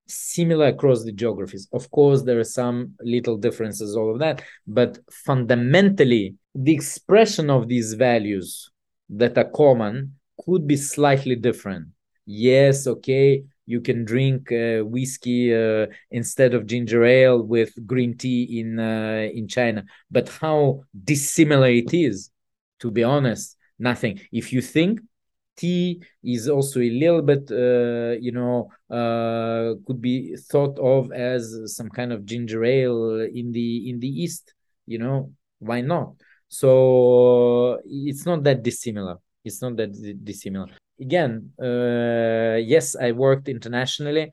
similar 0.08 0.68
across 0.68 1.04
the 1.04 1.12
geographies. 1.12 1.68
Of 1.72 1.90
course, 1.92 2.24
there 2.24 2.40
are 2.40 2.44
some 2.44 2.94
little 3.02 3.38
differences, 3.38 3.96
all 3.96 4.12
of 4.12 4.20
that, 4.20 4.44
but 4.68 5.00
fundamentally, 5.12 6.36
the 6.54 6.74
expression 6.74 7.50
of 7.50 7.68
these 7.68 7.94
values 7.94 8.70
that 9.12 9.38
are 9.38 9.50
common 9.50 10.16
could 10.46 10.68
be 10.68 10.78
slightly 10.78 11.36
different. 11.36 11.88
Yes, 12.26 12.88
okay, 12.88 13.44
you 13.66 13.82
can 13.82 14.06
drink 14.06 14.52
uh, 14.52 14.82
whiskey 14.84 15.54
uh, 15.54 15.88
instead 16.10 16.54
of 16.54 16.66
ginger 16.66 17.04
ale 17.04 17.42
with 17.44 17.72
green 17.86 18.18
tea 18.18 18.60
in 18.60 18.80
uh, 18.80 19.30
in 19.34 19.48
China. 19.48 19.84
But 20.10 20.30
how 20.30 20.84
dissimilar 21.04 21.70
it 21.70 21.94
is, 21.94 22.32
to 22.80 22.92
be 22.92 23.04
honest, 23.04 23.58
nothing. 23.78 24.20
If 24.32 24.54
you 24.54 24.62
think 24.62 25.02
tea 25.58 26.02
is 26.24 26.48
also 26.50 26.80
a 26.80 26.90
little 26.90 27.22
bit, 27.22 27.52
uh, 27.52 28.18
you 28.20 28.32
know, 28.32 28.72
uh, 28.90 29.76
could 29.86 30.02
be 30.02 30.36
thought 30.36 30.80
of 30.80 31.12
as 31.12 31.76
some 31.76 31.90
kind 31.90 32.12
of 32.14 32.26
ginger 32.26 32.64
ale 32.64 33.22
in 33.34 33.52
the 33.52 33.90
in 33.90 34.00
the 34.00 34.08
East, 34.08 34.54
you 34.86 34.98
know, 34.98 35.32
why 35.60 35.82
not? 35.82 36.14
So 36.52 37.80
it's 37.86 38.26
not 38.26 38.44
that 38.44 38.62
dissimilar. 38.62 39.18
It's 39.44 39.62
not 39.62 39.76
that 39.78 39.92
dissimilar 40.24 40.68
again, 41.02 41.52
uh, 41.62 42.58
yes, 42.58 42.96
I 42.96 43.12
worked 43.12 43.50
internationally, 43.50 44.32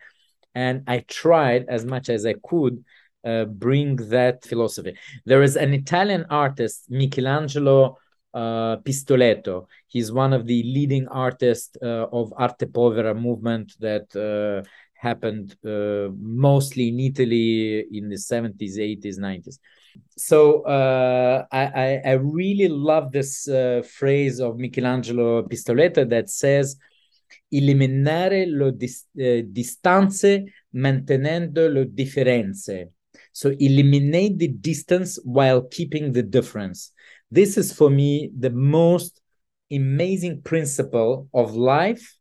and 0.55 0.85
I 0.87 1.05
tried 1.09 1.65
as 1.69 1.85
much 1.85 2.09
as 2.11 2.27
I 2.27 2.35
could 2.45 2.85
uh, 3.25 3.47
bring 3.47 3.97
that 4.11 4.45
philosophy. 4.45 4.95
There 5.25 5.43
is 5.43 5.57
an 5.57 5.73
Italian 5.75 6.27
artist, 6.31 6.85
Michelangelo 6.91 7.97
uh, 8.35 8.77
Pistoletto. 8.85 9.67
He's 9.89 10.13
one 10.13 10.33
of 10.33 10.47
the 10.47 10.63
leading 10.63 11.09
artists 11.09 11.77
uh, 11.83 12.07
of 12.13 12.33
Arte 12.37 12.67
Povera 12.67 13.15
movement 13.15 13.73
that 13.81 14.15
uh, 14.15 14.69
happened 14.95 15.57
uh, 15.65 16.13
mostly 16.21 16.89
in 16.89 17.01
Italy 17.01 17.87
in 17.91 18.09
the 18.09 18.19
70s, 18.19 18.79
80s, 18.79 19.19
90s 19.19 19.59
so 20.17 20.63
uh, 20.63 21.45
I, 21.53 22.01
I 22.05 22.13
really 22.13 22.69
love 22.69 23.13
this 23.13 23.49
uh, 23.49 23.83
phrase 23.85 24.41
of 24.41 24.57
Michelangelo 24.57 25.43
Pistoletto 25.43 26.09
that 26.09 26.29
says 26.29 26.77
eliminare 27.53 28.47
le 28.47 28.73
dis- 28.73 29.07
uh, 29.19 29.43
distanze 29.47 30.45
mantenendo 30.75 31.69
le 31.69 31.87
differenze. 31.87 32.93
So 33.33 33.51
eliminate 33.59 34.39
the 34.39 34.49
distance 34.49 35.21
while 35.25 35.63
keeping 35.63 36.13
the 36.13 36.23
difference. 36.23 36.93
This 37.31 37.57
is 37.57 37.73
for 37.73 37.91
me 37.91 38.31
the 38.37 38.51
most 38.51 39.21
amazing 39.71 40.43
principle 40.43 41.29
of 41.33 41.55
life, 41.55 42.17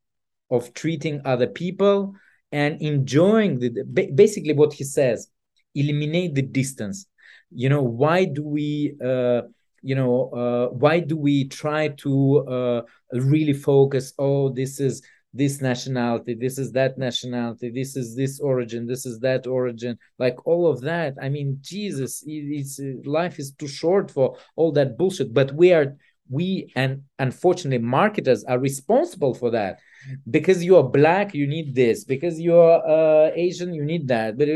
of 0.50 0.74
treating 0.74 1.22
other 1.26 1.48
people 1.48 2.14
and 2.52 2.82
enjoying 2.82 3.60
the 3.60 3.84
basically 4.14 4.54
what 4.54 4.74
he 4.74 4.84
says 4.84 5.30
eliminate 5.76 6.34
the 6.36 6.42
distance 6.42 7.06
you 7.52 7.70
know 7.70 7.82
why 7.82 8.26
do 8.26 8.44
we 8.44 8.96
uh, 9.04 9.42
you 9.82 9.96
know 9.96 10.30
uh, 10.32 10.68
why 10.76 11.00
do 11.00 11.16
we 11.16 11.48
try 11.48 11.90
to 11.90 12.40
uh, 12.48 12.82
really 13.14 13.54
focus 13.54 14.14
oh 14.20 14.50
this 14.50 14.80
is 14.80 15.02
this 15.34 15.62
nationality 15.62 16.34
this 16.34 16.58
is 16.58 16.72
that 16.72 16.98
nationality 16.98 17.70
this 17.70 17.96
is 17.96 18.16
this 18.16 18.40
origin 18.40 18.88
this 18.88 19.06
is 19.06 19.20
that 19.20 19.46
origin 19.46 19.98
like 20.18 20.46
all 20.48 20.68
of 20.68 20.82
that? 20.82 21.14
I 21.22 21.30
mean 21.30 21.60
jesus 21.62 22.24
it's 22.26 22.80
life 23.06 23.38
is 23.40 23.52
too 23.52 23.68
short 23.68 24.10
for 24.10 24.38
all 24.56 24.72
that 24.72 24.98
bullshit 24.98 25.34
but 25.34 25.54
we 25.54 25.74
are 25.74 25.96
we 26.30 26.72
and 26.76 27.04
unfortunately 27.20 27.78
marketers 27.78 28.44
are 28.44 28.60
responsible 28.60 29.34
for 29.34 29.52
that. 29.52 29.80
Because 30.30 30.64
you 30.64 30.78
are 30.78 30.84
black 30.84 31.34
you 31.34 31.48
need 31.48 31.76
this. 31.76 32.04
Because 32.04 32.40
you're 32.40 32.82
uh, 32.88 33.32
asian 33.36 33.74
you 33.74 33.84
need 33.84 34.08
that. 34.08 34.38
But 34.38 34.48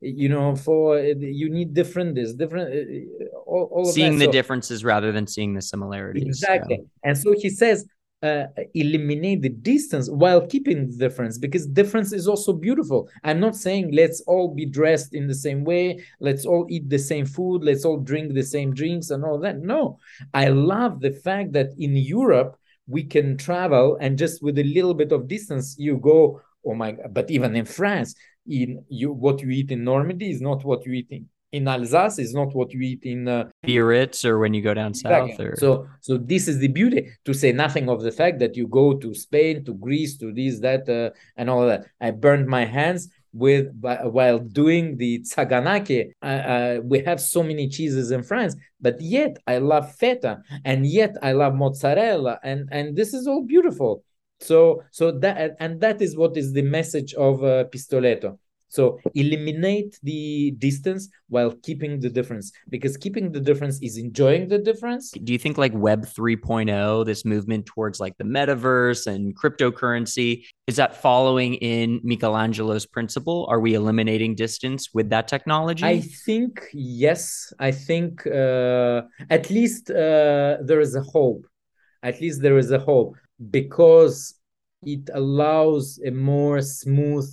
you 0.00 0.28
know 0.28 0.56
for 0.56 0.98
you 0.98 1.48
need 1.50 1.74
different 1.74 2.14
this 2.14 2.32
different 2.32 2.74
uh, 2.74 3.24
all, 3.46 3.68
all 3.72 3.84
seeing 3.84 4.18
the 4.18 4.26
so, 4.26 4.32
differences 4.32 4.84
rather 4.84 5.12
than 5.12 5.26
seeing 5.26 5.54
the 5.54 5.62
similarities 5.62 6.24
exactly. 6.24 6.84
And 7.02 7.16
so 7.16 7.34
he 7.36 7.50
says 7.50 7.86
uh, 8.26 8.62
eliminate 8.74 9.40
the 9.42 9.54
distance 9.72 10.06
while 10.22 10.42
keeping 10.52 10.78
the 10.90 10.96
difference 10.96 11.38
because 11.38 11.66
difference 11.66 12.12
is 12.12 12.26
also 12.26 12.52
beautiful. 12.52 13.08
I'm 13.24 13.40
not 13.40 13.56
saying 13.56 13.84
let's 13.92 14.20
all 14.32 14.48
be 14.60 14.66
dressed 14.66 15.14
in 15.14 15.24
the 15.26 15.34
same 15.46 15.64
way 15.64 15.86
let's 16.20 16.44
all 16.44 16.64
eat 16.68 16.88
the 16.88 16.98
same 16.98 17.26
food 17.26 17.58
let's 17.62 17.84
all 17.84 17.98
drink 17.98 18.34
the 18.34 18.48
same 18.56 18.70
drinks 18.80 19.10
and 19.10 19.24
all 19.24 19.38
that. 19.40 19.58
No 19.58 19.98
i 20.34 20.48
love 20.48 21.00
the 21.00 21.10
fact 21.10 21.52
that 21.52 21.68
in 21.78 21.96
europe 21.96 22.58
we 22.86 23.02
can 23.02 23.36
travel 23.36 23.96
and 24.00 24.18
just 24.18 24.42
with 24.42 24.58
a 24.58 24.64
little 24.64 24.94
bit 24.94 25.12
of 25.12 25.28
distance 25.28 25.76
you 25.78 25.96
go 25.96 26.40
oh 26.64 26.74
my 26.74 26.92
god 26.92 27.12
but 27.12 27.30
even 27.30 27.54
in 27.56 27.64
france 27.64 28.14
in 28.48 28.84
you 28.88 29.12
what 29.12 29.40
you 29.40 29.50
eat 29.50 29.70
in 29.70 29.84
normandy 29.84 30.30
is 30.30 30.40
not 30.40 30.64
what 30.64 30.84
you 30.86 30.92
eat 30.92 31.08
in 31.10 31.26
in 31.56 31.66
Alsace 31.68 32.18
is 32.18 32.34
not 32.34 32.54
what 32.54 32.72
you 32.72 32.80
eat 32.80 33.02
in 33.04 33.26
uh, 33.26 33.44
Biarritz 33.64 34.24
or 34.24 34.38
when 34.38 34.52
you 34.54 34.62
go 34.62 34.74
down 34.74 34.90
exactly. 34.90 35.32
south. 35.32 35.40
Or... 35.40 35.56
So, 35.56 35.86
so 36.00 36.18
this 36.18 36.48
is 36.48 36.58
the 36.58 36.68
beauty. 36.68 37.08
To 37.24 37.32
say 37.32 37.52
nothing 37.52 37.88
of 37.88 38.02
the 38.02 38.12
fact 38.12 38.38
that 38.40 38.56
you 38.56 38.66
go 38.66 38.94
to 38.94 39.14
Spain, 39.14 39.64
to 39.64 39.72
Greece, 39.74 40.16
to 40.18 40.32
this, 40.32 40.60
that, 40.60 40.88
uh, 40.88 41.10
and 41.36 41.48
all 41.50 41.66
that. 41.66 41.86
I 42.00 42.10
burned 42.10 42.46
my 42.46 42.64
hands 42.64 43.08
with 43.32 43.66
while 43.80 44.38
doing 44.38 44.96
the 44.96 45.20
saganaki. 45.20 46.12
Uh, 46.22 46.26
uh, 46.26 46.80
we 46.82 47.00
have 47.00 47.20
so 47.20 47.42
many 47.42 47.68
cheeses 47.68 48.10
in 48.10 48.22
France, 48.22 48.54
but 48.80 49.00
yet 49.00 49.36
I 49.46 49.58
love 49.58 49.94
feta, 49.94 50.42
and 50.64 50.86
yet 50.86 51.16
I 51.22 51.32
love 51.32 51.54
mozzarella, 51.54 52.38
and 52.42 52.68
and 52.72 52.96
this 52.96 53.12
is 53.12 53.26
all 53.26 53.42
beautiful. 53.42 54.02
So, 54.40 54.82
so 54.90 55.12
that 55.12 55.56
and 55.60 55.80
that 55.80 56.00
is 56.00 56.16
what 56.16 56.36
is 56.36 56.52
the 56.52 56.62
message 56.62 57.14
of 57.14 57.42
uh, 57.42 57.64
Pistoletto 57.64 58.38
so 58.68 58.98
eliminate 59.14 59.98
the 60.02 60.52
distance 60.58 61.08
while 61.28 61.52
keeping 61.62 62.00
the 62.00 62.08
difference 62.08 62.52
because 62.68 62.96
keeping 62.96 63.32
the 63.32 63.40
difference 63.40 63.80
is 63.82 63.96
enjoying 63.96 64.48
the 64.48 64.58
difference. 64.58 65.12
Do 65.12 65.32
you 65.32 65.38
think 65.38 65.58
like 65.58 65.72
Web 65.74 66.04
3.0, 66.04 67.04
this 67.06 67.24
movement 67.24 67.66
towards 67.66 68.00
like 68.00 68.16
the 68.18 68.24
metaverse 68.24 69.06
and 69.06 69.36
cryptocurrency, 69.36 70.44
is 70.66 70.76
that 70.76 70.96
following 70.96 71.54
in 71.54 72.00
Michelangelo's 72.02 72.86
principle? 72.86 73.46
Are 73.48 73.60
we 73.60 73.74
eliminating 73.74 74.34
distance 74.34 74.92
with 74.92 75.10
that 75.10 75.28
technology? 75.28 75.84
I 75.84 76.00
think 76.00 76.68
yes. 76.72 77.52
I 77.58 77.70
think 77.70 78.26
uh, 78.26 79.02
at 79.30 79.50
least 79.50 79.90
uh, 79.90 80.58
there 80.62 80.80
is 80.80 80.94
a 80.94 81.02
hope. 81.02 81.46
At 82.02 82.20
least 82.20 82.42
there 82.42 82.58
is 82.58 82.70
a 82.70 82.78
hope 82.78 83.16
because 83.50 84.34
it 84.82 85.08
allows 85.12 85.98
a 86.04 86.10
more 86.10 86.60
smooth 86.60 87.28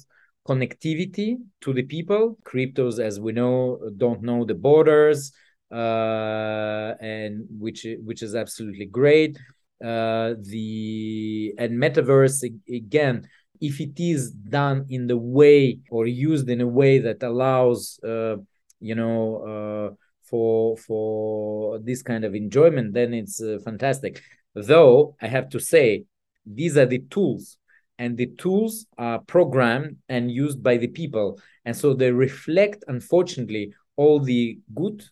connectivity 0.47 1.37
to 1.61 1.73
the 1.73 1.83
people. 1.83 2.37
Cryptos, 2.43 2.99
as 2.99 3.19
we 3.19 3.31
know, 3.31 3.79
don't 3.97 4.21
know 4.21 4.45
the 4.45 4.55
borders, 4.55 5.31
uh, 5.71 6.93
and 6.99 7.45
which 7.59 7.85
which 8.03 8.21
is 8.21 8.35
absolutely 8.35 8.85
great. 8.85 9.37
Uh, 9.83 10.35
the 10.39 11.53
and 11.57 11.73
metaverse 11.73 12.41
again 12.69 13.27
if 13.59 13.79
it 13.79 13.97
is 13.97 14.31
done 14.31 14.85
in 14.89 15.07
the 15.07 15.17
way 15.17 15.79
or 15.89 16.05
used 16.05 16.49
in 16.49 16.61
a 16.61 16.67
way 16.67 16.99
that 16.99 17.23
allows 17.23 17.99
uh, 18.03 18.35
you 18.79 18.95
know 18.95 19.21
uh, 19.51 19.95
for 20.21 20.77
for 20.77 21.79
this 21.79 22.01
kind 22.01 22.25
of 22.25 22.35
enjoyment 22.35 22.93
then 22.93 23.13
it's 23.13 23.41
uh, 23.41 23.57
fantastic 23.63 24.21
though 24.53 25.15
i 25.21 25.27
have 25.27 25.47
to 25.49 25.59
say 25.59 26.03
these 26.45 26.77
are 26.77 26.85
the 26.85 26.99
tools 27.09 27.57
and 28.03 28.17
the 28.17 28.27
tools 28.43 28.85
are 28.97 29.19
programmed 29.19 29.95
and 30.09 30.29
used 30.29 30.61
by 30.61 30.75
the 30.77 30.91
people. 31.01 31.39
And 31.65 31.75
so 31.75 31.93
they 31.93 32.11
reflect 32.11 32.83
unfortunately 32.87 33.73
all 33.95 34.19
the 34.19 34.59
good 34.75 35.03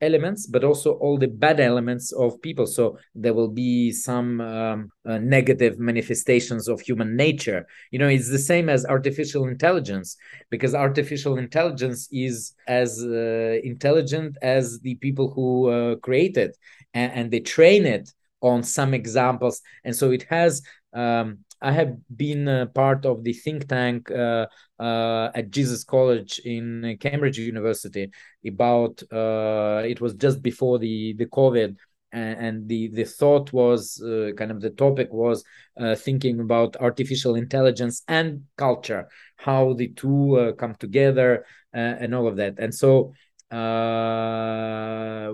elements 0.00 0.46
but 0.46 0.62
also 0.62 0.92
all 1.02 1.18
the 1.18 1.26
bad 1.26 1.58
elements 1.58 2.12
of 2.12 2.40
people. 2.40 2.66
So 2.66 2.84
there 3.16 3.34
will 3.34 3.48
be 3.48 3.90
some 3.90 4.40
um, 4.40 4.92
uh, 5.04 5.18
negative 5.18 5.80
manifestations 5.80 6.68
of 6.68 6.80
human 6.80 7.16
nature. 7.16 7.66
You 7.90 7.98
know 7.98 8.06
it's 8.16 8.30
the 8.30 8.44
same 8.52 8.68
as 8.68 8.86
artificial 8.86 9.48
intelligence 9.48 10.16
because 10.48 10.72
artificial 10.74 11.38
intelligence 11.38 12.08
is 12.12 12.52
as 12.68 13.02
uh, 13.02 13.58
intelligent 13.72 14.38
as 14.42 14.78
the 14.86 14.94
people 15.06 15.32
who 15.34 15.48
uh, 15.68 15.96
create 15.96 16.36
it 16.36 16.56
and, 16.94 17.10
and, 17.12 17.30
they 17.32 17.40
train 17.40 17.84
it 17.84 18.12
on 18.40 18.62
some 18.62 18.94
examples. 18.94 19.60
And 19.84 19.94
so 19.96 20.12
it 20.12 20.24
has 20.30 20.62
um, 20.92 21.38
I 21.60 21.72
have 21.72 21.96
been 22.14 22.68
part 22.74 23.04
of 23.04 23.24
the 23.24 23.32
think 23.32 23.68
tank 23.68 24.10
uh, 24.10 24.46
uh, 24.78 25.30
at 25.34 25.50
Jesus 25.50 25.84
College 25.84 26.40
in 26.44 26.96
Cambridge 27.00 27.38
University. 27.38 28.10
About 28.46 29.02
uh, 29.12 29.82
it 29.84 30.00
was 30.00 30.14
just 30.14 30.42
before 30.42 30.78
the 30.78 31.14
the 31.14 31.26
COVID, 31.26 31.76
and, 32.12 32.68
the 32.68 32.88
the 32.88 33.04
thought 33.04 33.52
was 33.52 34.00
uh, 34.02 34.30
kind 34.36 34.50
of 34.50 34.60
the 34.60 34.70
topic 34.70 35.12
was 35.12 35.44
uh, 35.78 35.94
thinking 35.94 36.40
about 36.40 36.76
artificial 36.76 37.34
intelligence 37.34 38.02
and 38.06 38.44
culture, 38.56 39.08
how 39.36 39.72
the 39.74 39.88
two 39.88 40.36
uh, 40.36 40.52
come 40.52 40.74
together, 40.76 41.44
and 41.72 42.14
all 42.14 42.28
of 42.28 42.36
that. 42.36 42.58
And 42.58 42.74
so 42.74 43.12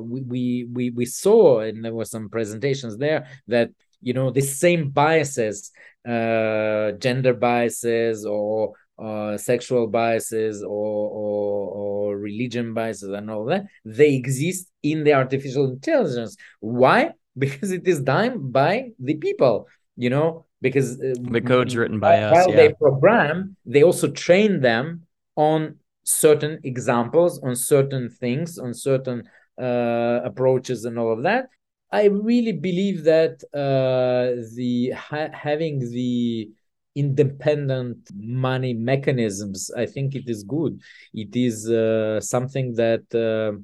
we, 0.00 0.66
we 0.72 0.90
we 0.90 1.04
saw, 1.04 1.60
and 1.60 1.84
there 1.84 1.94
were 1.94 2.04
some 2.06 2.30
presentations 2.30 2.96
there 2.96 3.26
that 3.48 3.70
you 4.00 4.14
know 4.14 4.30
the 4.30 4.40
same 4.40 4.90
biases 4.90 5.70
uh, 6.06 6.92
gender 6.92 7.34
biases 7.34 8.24
or 8.24 8.72
uh, 8.98 9.36
sexual 9.36 9.86
biases 9.88 10.62
or, 10.62 10.68
or, 10.68 11.70
or 11.70 12.18
religion 12.18 12.74
biases 12.74 13.10
and 13.10 13.30
all 13.30 13.44
that 13.46 13.64
they 13.84 14.14
exist 14.14 14.70
in 14.82 15.04
the 15.04 15.12
artificial 15.12 15.70
intelligence. 15.70 16.36
Why? 16.60 17.10
Because 17.36 17.72
it 17.72 17.88
is 17.88 18.00
done 18.00 18.52
by 18.52 18.90
the 19.00 19.16
people 19.16 19.66
you 19.96 20.10
know? 20.10 20.46
Because 20.60 20.98
uh, 21.00 21.14
the 21.20 21.40
code's 21.40 21.76
written 21.76 22.00
by 22.00 22.20
while 22.20 22.30
us 22.30 22.46
while 22.46 22.50
yeah. 22.50 22.56
they 22.56 22.72
program 22.72 23.56
they 23.66 23.82
also 23.82 24.10
train 24.10 24.60
them 24.60 25.02
on 25.36 25.76
certain 26.04 26.60
examples 26.64 27.42
on 27.42 27.54
certain 27.54 28.08
things 28.08 28.58
on 28.58 28.72
certain 28.72 29.24
uh, 29.60 30.20
approaches 30.24 30.84
and 30.86 30.98
all 30.98 31.12
of 31.12 31.24
that 31.24 31.48
I 31.94 32.06
really 32.06 32.50
believe 32.50 33.04
that 33.04 33.34
uh, 33.54 34.42
the 34.56 34.90
ha- 34.96 35.30
having 35.32 35.78
the 35.78 36.50
independent 36.96 38.10
money 38.16 38.74
mechanisms, 38.74 39.70
I 39.76 39.86
think 39.86 40.16
it 40.16 40.28
is 40.28 40.42
good. 40.42 40.80
It 41.12 41.36
is 41.36 41.70
uh, 41.70 42.20
something 42.20 42.74
that 42.74 43.04
uh, 43.14 43.60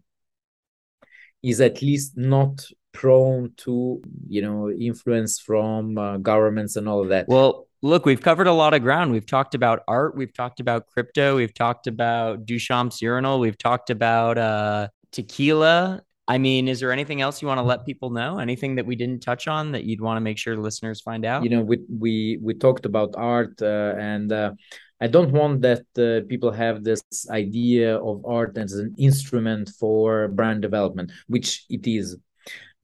is 1.43 1.61
at 1.61 1.83
least 1.83 2.17
not 2.17 2.65
prone 2.93 3.53
to 3.57 4.01
you 4.29 4.43
know 4.43 4.71
influence 4.71 5.41
from 5.41 5.99
uh, 5.99 6.19
governments 6.19 6.77
and 6.77 6.89
all 6.89 7.01
of 7.03 7.09
that. 7.09 7.27
Well, 7.27 7.67
look, 7.83 8.07
we've 8.07 8.23
covered 8.23 8.47
a 8.47 8.53
lot 8.53 8.75
of 8.75 8.83
ground. 8.83 9.11
We've 9.11 9.27
talked 9.27 9.57
about 9.57 9.83
art. 9.89 10.17
We've 10.17 10.33
talked 10.33 10.61
about 10.61 10.87
crypto. 10.87 11.35
We've 11.35 11.55
talked 11.55 11.89
about 11.89 12.47
Duchamp's 12.47 13.03
urinal. 13.03 13.41
We've 13.41 13.59
talked 13.59 13.91
about 13.91 14.39
uh, 14.39 14.89
tequila 15.11 16.03
I 16.31 16.39
mean, 16.39 16.69
is 16.69 16.79
there 16.79 16.93
anything 16.93 17.21
else 17.21 17.43
you 17.43 17.49
want 17.49 17.59
to 17.59 17.65
let 17.65 17.85
people 17.85 18.11
know? 18.11 18.39
Anything 18.39 18.77
that 18.77 18.87
we 18.87 18.95
didn't 18.95 19.19
touch 19.19 19.49
on 19.49 19.73
that 19.73 19.83
you'd 19.83 20.01
want 20.01 20.17
to 20.17 20.21
make 20.21 20.39
sure 20.39 20.57
listeners 20.57 21.01
find 21.01 21.25
out? 21.25 21.43
You 21.43 21.51
know, 21.51 21.61
we 21.61 21.79
we 22.05 22.39
we 22.41 22.55
talked 22.55 22.87
about 22.87 23.09
art, 23.17 23.61
uh, 23.61 23.95
and 23.99 24.31
uh, 24.31 24.53
I 25.01 25.09
don't 25.09 25.33
want 25.33 25.63
that 25.63 25.85
uh, 25.99 26.25
people 26.29 26.53
have 26.53 26.85
this 26.85 27.03
idea 27.31 27.99
of 27.99 28.25
art 28.25 28.57
as 28.57 28.75
an 28.75 28.95
instrument 28.97 29.73
for 29.81 30.29
brand 30.29 30.63
development, 30.63 31.11
which 31.27 31.65
it 31.69 31.85
is. 31.89 32.17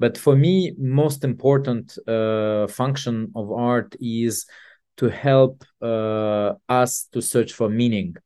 But 0.01 0.19
for 0.19 0.35
me, 0.35 0.75
most 0.77 1.23
important 1.23 1.97
uh, 2.09 2.67
function 2.67 3.31
of 3.37 3.53
art 3.53 3.95
is 4.01 4.45
to 4.97 5.09
help 5.09 5.63
uh, 5.81 6.55
us 6.69 7.07
to 7.13 7.23
search 7.23 7.53
for 7.53 7.69
meaning. 7.69 8.17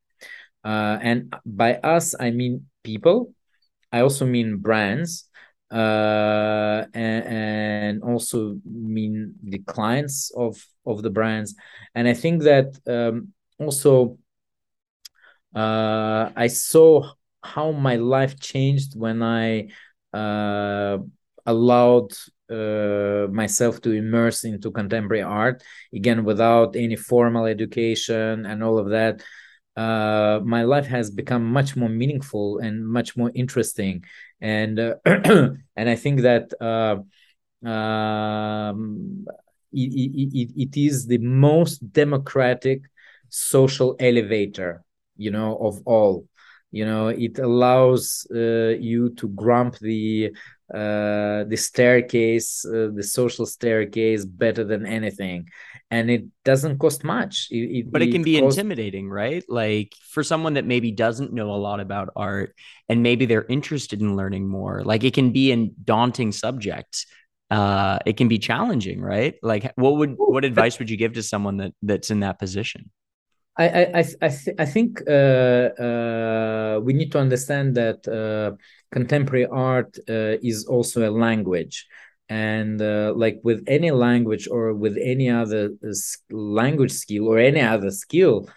Uh, 0.64 0.96
and 1.02 1.34
by 1.44 1.74
us, 1.74 2.14
I 2.18 2.30
mean 2.30 2.66
people 2.84 3.34
I 3.92 4.00
also 4.00 4.26
mean 4.26 4.58
brands 4.58 5.28
uh, 5.70 6.84
and, 6.94 7.24
and, 7.24 8.02
also 8.02 8.58
mean 8.64 9.34
the 9.42 9.58
clients 9.58 10.32
of 10.36 10.64
of 10.86 11.02
the 11.02 11.10
brands. 11.10 11.54
And 11.94 12.08
I 12.08 12.14
think 12.14 12.42
that 12.42 12.78
um, 12.86 13.32
also 13.58 14.18
uh, 15.54 16.30
I 16.36 16.48
saw 16.48 17.12
how 17.42 17.72
my 17.72 17.96
life 17.96 18.38
changed 18.40 18.98
when 18.98 19.22
I 19.22 19.68
uh, 20.12 20.98
allowed 21.46 22.12
uh, 22.50 23.28
myself 23.30 23.80
to 23.82 23.92
immerse 23.92 24.44
into 24.44 24.70
contemporary 24.70 25.22
art 25.22 25.62
again 25.94 26.24
without 26.24 26.74
any 26.74 26.96
formal 26.96 27.46
education 27.46 28.44
and 28.44 28.62
all 28.62 28.78
of 28.78 28.90
that 28.90 29.22
uh, 29.76 30.40
my 30.44 30.62
life 30.62 30.86
has 30.86 31.10
become 31.10 31.44
much 31.44 31.76
more 31.76 31.88
meaningful 31.88 32.58
and 32.58 32.86
much 32.86 33.16
more 33.16 33.30
interesting. 33.34 34.04
And 34.40 34.78
uh, 34.78 34.94
and 35.04 35.88
i 35.88 35.94
think 35.96 36.22
that 36.22 36.52
uh, 36.60 36.96
um, 37.68 39.26
it, 39.72 40.30
it, 40.34 40.52
it 40.56 40.76
is 40.76 41.06
the 41.06 41.18
most 41.18 41.92
democratic 41.92 42.82
social 43.28 43.94
elevator 44.00 44.82
you 45.16 45.30
know 45.30 45.56
of 45.58 45.80
all. 45.84 46.26
You 46.72 46.86
know 46.86 47.08
it 47.08 47.38
allows 47.38 48.26
uh, 48.34 48.74
you 48.78 49.10
to 49.16 49.28
grump 49.28 49.78
the 49.78 50.32
uh, 50.72 51.44
the 51.44 51.56
staircase 51.56 52.64
uh, 52.64 52.88
the 52.94 53.02
social 53.02 53.46
staircase 53.46 54.24
better 54.24 54.64
than 54.64 54.86
anything. 54.86 55.48
And 55.90 56.08
it 56.08 56.24
doesn't 56.44 56.78
cost 56.78 57.02
much. 57.02 57.48
It, 57.50 57.56
it, 57.56 57.92
but 57.92 58.02
it 58.02 58.12
can 58.12 58.22
be 58.22 58.38
costs... 58.38 58.56
intimidating 58.56 59.10
right? 59.10 59.44
Like 59.48 59.94
for 60.10 60.22
someone 60.22 60.54
that 60.54 60.64
maybe 60.64 60.92
doesn't 60.92 61.32
know 61.32 61.52
a 61.52 61.58
lot 61.58 61.80
about 61.80 62.10
art 62.14 62.54
and 62.88 63.02
maybe 63.02 63.26
they're 63.26 63.46
interested 63.48 64.00
in 64.00 64.16
learning 64.16 64.48
more 64.48 64.82
like 64.84 65.02
it 65.02 65.14
can 65.14 65.32
be 65.32 65.52
a 65.52 65.66
daunting 65.66 66.32
subject. 66.32 67.06
Uh 67.50 67.98
it 68.06 68.16
can 68.16 68.28
be 68.28 68.38
challenging 68.38 69.00
right? 69.00 69.34
Like 69.42 69.72
what 69.74 69.96
would 69.96 70.14
what 70.16 70.44
advice 70.44 70.78
would 70.78 70.90
you 70.90 70.96
give 70.96 71.14
to 71.14 71.22
someone 71.22 71.56
that 71.56 71.72
that's 71.82 72.10
in 72.10 72.20
that 72.20 72.38
position 72.38 72.90
I 73.64 73.66
I 74.00 74.04
I, 74.22 74.28
th- 74.28 74.56
I 74.58 74.66
think 74.74 75.02
uh, 75.08 75.12
uh, 75.86 76.80
we 76.82 76.92
need 76.92 77.12
to 77.12 77.18
understand 77.18 77.74
that 77.76 78.00
uh, 78.08 78.56
contemporary 78.90 79.46
art 79.46 79.98
uh, 80.08 80.36
is 80.42 80.66
also 80.66 81.08
a 81.08 81.12
language, 81.26 81.86
and 82.28 82.80
uh, 82.80 83.12
like 83.14 83.40
with 83.44 83.62
any 83.66 83.90
language 83.90 84.48
or 84.50 84.74
with 84.74 84.96
any 85.02 85.28
other 85.28 85.70
uh, 85.84 85.92
language 86.30 86.92
skill 86.92 87.28
or 87.28 87.38
any 87.38 87.60
other 87.60 87.90
skill, 87.90 88.48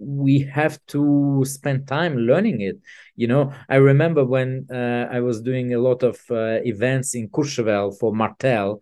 we 0.00 0.40
have 0.40 0.78
to 0.86 1.42
spend 1.44 1.86
time 1.86 2.16
learning 2.16 2.60
it. 2.60 2.78
You 3.16 3.26
know, 3.28 3.52
I 3.68 3.76
remember 3.76 4.24
when 4.24 4.66
I 4.70 5.20
was 5.20 5.42
doing 5.42 5.74
a 5.74 5.78
lot 5.78 6.02
of 6.02 6.18
events 6.30 7.14
in 7.14 7.28
Courchevel 7.28 7.98
for 7.98 8.14
Martell 8.14 8.80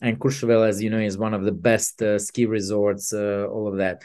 and 0.00 0.18
Courchevel, 0.18 0.66
as 0.66 0.82
you 0.82 0.90
know, 0.90 0.98
is 0.98 1.18
one 1.18 1.34
of 1.34 1.44
the 1.44 1.52
best 1.52 2.00
uh, 2.02 2.18
ski 2.18 2.46
resorts, 2.46 3.12
uh, 3.12 3.46
all 3.50 3.68
of 3.68 3.78
that. 3.78 4.02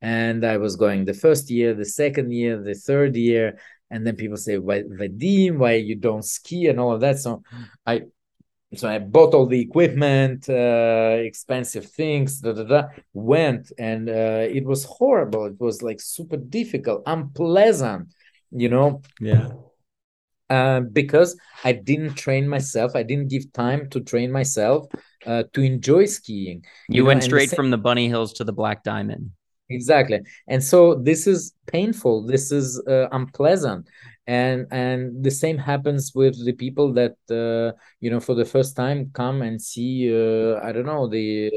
And 0.00 0.44
I 0.44 0.58
was 0.58 0.76
going 0.76 1.04
the 1.04 1.14
first 1.14 1.50
year, 1.50 1.74
the 1.74 1.84
second 1.84 2.32
year, 2.32 2.62
the 2.62 2.74
third 2.74 3.16
year, 3.16 3.58
and 3.90 4.06
then 4.06 4.16
people 4.16 4.36
say, 4.36 4.58
"Why, 4.58 4.82
Vadim? 4.82 5.58
Why 5.58 5.74
you 5.74 5.96
don't 5.96 6.24
ski?" 6.24 6.68
and 6.68 6.78
all 6.78 6.92
of 6.92 7.00
that. 7.00 7.18
So 7.18 7.42
I, 7.86 8.02
so 8.74 8.88
I 8.88 8.98
bought 8.98 9.34
all 9.34 9.46
the 9.46 9.60
equipment, 9.60 10.48
uh, 10.48 11.16
expensive 11.18 11.86
things, 11.86 12.40
da 12.40 12.52
da 12.52 12.64
da. 12.64 12.82
Went, 13.14 13.72
and 13.78 14.08
uh, 14.08 14.46
it 14.58 14.64
was 14.64 14.84
horrible. 14.84 15.46
It 15.46 15.58
was 15.58 15.82
like 15.82 16.00
super 16.00 16.36
difficult, 16.36 17.02
unpleasant, 17.06 18.12
you 18.50 18.68
know. 18.68 19.02
Yeah. 19.20 19.48
Uh, 20.50 20.80
because 20.80 21.38
I 21.64 21.72
didn't 21.72 22.14
train 22.14 22.48
myself. 22.48 22.92
I 22.94 23.02
didn't 23.02 23.28
give 23.28 23.52
time 23.52 23.90
to 23.90 24.00
train 24.00 24.32
myself 24.32 24.86
uh, 25.26 25.44
to 25.52 25.60
enjoy 25.60 26.06
skiing. 26.06 26.64
You, 26.88 26.96
you 26.96 27.04
went 27.04 27.20
know, 27.20 27.26
straight 27.26 27.50
the 27.50 27.56
from 27.56 27.70
the 27.70 27.78
bunny 27.78 28.08
hills 28.08 28.32
to 28.34 28.44
the 28.44 28.52
black 28.52 28.82
diamond. 28.82 29.32
Exactly, 29.70 30.20
and 30.46 30.64
so 30.64 30.94
this 30.94 31.26
is 31.26 31.52
painful. 31.66 32.24
This 32.24 32.50
is 32.50 32.80
uh, 32.88 33.08
unpleasant, 33.12 33.86
and 34.26 34.66
and 34.70 35.22
the 35.22 35.30
same 35.30 35.58
happens 35.58 36.12
with 36.14 36.42
the 36.42 36.52
people 36.54 36.94
that 36.94 37.16
uh, 37.30 37.76
you 38.00 38.10
know 38.10 38.18
for 38.18 38.34
the 38.34 38.46
first 38.46 38.76
time 38.76 39.10
come 39.12 39.42
and 39.42 39.60
see 39.60 40.08
uh, 40.10 40.58
i 40.62 40.72
don't 40.72 40.86
know 40.86 41.06
the 41.06 41.50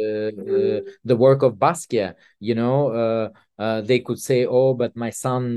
the 1.05 1.15
work 1.15 1.41
of 1.43 1.55
basquiat 1.55 2.15
you 2.39 2.55
know 2.55 3.31
uh, 3.61 3.71
uh, 3.71 3.81
they 3.81 3.99
could 3.99 4.19
say 4.19 4.45
oh 4.45 4.73
but 4.73 4.95
my 4.95 5.09
son 5.09 5.55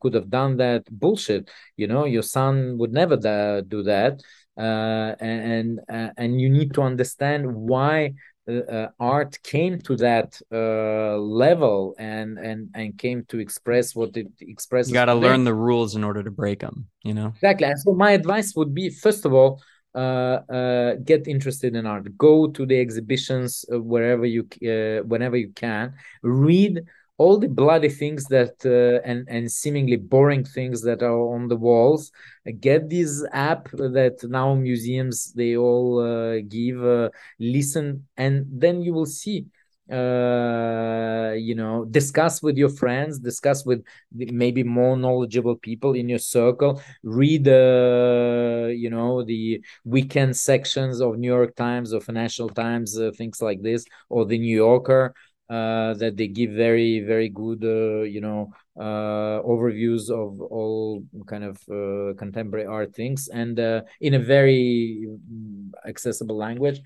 could 0.00 0.14
have 0.14 0.30
done 0.30 0.56
that 0.56 0.84
bullshit 0.90 1.50
you 1.76 1.86
know 1.86 2.04
your 2.04 2.22
son 2.22 2.76
would 2.78 2.92
never 2.92 3.16
da- 3.16 3.60
do 3.60 3.82
that 3.82 4.22
and 4.56 5.80
and 5.88 6.40
you 6.40 6.48
need 6.48 6.74
to 6.74 6.82
understand 6.82 7.54
why 7.54 8.12
uh, 8.48 8.88
art 8.98 9.38
came 9.42 9.78
to 9.78 9.96
that 9.96 10.40
uh, 10.52 11.16
level 11.18 11.94
and 11.98 12.38
and 12.38 12.70
and 12.74 12.98
came 12.98 13.24
to 13.28 13.38
express 13.38 13.94
what 13.94 14.16
it 14.16 14.28
expresses. 14.40 14.90
You 14.90 14.94
got 14.94 15.06
to 15.06 15.14
learn 15.14 15.44
the 15.44 15.54
rules 15.54 15.94
in 15.96 16.02
order 16.04 16.22
to 16.22 16.30
break 16.30 16.60
them. 16.60 16.86
You 17.02 17.14
know 17.14 17.32
exactly. 17.34 17.66
And 17.66 17.78
so 17.78 17.92
my 17.92 18.12
advice 18.12 18.54
would 18.56 18.74
be, 18.74 18.90
first 18.90 19.24
of 19.26 19.32
all, 19.34 19.60
uh, 19.94 20.40
uh, 20.50 20.94
get 21.04 21.26
interested 21.26 21.76
in 21.76 21.86
art. 21.86 22.16
Go 22.16 22.46
to 22.48 22.66
the 22.66 22.78
exhibitions 22.80 23.64
uh, 23.72 23.80
wherever 23.80 24.26
you 24.26 24.42
uh, 24.62 25.02
whenever 25.04 25.36
you 25.36 25.50
can. 25.54 25.94
Read 26.22 26.84
all 27.18 27.36
the 27.38 27.48
bloody 27.48 27.88
things 27.88 28.24
that 28.26 28.54
uh, 28.64 29.06
and 29.06 29.26
and 29.28 29.50
seemingly 29.50 29.96
boring 29.96 30.44
things 30.44 30.82
that 30.82 31.02
are 31.02 31.20
on 31.34 31.48
the 31.48 31.56
walls. 31.56 32.12
Get 32.60 32.88
this 32.88 33.26
app 33.32 33.68
that 33.72 34.18
now 34.22 34.54
museums 34.54 35.32
they 35.32 35.56
all 35.56 36.00
uh, 36.00 36.40
give 36.48 36.82
uh, 36.82 37.10
listen 37.38 38.06
and 38.16 38.46
then 38.48 38.80
you 38.82 38.94
will 38.94 39.06
see 39.06 39.46
uh, 39.92 41.32
you 41.36 41.54
know 41.54 41.84
discuss 41.86 42.42
with 42.42 42.56
your 42.58 42.68
friends 42.68 43.18
discuss 43.18 43.64
with 43.64 43.82
maybe 44.12 44.62
more 44.62 44.96
knowledgeable 44.96 45.56
people 45.56 45.94
in 45.94 46.08
your 46.08 46.18
circle. 46.18 46.80
Read 47.02 47.48
uh, 47.48 48.68
you 48.68 48.90
know 48.90 49.24
the 49.24 49.62
weekend 49.84 50.36
sections 50.36 51.00
of 51.00 51.18
new 51.18 51.28
york 51.28 51.56
times 51.56 51.92
or 51.92 52.00
financial 52.00 52.48
times 52.48 52.98
uh, 52.98 53.10
things 53.16 53.40
like 53.42 53.62
this 53.62 53.84
or 54.08 54.24
the 54.26 54.38
new 54.38 54.56
yorker 54.56 55.14
uh, 55.50 55.94
that 55.94 56.16
they 56.16 56.26
give 56.26 56.50
very 56.50 57.00
very 57.00 57.28
good 57.28 57.64
uh, 57.64 58.02
you 58.02 58.20
know 58.20 58.52
uh, 58.78 59.40
overviews 59.42 60.10
of 60.10 60.40
all 60.40 61.02
kind 61.26 61.42
of 61.42 61.56
uh, 61.70 62.14
contemporary 62.18 62.66
art 62.66 62.94
things 62.94 63.28
and 63.28 63.58
uh, 63.58 63.80
in 64.00 64.14
a 64.14 64.18
very 64.18 65.08
mm, 65.08 65.70
accessible 65.86 66.36
language. 66.36 66.80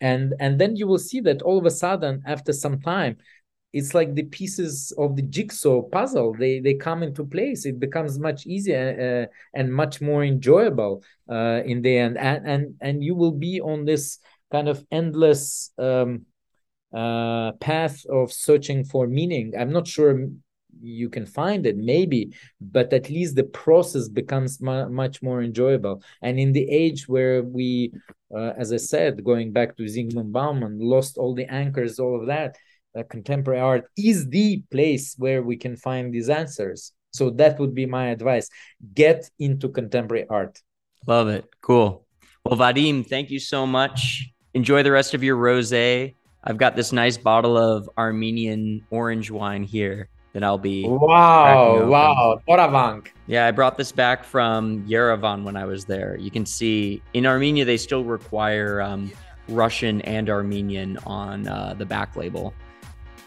And 0.00 0.34
and 0.40 0.58
then 0.58 0.74
you 0.76 0.86
will 0.86 0.98
see 0.98 1.20
that 1.20 1.42
all 1.42 1.58
of 1.58 1.66
a 1.66 1.70
sudden 1.70 2.22
after 2.26 2.52
some 2.52 2.80
time 2.80 3.18
it's 3.74 3.92
like 3.92 4.14
the 4.14 4.22
pieces 4.22 4.90
of 4.96 5.14
the 5.14 5.22
jigsaw 5.22 5.82
puzzle 5.82 6.34
they 6.38 6.60
they 6.60 6.74
come 6.74 7.02
into 7.02 7.26
place. 7.26 7.66
It 7.66 7.78
becomes 7.78 8.18
much 8.18 8.46
easier 8.46 9.28
and 9.52 9.74
much 9.74 10.00
more 10.00 10.24
enjoyable 10.24 11.02
in 11.28 11.82
the 11.82 11.98
end. 11.98 12.16
And 12.16 12.46
and 12.48 12.74
and 12.80 13.04
you 13.04 13.14
will 13.14 13.32
be 13.32 13.60
on 13.60 13.84
this 13.84 14.18
kind 14.50 14.68
of 14.68 14.84
endless 14.90 15.72
um, 15.78 16.24
uh, 16.92 17.52
path 17.52 18.04
of 18.06 18.32
searching 18.32 18.84
for 18.84 19.06
meaning. 19.06 19.54
I'm 19.58 19.72
not 19.72 19.86
sure 19.86 20.28
you 20.80 21.08
can 21.08 21.26
find 21.26 21.66
it, 21.66 21.76
maybe, 21.76 22.32
but 22.60 22.92
at 22.92 23.10
least 23.10 23.36
the 23.36 23.44
process 23.44 24.08
becomes 24.08 24.60
mu 24.60 24.88
much 24.88 25.22
more 25.22 25.42
enjoyable. 25.42 26.02
And 26.22 26.38
in 26.38 26.52
the 26.52 26.68
age 26.68 27.08
where 27.08 27.42
we, 27.42 27.92
uh, 28.34 28.52
as 28.56 28.72
I 28.72 28.76
said, 28.76 29.24
going 29.24 29.52
back 29.52 29.76
to 29.76 29.84
Zygmunt 29.84 30.32
Bauman, 30.32 30.78
lost 30.78 31.18
all 31.18 31.34
the 31.34 31.46
anchors, 31.52 31.98
all 31.98 32.20
of 32.20 32.26
that, 32.26 32.56
uh, 32.96 33.02
contemporary 33.10 33.60
art 33.60 33.84
is 33.96 34.28
the 34.28 34.62
place 34.70 35.14
where 35.18 35.42
we 35.42 35.56
can 35.56 35.76
find 35.76 36.12
these 36.12 36.28
answers. 36.28 36.92
So 37.12 37.30
that 37.30 37.58
would 37.58 37.74
be 37.74 37.86
my 37.86 38.08
advice. 38.08 38.48
Get 38.94 39.30
into 39.38 39.68
contemporary 39.68 40.26
art. 40.28 40.60
Love 41.06 41.28
it. 41.28 41.44
Cool. 41.62 42.04
Well, 42.44 42.58
Vadim, 42.58 43.06
thank 43.06 43.30
you 43.30 43.40
so 43.40 43.66
much. 43.66 44.30
Enjoy 44.54 44.82
the 44.82 44.92
rest 44.92 45.14
of 45.14 45.22
your 45.22 45.36
rosé 45.36 46.14
I've 46.48 46.56
got 46.56 46.74
this 46.74 46.92
nice 46.92 47.18
bottle 47.18 47.58
of 47.58 47.90
Armenian 47.98 48.82
orange 48.90 49.30
wine 49.30 49.62
here 49.62 50.08
that 50.32 50.42
I'll 50.42 50.56
be. 50.56 50.88
Wow! 50.88 51.86
Wow! 51.86 52.40
Oravank. 52.48 53.08
Yeah, 53.26 53.46
I 53.46 53.50
brought 53.50 53.76
this 53.76 53.92
back 53.92 54.24
from 54.24 54.82
Yerevan 54.86 55.44
when 55.44 55.56
I 55.56 55.66
was 55.66 55.84
there. 55.84 56.16
You 56.16 56.30
can 56.30 56.46
see 56.46 57.02
in 57.12 57.26
Armenia 57.26 57.66
they 57.66 57.76
still 57.76 58.02
require 58.02 58.80
um, 58.80 59.12
Russian 59.50 60.00
and 60.02 60.30
Armenian 60.30 60.96
on 61.04 61.46
uh, 61.46 61.74
the 61.76 61.84
back 61.84 62.16
label. 62.16 62.54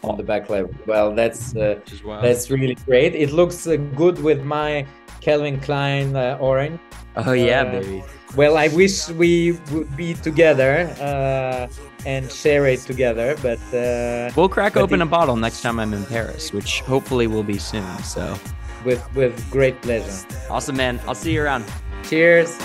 On 0.02 0.16
the 0.16 0.24
back 0.24 0.50
label. 0.50 0.74
Well, 0.86 1.14
that's 1.14 1.54
uh, 1.54 1.78
that's 2.20 2.50
really 2.50 2.74
great. 2.74 3.14
It 3.14 3.30
looks 3.30 3.68
uh, 3.68 3.76
good 3.76 4.20
with 4.20 4.42
my 4.42 4.84
Calvin 5.22 5.60
Klein 5.60 6.16
uh, 6.16 6.36
orange. 6.40 6.80
Oh 7.16 7.32
yeah, 7.32 7.62
uh, 7.62 7.80
baby. 7.80 8.02
Well, 8.34 8.56
I 8.56 8.68
wish 8.68 9.08
we 9.10 9.52
would 9.70 9.96
be 9.96 10.14
together 10.14 10.88
uh, 11.00 11.68
and 12.04 12.30
share 12.30 12.66
it 12.66 12.80
together, 12.80 13.36
but 13.42 13.60
uh, 13.72 14.32
we'll 14.34 14.48
crack 14.48 14.74
but 14.74 14.82
open 14.82 14.98
the, 14.98 15.04
a 15.04 15.08
bottle 15.08 15.36
next 15.36 15.62
time 15.62 15.78
I'm 15.78 15.94
in 15.94 16.04
Paris, 16.06 16.52
which 16.52 16.80
hopefully 16.80 17.26
will 17.26 17.44
be 17.44 17.58
soon. 17.58 17.86
So, 18.02 18.36
with 18.84 19.02
with 19.14 19.34
great 19.50 19.80
pleasure. 19.82 20.26
Awesome, 20.50 20.76
man. 20.76 21.00
I'll 21.06 21.14
see 21.14 21.34
you 21.34 21.42
around. 21.42 21.64
Cheers. 22.02 22.58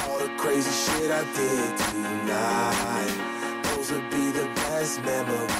memories. 5.03 5.56